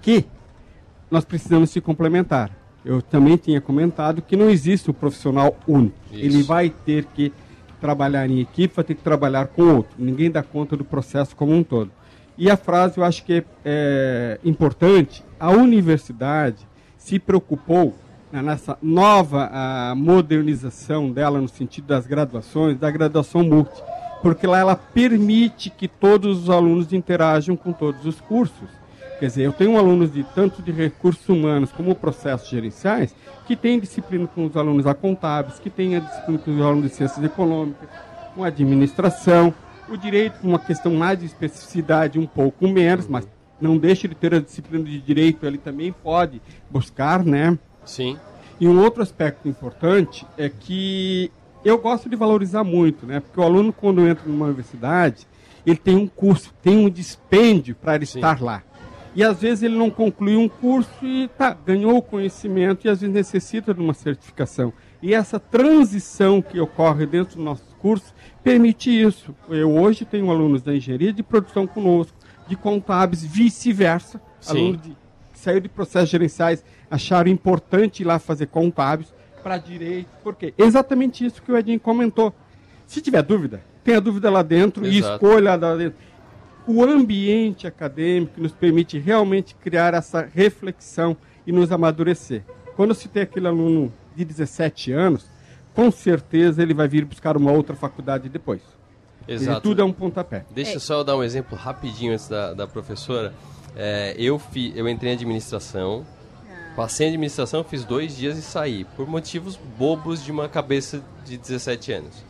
[0.00, 0.24] que
[1.10, 2.50] nós precisamos se complementar.
[2.84, 5.96] Eu também tinha comentado que não existe um profissional único.
[6.10, 6.24] Isso.
[6.24, 7.32] Ele vai ter que
[7.80, 9.92] trabalhar em equipe, vai ter que trabalhar com outro.
[9.98, 11.90] Ninguém dá conta do processo como um todo.
[12.36, 15.22] E a frase eu acho que é, é importante.
[15.42, 16.64] A universidade
[16.96, 17.96] se preocupou
[18.30, 23.82] nessa nova modernização dela no sentido das graduações, da graduação multi,
[24.22, 28.68] porque lá ela permite que todos os alunos interajam com todos os cursos.
[29.18, 33.12] Quer dizer, eu tenho alunos de tanto de recursos humanos como processos gerenciais
[33.44, 36.88] que têm disciplina com os alunos a contábeis, que têm a disciplina com os alunos
[36.88, 37.88] de ciências econômicas,
[38.36, 39.52] com administração,
[39.88, 43.26] o direito, uma questão mais de especificidade, um pouco menos, mas
[43.62, 46.40] não deixa de ter a disciplina de direito, ele também pode
[46.70, 47.58] buscar, né?
[47.84, 48.18] Sim.
[48.60, 51.30] E um outro aspecto importante é que
[51.64, 53.20] eu gosto de valorizar muito, né?
[53.20, 55.26] Porque o aluno, quando entra numa universidade,
[55.64, 58.18] ele tem um curso, tem um dispêndio para ele Sim.
[58.18, 58.62] estar lá.
[59.14, 63.00] E às vezes ele não conclui um curso e tá, ganhou o conhecimento e às
[63.00, 64.72] vezes necessita de uma certificação.
[65.02, 69.34] E essa transição que ocorre dentro do nosso curso permite isso.
[69.48, 72.16] Eu hoje tenho alunos da engenharia de produção conosco,
[72.52, 74.20] de contábeis, vice-versa.
[74.46, 74.90] Alunos de,
[75.32, 79.12] que saíram de processos gerenciais, acharam importante ir lá fazer contábeis
[79.42, 80.08] para direito.
[80.22, 80.52] Por quê?
[80.58, 82.32] Exatamente isso que o Edinho comentou.
[82.86, 84.94] Se tiver dúvida, tenha dúvida lá dentro Exato.
[84.94, 85.98] e escolha lá dentro.
[86.66, 91.16] O ambiente acadêmico nos permite realmente criar essa reflexão
[91.46, 92.42] e nos amadurecer.
[92.76, 95.26] Quando se tem aquele aluno de 17 anos,
[95.74, 98.60] com certeza ele vai vir buscar uma outra faculdade depois.
[99.26, 99.58] Exato.
[99.58, 100.44] E tudo é um pontapé.
[100.50, 103.32] Deixa eu só dar um exemplo rapidinho antes da, da professora.
[103.76, 106.04] É, eu, fi, eu entrei em administração,
[106.76, 111.36] passei em administração, fiz dois dias e saí, por motivos bobos de uma cabeça de
[111.36, 112.24] 17 anos.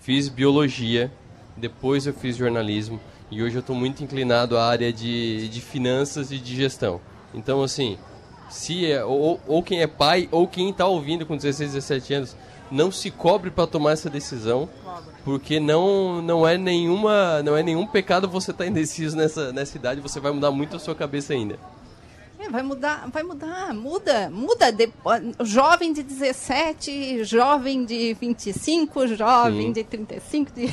[0.00, 1.10] Fiz biologia,
[1.56, 3.00] depois eu fiz jornalismo
[3.30, 7.00] e hoje eu estou muito inclinado à área de, de finanças e de gestão.
[7.34, 7.98] Então, assim,
[8.48, 12.36] se é, ou, ou quem é pai ou quem está ouvindo com 16, 17 anos,
[12.70, 14.68] não se cobre para tomar essa decisão,
[15.26, 19.76] porque não não é nenhuma não é nenhum pecado você estar tá indeciso nessa nessa
[19.76, 21.58] idade, você vai mudar muito a sua cabeça ainda.
[22.38, 24.70] É, vai mudar, vai mudar, muda, muda.
[24.70, 24.88] De,
[25.40, 29.72] jovem de 17, jovem de 25, jovem Sim.
[29.72, 30.72] de 35, de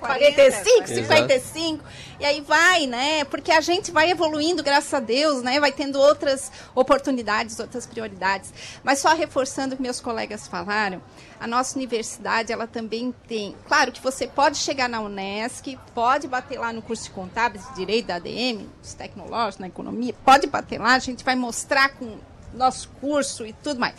[0.00, 1.84] 45, 55.
[2.22, 3.24] E aí vai, né?
[3.24, 5.58] Porque a gente vai evoluindo, graças a Deus, né?
[5.58, 8.54] Vai tendo outras oportunidades, outras prioridades.
[8.84, 11.02] Mas só reforçando o que meus colegas falaram,
[11.42, 13.56] a nossa universidade, ela também tem.
[13.66, 17.74] Claro que você pode chegar na Unesc, pode bater lá no curso de contábeis, de
[17.74, 22.16] direito da ADM, dos tecnológicos, na economia, pode bater lá, a gente vai mostrar com
[22.54, 23.96] nosso curso e tudo mais.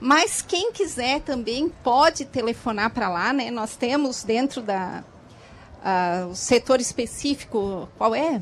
[0.00, 3.50] Mas quem quiser também pode telefonar para lá, né?
[3.50, 5.04] Nós temos dentro da
[5.84, 8.40] uh, o setor específico, qual é?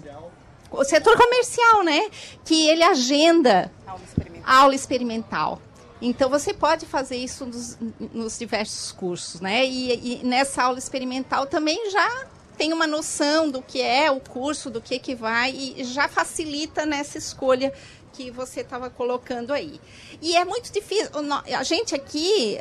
[0.70, 2.08] O setor comercial, né?
[2.44, 4.42] Que ele agenda aula experimental.
[4.46, 5.62] Aula experimental.
[6.04, 7.78] Então você pode fazer isso nos,
[8.12, 9.64] nos diversos cursos, né?
[9.64, 12.26] E, e, nessa aula experimental também já
[12.58, 16.84] tem uma noção do que é o curso, do que que vai e já facilita
[16.84, 17.72] nessa escolha
[18.12, 19.80] que você estava colocando aí.
[20.20, 21.10] E é muito difícil.
[21.56, 22.58] A gente aqui,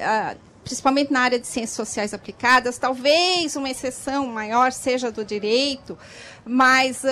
[0.64, 5.98] principalmente na área de ciências sociais aplicadas, talvez uma exceção maior seja do direito,
[6.46, 7.04] mas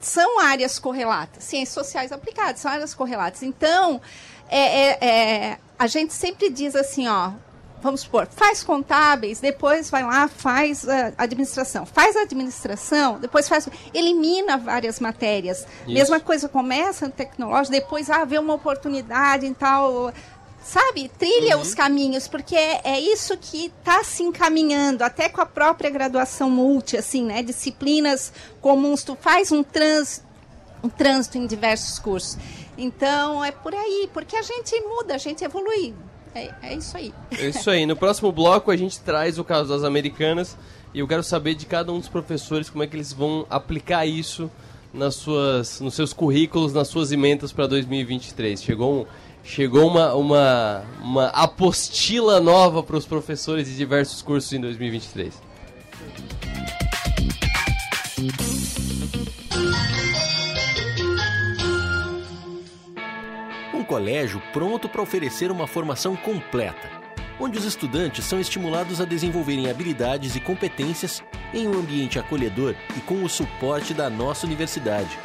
[0.00, 1.44] são áreas correlatas.
[1.44, 3.42] Ciências sociais aplicadas são áreas correlatas.
[3.42, 4.00] Então,
[4.48, 7.32] é, é, é, a gente sempre diz assim, ó,
[7.80, 11.86] vamos supor, faz contábeis, depois vai lá, faz uh, administração.
[11.86, 13.68] Faz administração, depois faz.
[13.94, 15.66] Elimina várias matérias.
[15.82, 15.92] Isso.
[15.92, 20.12] Mesma coisa, começa no tecnológico, depois ah, vê uma oportunidade em tal
[20.66, 21.62] sabe, trilha uhum.
[21.62, 26.50] os caminhos, porque é, é isso que está se encaminhando, até com a própria graduação
[26.50, 27.42] multi, assim, né?
[27.42, 30.26] Disciplinas comuns, tu faz um trânsito,
[30.82, 32.36] um trânsito em diversos cursos.
[32.76, 35.94] Então, é por aí, porque a gente muda, a gente evolui.
[36.34, 37.14] É, é isso aí.
[37.30, 37.86] É isso aí.
[37.86, 40.56] No próximo bloco a gente traz o caso das americanas
[40.92, 44.04] e eu quero saber de cada um dos professores como é que eles vão aplicar
[44.04, 44.50] isso
[44.92, 48.62] nas suas, nos seus currículos, nas suas emendas para 2023.
[48.62, 49.06] Chegou um
[49.46, 55.40] chegou uma, uma, uma apostila nova para os professores de diversos cursos em 2023.
[63.72, 66.90] Um colégio pronto para oferecer uma formação completa,
[67.38, 71.22] onde os estudantes são estimulados a desenvolverem habilidades e competências
[71.54, 75.16] em um ambiente acolhedor e com o suporte da nossa universidade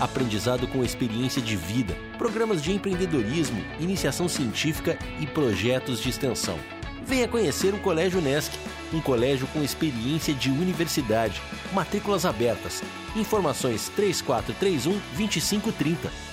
[0.00, 6.58] aprendizado com experiência de vida, programas de empreendedorismo, iniciação científica e projetos de extensão.
[7.06, 8.58] Venha conhecer o Colégio Nesc,
[8.92, 11.40] um colégio com experiência de universidade.
[11.72, 12.82] Matrículas abertas.
[13.14, 16.25] Informações 3431 2530.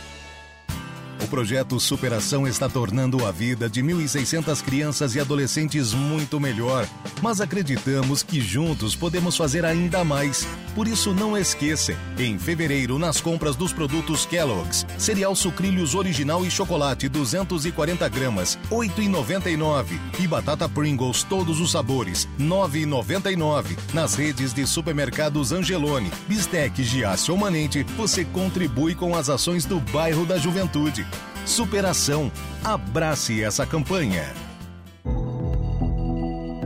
[1.23, 6.85] O projeto Superação está tornando a vida de 1.600 crianças e adolescentes muito melhor,
[7.21, 10.45] mas acreditamos que juntos podemos fazer ainda mais.
[10.75, 16.51] Por isso, não esqueça, em fevereiro, nas compras dos produtos Kellogg's, cereal sucrilhos original e
[16.51, 23.77] chocolate 240 gramas, 8,99 e batata Pringles todos os sabores, 9,99.
[23.93, 29.79] Nas redes de supermercados Angelone, Bistec, Giasse ou Manente, você contribui com as ações do
[29.79, 31.07] bairro da Juventude.
[31.45, 32.31] Superação.
[32.63, 34.23] Abrace essa campanha.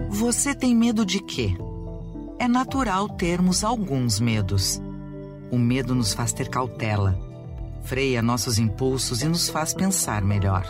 [0.09, 1.57] Você tem medo de quê?
[2.37, 4.79] É natural termos alguns medos.
[5.51, 7.17] O medo nos faz ter cautela,
[7.83, 10.65] freia nossos impulsos e nos faz pensar melhor.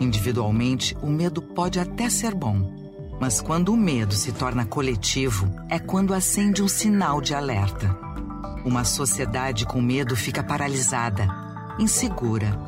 [0.00, 2.72] Individualmente, o medo pode até ser bom,
[3.20, 7.96] mas quando o medo se torna coletivo, é quando acende um sinal de alerta.
[8.64, 11.28] Uma sociedade com medo fica paralisada,
[11.78, 12.67] insegura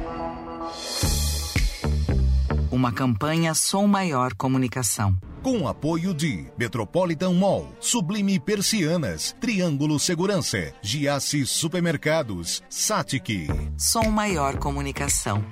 [2.81, 5.15] Uma campanha Som Maior Comunicação.
[5.43, 13.47] Com apoio de Metropolitan Mall, Sublime Persianas, Triângulo Segurança, Giasse Supermercados, Satic.
[13.77, 15.45] Som Maior Comunicação.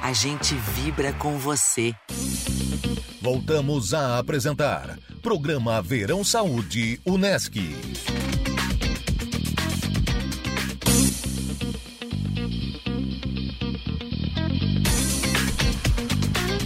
[0.00, 1.94] A gente vibra com você.
[3.20, 7.58] Voltamos a apresentar Programa Verão Saúde Unesc.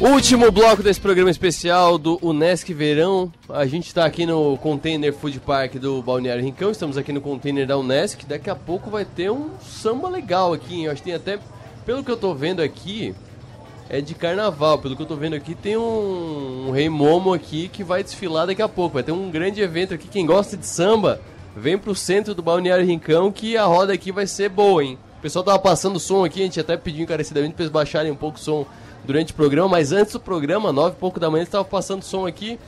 [0.04, 3.32] Último bloco desse programa especial do Unesc Verão.
[3.48, 6.70] A gente está aqui no Container Food Park do Balneário Rincão.
[6.70, 8.26] Estamos aqui no container da Unesc.
[8.26, 10.84] Daqui a pouco vai ter um samba legal aqui.
[10.84, 11.38] Eu acho que tem até,
[11.86, 13.14] pelo que eu tô vendo aqui,
[13.88, 14.76] é de carnaval.
[14.76, 18.46] Pelo que eu tô vendo aqui, tem um, um Rei Momo aqui que vai desfilar
[18.46, 18.92] daqui a pouco.
[18.92, 20.06] Vai ter um grande evento aqui.
[20.06, 21.18] Quem gosta de samba,
[21.56, 24.98] vem pro centro do Balneário Rincão que a roda aqui vai ser boa, hein?
[25.18, 28.16] O pessoal tava passando som aqui, a gente até pediu encarecidamente para eles baixarem um
[28.16, 28.66] pouco o som
[29.04, 32.26] durante o programa, mas antes do programa, nove e pouco da manhã, estava passando som
[32.26, 32.58] aqui.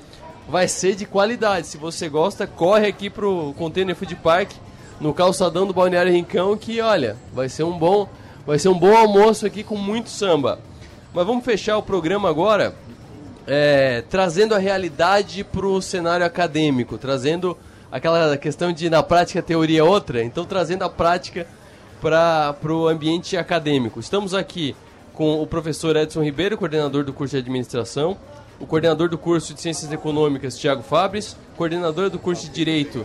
[0.49, 1.67] Vai ser de qualidade.
[1.67, 4.53] Se você gosta, corre aqui pro Container Food Park,
[5.01, 8.09] no calçadão do Balneário Rincão, que olha, vai ser um bom,
[8.47, 10.61] vai ser um bom almoço aqui com muito samba.
[11.13, 12.75] Mas vamos fechar o programa agora,
[13.47, 17.57] é, trazendo a realidade pro cenário acadêmico, trazendo
[17.91, 21.47] aquela questão de na prática teoria é outra, então trazendo a prática
[22.01, 23.99] para o ambiente acadêmico.
[23.99, 24.77] Estamos aqui
[25.17, 28.19] com o professor Edson Ribeiro, coordenador do curso de administração,
[28.61, 33.05] o coordenador do curso de ciências econômicas, Tiago Fabres, coordenador do curso de direito,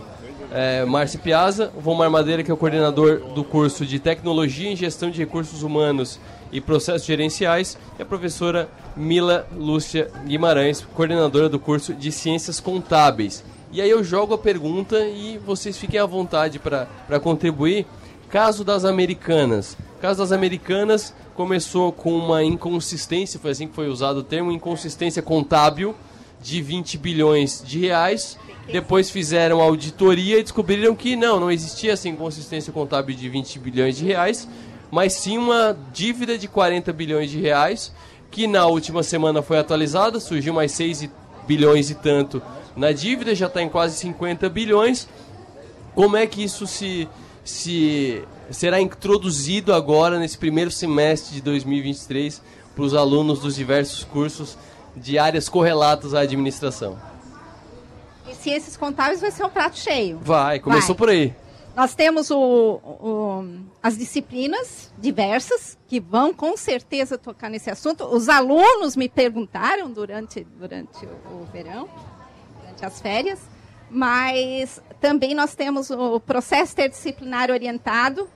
[0.52, 0.84] é,
[1.22, 5.18] Piazza, o Vomar Madeira, que é o coordenador do curso de tecnologia em gestão de
[5.18, 6.20] recursos humanos
[6.52, 13.42] e processos gerenciais, e a professora Mila Lúcia Guimarães, coordenadora do curso de ciências contábeis.
[13.72, 17.86] E aí eu jogo a pergunta e vocês fiquem à vontade para contribuir.
[18.32, 19.76] Caso das Americanas.
[20.00, 25.20] Caso das Americanas, começou com uma inconsistência, foi assim que foi usado o termo, inconsistência
[25.20, 25.94] contábil
[26.40, 28.38] de 20 bilhões de reais.
[28.66, 33.98] Depois fizeram auditoria e descobriram que não, não existia essa inconsistência contábil de 20 bilhões
[33.98, 34.48] de reais,
[34.90, 37.92] mas sim uma dívida de 40 bilhões de reais,
[38.30, 41.06] que na última semana foi atualizada, surgiu mais 6
[41.46, 42.40] bilhões e tanto
[42.74, 45.06] na dívida, já está em quase 50 bilhões.
[45.94, 47.06] Como é que isso se,
[47.44, 52.42] se será introduzido agora nesse primeiro semestre de 2023
[52.74, 54.56] para os alunos dos diversos cursos
[54.96, 56.98] de áreas correlatas à administração.
[58.30, 60.18] E ciências contábeis vai ser um prato cheio.
[60.22, 60.96] Vai, começou vai.
[60.96, 61.34] por aí.
[61.74, 63.44] Nós temos o, o,
[63.82, 68.04] as disciplinas diversas que vão com certeza tocar nesse assunto.
[68.04, 71.88] Os alunos me perguntaram durante, durante o, o verão,
[72.60, 73.38] durante as férias,
[73.92, 78.26] mas também nós temos o processo interdisciplinar orientado,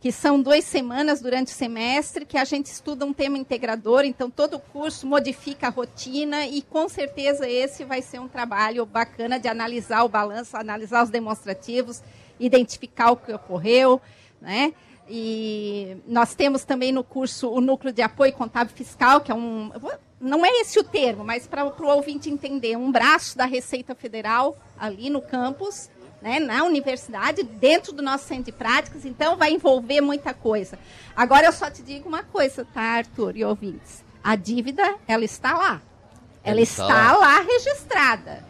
[0.00, 4.30] que são duas semanas durante o semestre, que a gente estuda um tema integrador, então
[4.30, 9.38] todo o curso modifica a rotina e com certeza esse vai ser um trabalho bacana
[9.38, 12.02] de analisar o balanço, analisar os demonstrativos,
[12.40, 14.00] identificar o que ocorreu,
[14.40, 14.72] né?
[15.08, 19.70] E nós temos também no curso o núcleo de apoio contábil fiscal, que é um.
[20.22, 24.56] Não é esse o termo, mas para o ouvinte entender, um braço da Receita Federal
[24.78, 25.90] ali no campus,
[26.22, 30.78] né, na universidade, dentro do nosso centro de práticas, então vai envolver muita coisa.
[31.16, 34.04] Agora eu só te digo uma coisa, tá, Arthur e ouvintes?
[34.22, 35.82] A dívida, ela está lá.
[36.44, 37.18] Ela, ela está, está lá.
[37.18, 38.44] lá registrada,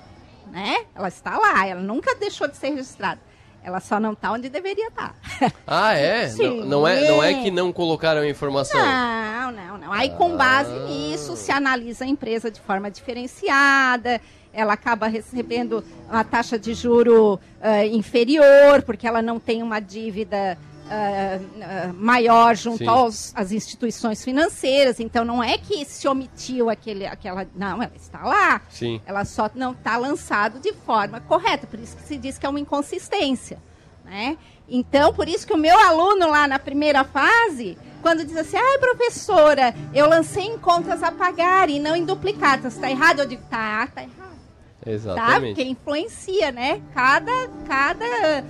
[0.49, 0.85] né?
[0.95, 3.21] Ela está lá, ela nunca deixou de ser registrada.
[3.65, 5.15] Ela só não está onde deveria estar.
[5.39, 5.53] Tá.
[5.67, 6.33] Ah, é?
[6.35, 7.09] Não, não, é?
[7.09, 8.81] não é que não colocaram a informação?
[8.81, 9.93] Não, não, não.
[9.93, 10.85] Aí, com base ah.
[10.87, 14.21] nisso, se analisa a empresa de forma diferenciada,
[14.53, 20.59] ela acaba recebendo uma taxa de juro uh, inferior, porque ela não tem uma dívida
[20.87, 25.01] uh, uh, maior junto aos, às instituições financeiras.
[25.01, 27.47] Então, não é que se omitiu aquele, aquela.
[27.55, 28.63] Não, ela está lá.
[28.69, 29.01] Sim.
[29.07, 31.67] Ela só não está lançado de forma correta.
[31.67, 33.59] Por isso que se diz que é uma inconsistência.
[34.05, 34.37] Né?
[34.69, 38.79] Então, por isso que o meu aluno lá na primeira fase quando diz assim, ai
[38.79, 43.21] professora, eu lancei em contas a pagar e não em duplicatas, está errado?
[43.21, 44.23] Eu digo, tá, tá errado.
[44.85, 45.31] Exatamente.
[45.31, 45.41] Tá?
[45.41, 46.83] Porque influencia, né?
[46.93, 48.45] Cada, cada,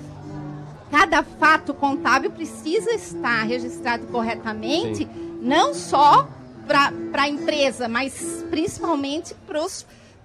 [0.93, 5.39] cada fato contábil precisa estar registrado corretamente, Sim.
[5.41, 6.29] não só
[6.67, 6.93] para
[7.23, 9.35] a empresa, mas principalmente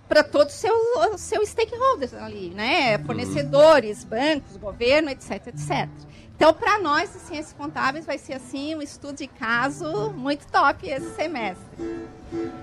[0.09, 2.97] para todos os seus, seus stakeholders ali, né?
[2.97, 3.05] Uhum.
[3.05, 5.87] Fornecedores, bancos, governo, etc, etc.
[6.35, 10.85] Então, para nós, de ciências contábeis, vai ser assim um estudo de caso muito top
[10.85, 11.65] esse semestre.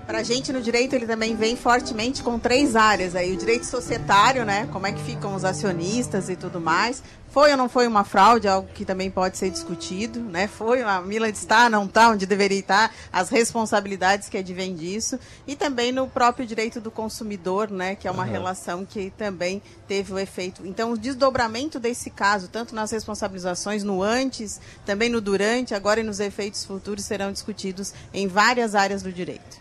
[0.05, 3.33] Para a gente no direito, ele também vem fortemente com três áreas aí.
[3.33, 4.69] O direito societário, né?
[4.71, 7.01] Como é que ficam os acionistas e tudo mais.
[7.35, 10.47] Foi ou não foi uma fraude, algo que também pode ser discutido, né?
[10.47, 15.19] Foi, a Mila está, não está onde deveria estar, as responsabilidades que advêm disso.
[15.45, 17.95] E também no próprio direito do consumidor, né?
[17.95, 18.31] Que é uma uhum.
[18.31, 20.65] relação que também teve o efeito.
[20.65, 26.03] Então, o desdobramento desse caso, tanto nas responsabilizações no antes, também no durante, agora e
[26.03, 29.54] nos efeitos futuros, serão discutidos em várias áreas do direito.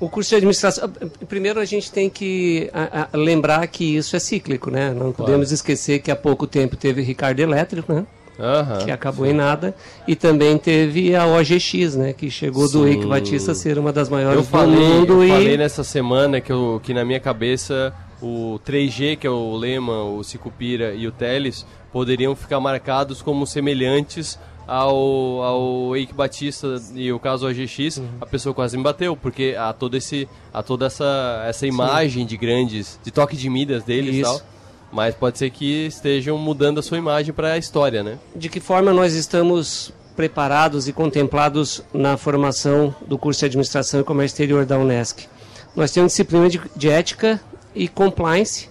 [0.00, 0.90] O curso de administração.
[1.28, 4.90] Primeiro, a gente tem que a, a, lembrar que isso é cíclico, né?
[4.90, 5.54] Não podemos claro.
[5.54, 8.06] esquecer que há pouco tempo teve Ricardo Elétrico, né?
[8.84, 9.74] que acabou em nada,
[10.06, 12.78] e também teve a OGX, né, que chegou Sim.
[12.78, 15.12] do Eike Batista a ser uma das maiores eu falei, do mundo.
[15.14, 15.28] Eu e...
[15.28, 17.92] falei nessa semana que, eu, que na minha cabeça
[18.22, 23.46] o 3G, que é o Lema, o Cicupira e o Teles, poderiam ficar marcados como
[23.46, 24.38] semelhantes
[24.68, 28.08] ao, ao Eike Batista e o caso OGX, uhum.
[28.20, 32.26] a pessoa quase me bateu, porque há, todo esse, há toda essa, essa imagem Sim.
[32.26, 34.40] de grandes, de toque de Midas deles e tal.
[34.92, 38.18] Mas pode ser que estejam mudando a sua imagem para a história, né?
[38.36, 44.04] De que forma nós estamos preparados e contemplados na formação do curso de Administração e
[44.04, 45.26] Comércio Exterior da Unesc?
[45.74, 47.40] Nós temos disciplina de, de ética
[47.74, 48.68] e compliance,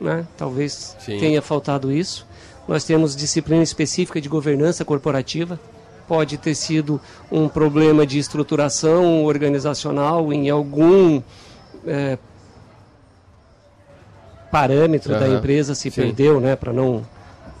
[0.00, 0.26] né?
[0.36, 1.18] talvez Sim.
[1.18, 2.26] tenha faltado isso.
[2.68, 5.58] Nós temos disciplina específica de governança corporativa.
[6.06, 7.00] Pode ter sido
[7.30, 11.22] um problema de estruturação organizacional em algum
[11.86, 12.18] é,
[14.50, 15.20] parâmetro uhum.
[15.20, 16.02] da empresa se Sim.
[16.02, 17.04] perdeu, né, para não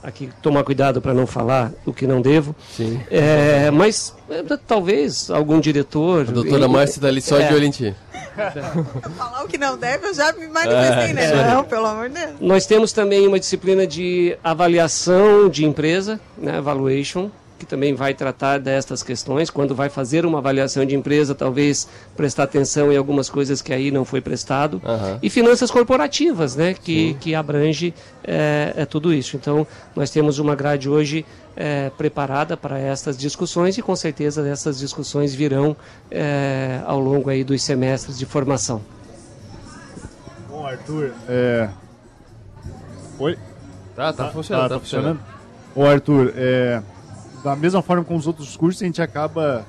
[0.02, 2.54] aqui tomar cuidado para não falar o que não devo.
[2.74, 3.00] Sim.
[3.10, 6.26] É, mas é, talvez algum diretor.
[6.28, 7.94] A doutora Márcia está ali só é, de olho em ti.
[9.16, 11.54] Falar o que não deve, eu já me manifestei, é, né?
[11.54, 12.32] Não, pelo amor de Deus.
[12.40, 17.30] Nós temos também uma disciplina de avaliação de empresa, né, evaluation,
[17.60, 19.50] que também vai tratar destas questões.
[19.50, 23.90] Quando vai fazer uma avaliação de empresa, talvez prestar atenção em algumas coisas que aí
[23.90, 24.80] não foi prestado.
[24.82, 25.18] Uhum.
[25.22, 27.92] E finanças corporativas, né, que, que abrange
[28.24, 29.36] é, é, tudo isso.
[29.36, 34.78] Então, nós temos uma grade hoje é, preparada para estas discussões e com certeza essas
[34.78, 35.76] discussões virão
[36.10, 38.80] é, ao longo aí dos semestres de formação.
[40.48, 41.68] Bom, Arthur, é...
[43.18, 43.36] Oi?
[43.94, 44.62] Tá, tá, tá funcionando.
[44.62, 45.18] Tá, tá, funcionando.
[45.18, 45.40] funcionando.
[45.76, 46.82] Ô, Arthur, é
[47.42, 49.66] da mesma forma com os outros cursos, a gente acaba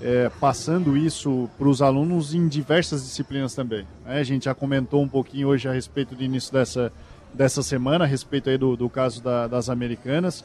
[0.00, 3.86] é, passando isso para os alunos em diversas disciplinas também.
[4.04, 4.18] Né?
[4.18, 6.92] A gente já comentou um pouquinho hoje a respeito do início dessa,
[7.32, 10.44] dessa semana, a respeito aí do, do caso da, das americanas,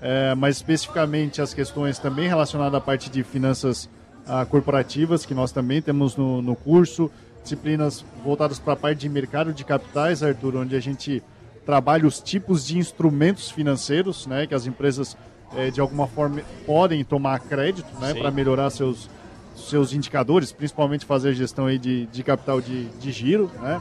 [0.00, 3.88] é, mas especificamente as questões também relacionadas à parte de finanças
[4.26, 7.10] ah, corporativas, que nós também temos no, no curso,
[7.42, 11.22] disciplinas voltadas para a parte de mercado de capitais, Arthur, onde a gente
[11.64, 15.16] trabalha os tipos de instrumentos financeiros né, que as empresas
[15.56, 19.08] é, de alguma forma podem tomar crédito né, para melhorar seus,
[19.56, 23.80] seus indicadores, principalmente fazer gestão aí de, de capital de, de giro, né?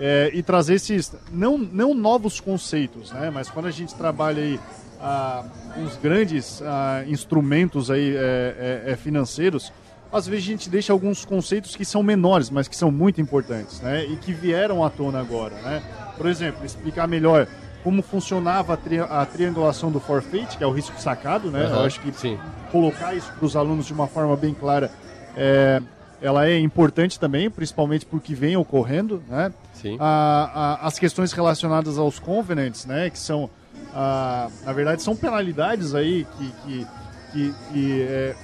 [0.00, 3.30] É, e trazer esses, não, não novos conceitos, né?
[3.30, 4.60] Mas quando a gente trabalha aí
[5.00, 5.44] ah,
[5.76, 9.72] uns grandes ah, instrumentos aí é, é, é, financeiros,
[10.12, 13.80] às vezes a gente deixa alguns conceitos que são menores, mas que são muito importantes,
[13.80, 14.04] né?
[14.04, 15.82] E que vieram à tona agora, né?
[16.16, 17.48] Por exemplo, explicar melhor
[17.88, 21.64] como funcionava a, tri a, triangulação do forfeit, que é o risco sacado, né?
[21.64, 22.38] Uhum, Eu acho que sim.
[22.70, 24.90] colocar isso para os alunos de uma forma bem clara,
[25.34, 25.80] é,
[26.20, 29.50] ela é importante também, principalmente porque vem ocorrendo, né?
[29.72, 29.96] Sim.
[29.98, 30.50] A,
[30.82, 33.08] a, as questões relacionadas aos covenants, né?
[33.08, 33.48] Que são,
[33.94, 36.86] na verdade, são penalidades aí que, que,
[37.32, 38.36] que, que, é,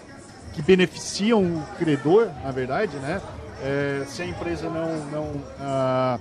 [0.54, 3.20] que beneficiam o credor, na verdade, né?
[3.62, 6.20] É, se a empresa não, não,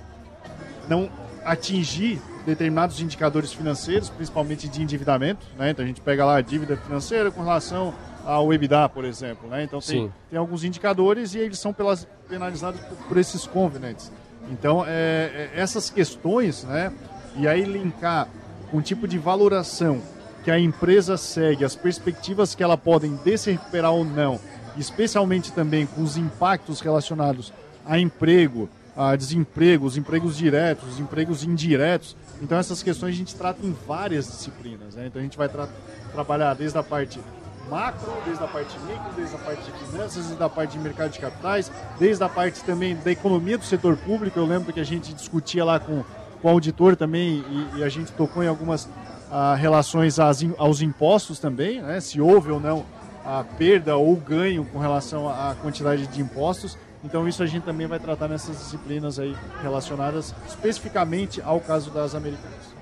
[0.88, 1.08] não
[1.44, 5.70] atingir determinados indicadores financeiros, principalmente de endividamento, né?
[5.70, 7.94] Então a gente pega lá a dívida financeira com relação
[8.24, 9.64] ao EBITDA, por exemplo, né?
[9.64, 14.10] Então tem, tem alguns indicadores e eles são pelas, penalizados por, por esses covenants.
[14.50, 16.92] Então é, é, essas questões, né?
[17.36, 18.28] E aí linkar
[18.72, 20.00] o tipo de valoração
[20.42, 24.38] que a empresa segue, as perspectivas que ela podem de se recuperar ou não,
[24.76, 27.52] especialmente também com os impactos relacionados
[27.86, 33.34] a emprego, a desemprego, os empregos diretos, os empregos indiretos, então essas questões a gente
[33.34, 34.94] trata em várias disciplinas.
[34.94, 35.06] Né?
[35.06, 35.68] Então a gente vai tra
[36.12, 37.20] trabalhar desde a parte
[37.68, 41.10] macro, desde a parte micro, desde a parte de finanças, desde a parte de mercado
[41.10, 44.38] de capitais, desde a parte também da economia do setor público.
[44.38, 46.04] Eu lembro que a gente discutia lá com,
[46.40, 48.88] com o auditor também e, e a gente tocou em algumas
[49.30, 52.00] ah, relações às, aos impostos também, né?
[52.00, 52.84] se houve ou não
[53.24, 56.76] a perda ou ganho com relação à quantidade de impostos.
[57.04, 62.14] Então isso a gente também vai tratar nessas disciplinas aí relacionadas especificamente ao caso das
[62.14, 62.74] americanas.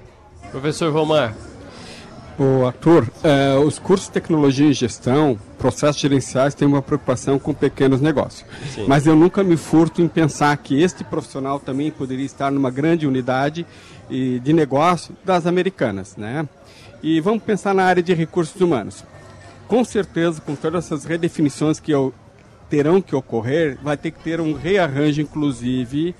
[0.51, 1.35] Professor Romar.
[2.39, 7.53] O Arthur, eh, os cursos de tecnologia e gestão, processos gerenciais têm uma preocupação com
[7.53, 8.49] pequenos negócios.
[8.74, 8.86] Sim.
[8.89, 13.07] Mas eu nunca me furto em pensar que este profissional também poderia estar numa grande
[13.07, 13.66] unidade
[14.09, 16.47] de negócio das americanas, né?
[17.03, 19.05] E vamos pensar na área de recursos humanos.
[19.66, 22.12] Com certeza, com todas essas redefinições que eu
[22.73, 26.15] terão que ocorrer, vai ter que ter um rearranjo, inclusive,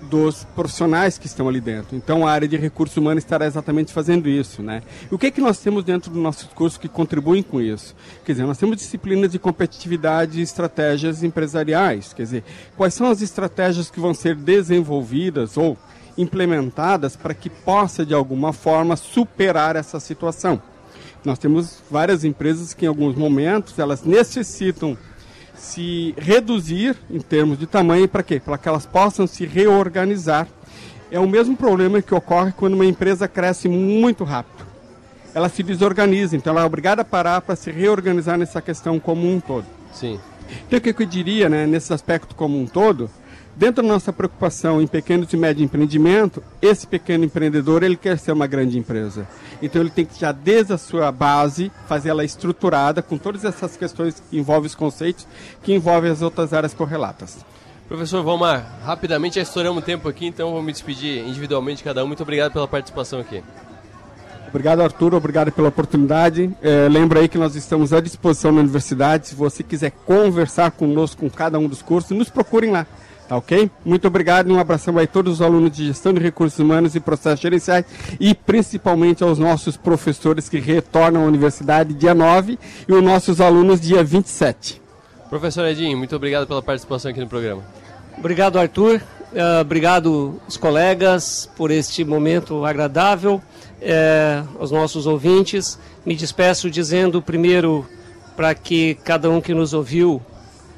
[0.00, 1.94] dos profissionais que estão ali dentro.
[1.94, 4.82] Então, a área de recursos humanos estará exatamente fazendo isso, né?
[5.12, 7.94] E o que é que nós temos dentro do nosso curso que contribuem com isso?
[8.24, 12.14] Quer dizer, nós temos disciplinas de competitividade e estratégias empresariais.
[12.14, 12.44] Quer dizer,
[12.74, 15.76] quais são as estratégias que vão ser desenvolvidas ou
[16.16, 20.62] implementadas para que possa, de alguma forma, superar essa situação?
[21.22, 24.96] Nós temos várias empresas que em alguns momentos elas necessitam
[25.58, 28.40] se reduzir em termos de tamanho para quê?
[28.40, 30.46] Para que elas possam se reorganizar.
[31.10, 34.66] É o mesmo problema que ocorre quando uma empresa cresce muito rápido.
[35.34, 39.30] Ela se desorganiza, então ela é obrigada a parar para se reorganizar nessa questão como
[39.30, 39.66] um todo.
[39.92, 40.18] Sim.
[40.66, 43.10] Então o que eu diria, né, nesse aspecto como um todo,
[43.58, 48.30] Dentro da nossa preocupação em pequenos e médio empreendimento, esse pequeno empreendedor ele quer ser
[48.30, 49.26] uma grande empresa.
[49.60, 53.76] Então ele tem que já desde a sua base fazer ela estruturada com todas essas
[53.76, 55.26] questões que envolvem os conceitos,
[55.60, 57.44] que envolvem as outras áreas correlatas.
[57.88, 62.04] Professor Valmar, rapidamente já estouramos o tempo aqui, então vou me despedir individualmente de cada
[62.04, 62.06] um.
[62.06, 63.42] Muito obrigado pela participação aqui.
[64.46, 65.14] Obrigado, Arthur.
[65.14, 66.48] Obrigado pela oportunidade.
[66.62, 69.26] É, lembra aí que nós estamos à disposição na universidade.
[69.26, 72.86] Se você quiser conversar conosco com cada um dos cursos, nos procurem lá.
[73.28, 73.70] Tá ok?
[73.84, 76.94] Muito obrigado e um abração aí a todos os alunos de gestão de recursos humanos
[76.94, 77.84] e processos gerenciais
[78.18, 83.82] e principalmente aos nossos professores que retornam à universidade dia 9 e os nossos alunos
[83.82, 84.80] dia 27.
[85.28, 87.62] Professor Edinho, muito obrigado pela participação aqui no programa.
[88.16, 89.02] Obrigado, Arthur.
[89.30, 93.42] Uh, obrigado, os colegas, por este momento agradável.
[93.80, 97.86] Uh, aos nossos ouvintes, me despeço dizendo primeiro
[98.34, 100.22] para que cada um que nos ouviu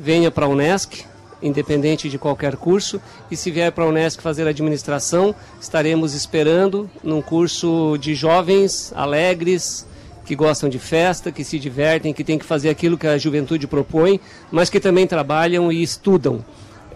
[0.00, 1.04] venha para a Unesc,
[1.42, 3.00] independente de qualquer curso.
[3.30, 9.86] E se vier para a Unesc fazer administração, estaremos esperando num curso de jovens alegres,
[10.24, 13.66] que gostam de festa, que se divertem, que têm que fazer aquilo que a juventude
[13.66, 16.44] propõe, mas que também trabalham e estudam.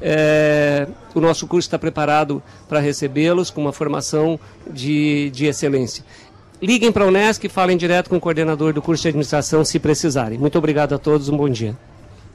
[0.01, 4.39] É, o nosso curso está preparado para recebê-los com uma formação
[4.71, 6.05] de, de excelência.
[6.63, 9.79] Liguem para a Unesc e falem direto com o coordenador do curso de administração se
[9.79, 10.39] precisarem.
[10.39, 11.77] Muito obrigado a todos, um bom dia.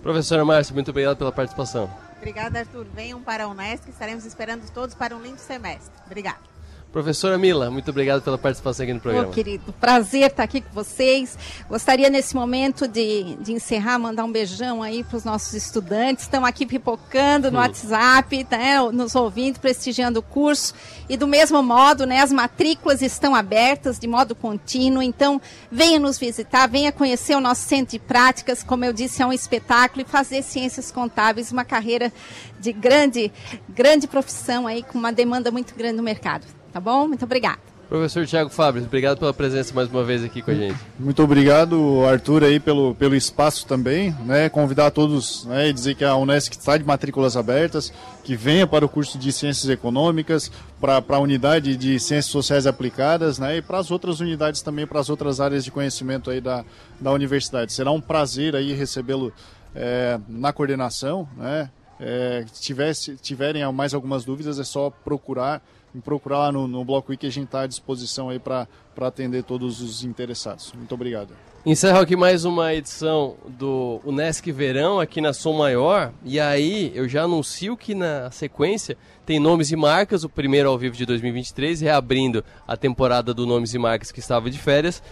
[0.02, 1.90] Professora Márcia, muito obrigado pela participação.
[2.18, 2.86] Obrigada, Arthur.
[2.94, 5.92] Venham para a Unesc, estaremos esperando todos para um lindo semestre.
[6.06, 6.49] Obrigada.
[6.92, 9.28] Professora Mila, muito obrigado pela participação aqui no programa.
[9.28, 11.38] Oh, querido, prazer estar aqui com vocês.
[11.70, 16.24] Gostaria nesse momento de, de encerrar, mandar um beijão aí para os nossos estudantes.
[16.24, 17.62] Estão aqui pipocando no hum.
[17.62, 20.74] WhatsApp, né, nos ouvindo, prestigiando o curso.
[21.08, 25.04] E do mesmo modo, né, as matrículas estão abertas de modo contínuo.
[25.04, 25.40] Então,
[25.72, 28.64] venha nos visitar, venha conhecer o nosso centro de práticas.
[28.64, 32.12] Como eu disse, é um espetáculo e fazer ciências contábeis, uma carreira
[32.60, 33.32] de grande,
[33.70, 36.59] grande profissão aí, com uma demanda muito grande no mercado.
[36.72, 37.08] Tá bom?
[37.08, 37.60] Muito obrigada.
[37.90, 40.78] Professor Tiago Fábio, obrigado pela presença mais uma vez aqui com a gente.
[41.00, 44.48] Muito obrigado, Arthur, aí pelo, pelo espaço também, né?
[44.48, 47.92] Convidar a todos né, e dizer que a Unesc está de matrículas abertas,
[48.24, 53.40] que venha para o curso de Ciências Econômicas, para a unidade de Ciências Sociais Aplicadas,
[53.40, 53.58] né?
[53.58, 56.64] E para as outras unidades também, para as outras áreas de conhecimento aí da,
[57.00, 57.74] da universidade.
[57.74, 59.34] Será um prazer aí recebê-lo
[59.74, 61.72] é, na coordenação, né?
[62.00, 65.60] É, tivesse, tiverem mais algumas dúvidas, é só procurar
[65.94, 68.68] me procurar lá no, no Bloco Wiki, a gente está à disposição aí para
[69.02, 70.72] atender todos os interessados.
[70.74, 71.34] Muito obrigado.
[71.66, 76.14] Encerro aqui mais uma edição do Unesc Verão aqui na Som Maior.
[76.24, 80.78] E aí eu já anuncio que na sequência tem Nomes e Marcas, o primeiro ao
[80.78, 85.04] vivo de 2023, reabrindo a temporada do Nomes e Marcas que estava de férias.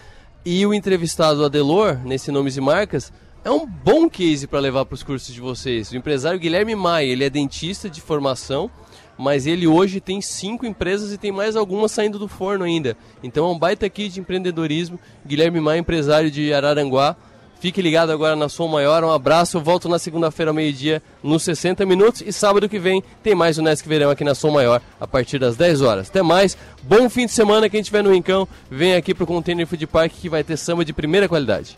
[0.46, 3.12] E o entrevistado Adelor, nesse Nomes e Marcas,
[3.44, 5.92] é um bom case para levar para os cursos de vocês.
[5.92, 8.72] O empresário Guilherme Maia, ele é dentista de formação
[9.18, 12.96] mas ele hoje tem cinco empresas e tem mais algumas saindo do forno ainda.
[13.24, 15.00] Então é um baita aqui de empreendedorismo.
[15.26, 17.16] Guilherme Maia, empresário de Araranguá.
[17.60, 19.04] Fique ligado agora na Som Maior.
[19.04, 19.58] Um abraço.
[19.58, 22.22] Eu volto na segunda-feira ao meio-dia nos 60 minutos.
[22.26, 25.40] E sábado que vem tem mais o Nesc Verão aqui na Som Maior a partir
[25.40, 26.10] das 10 horas.
[26.10, 26.56] Até mais.
[26.84, 27.70] Bom fim de semana.
[27.70, 30.94] Quem estiver no Rincão, vem aqui pro Container Food Park que vai ter samba de
[30.94, 31.78] primeira qualidade.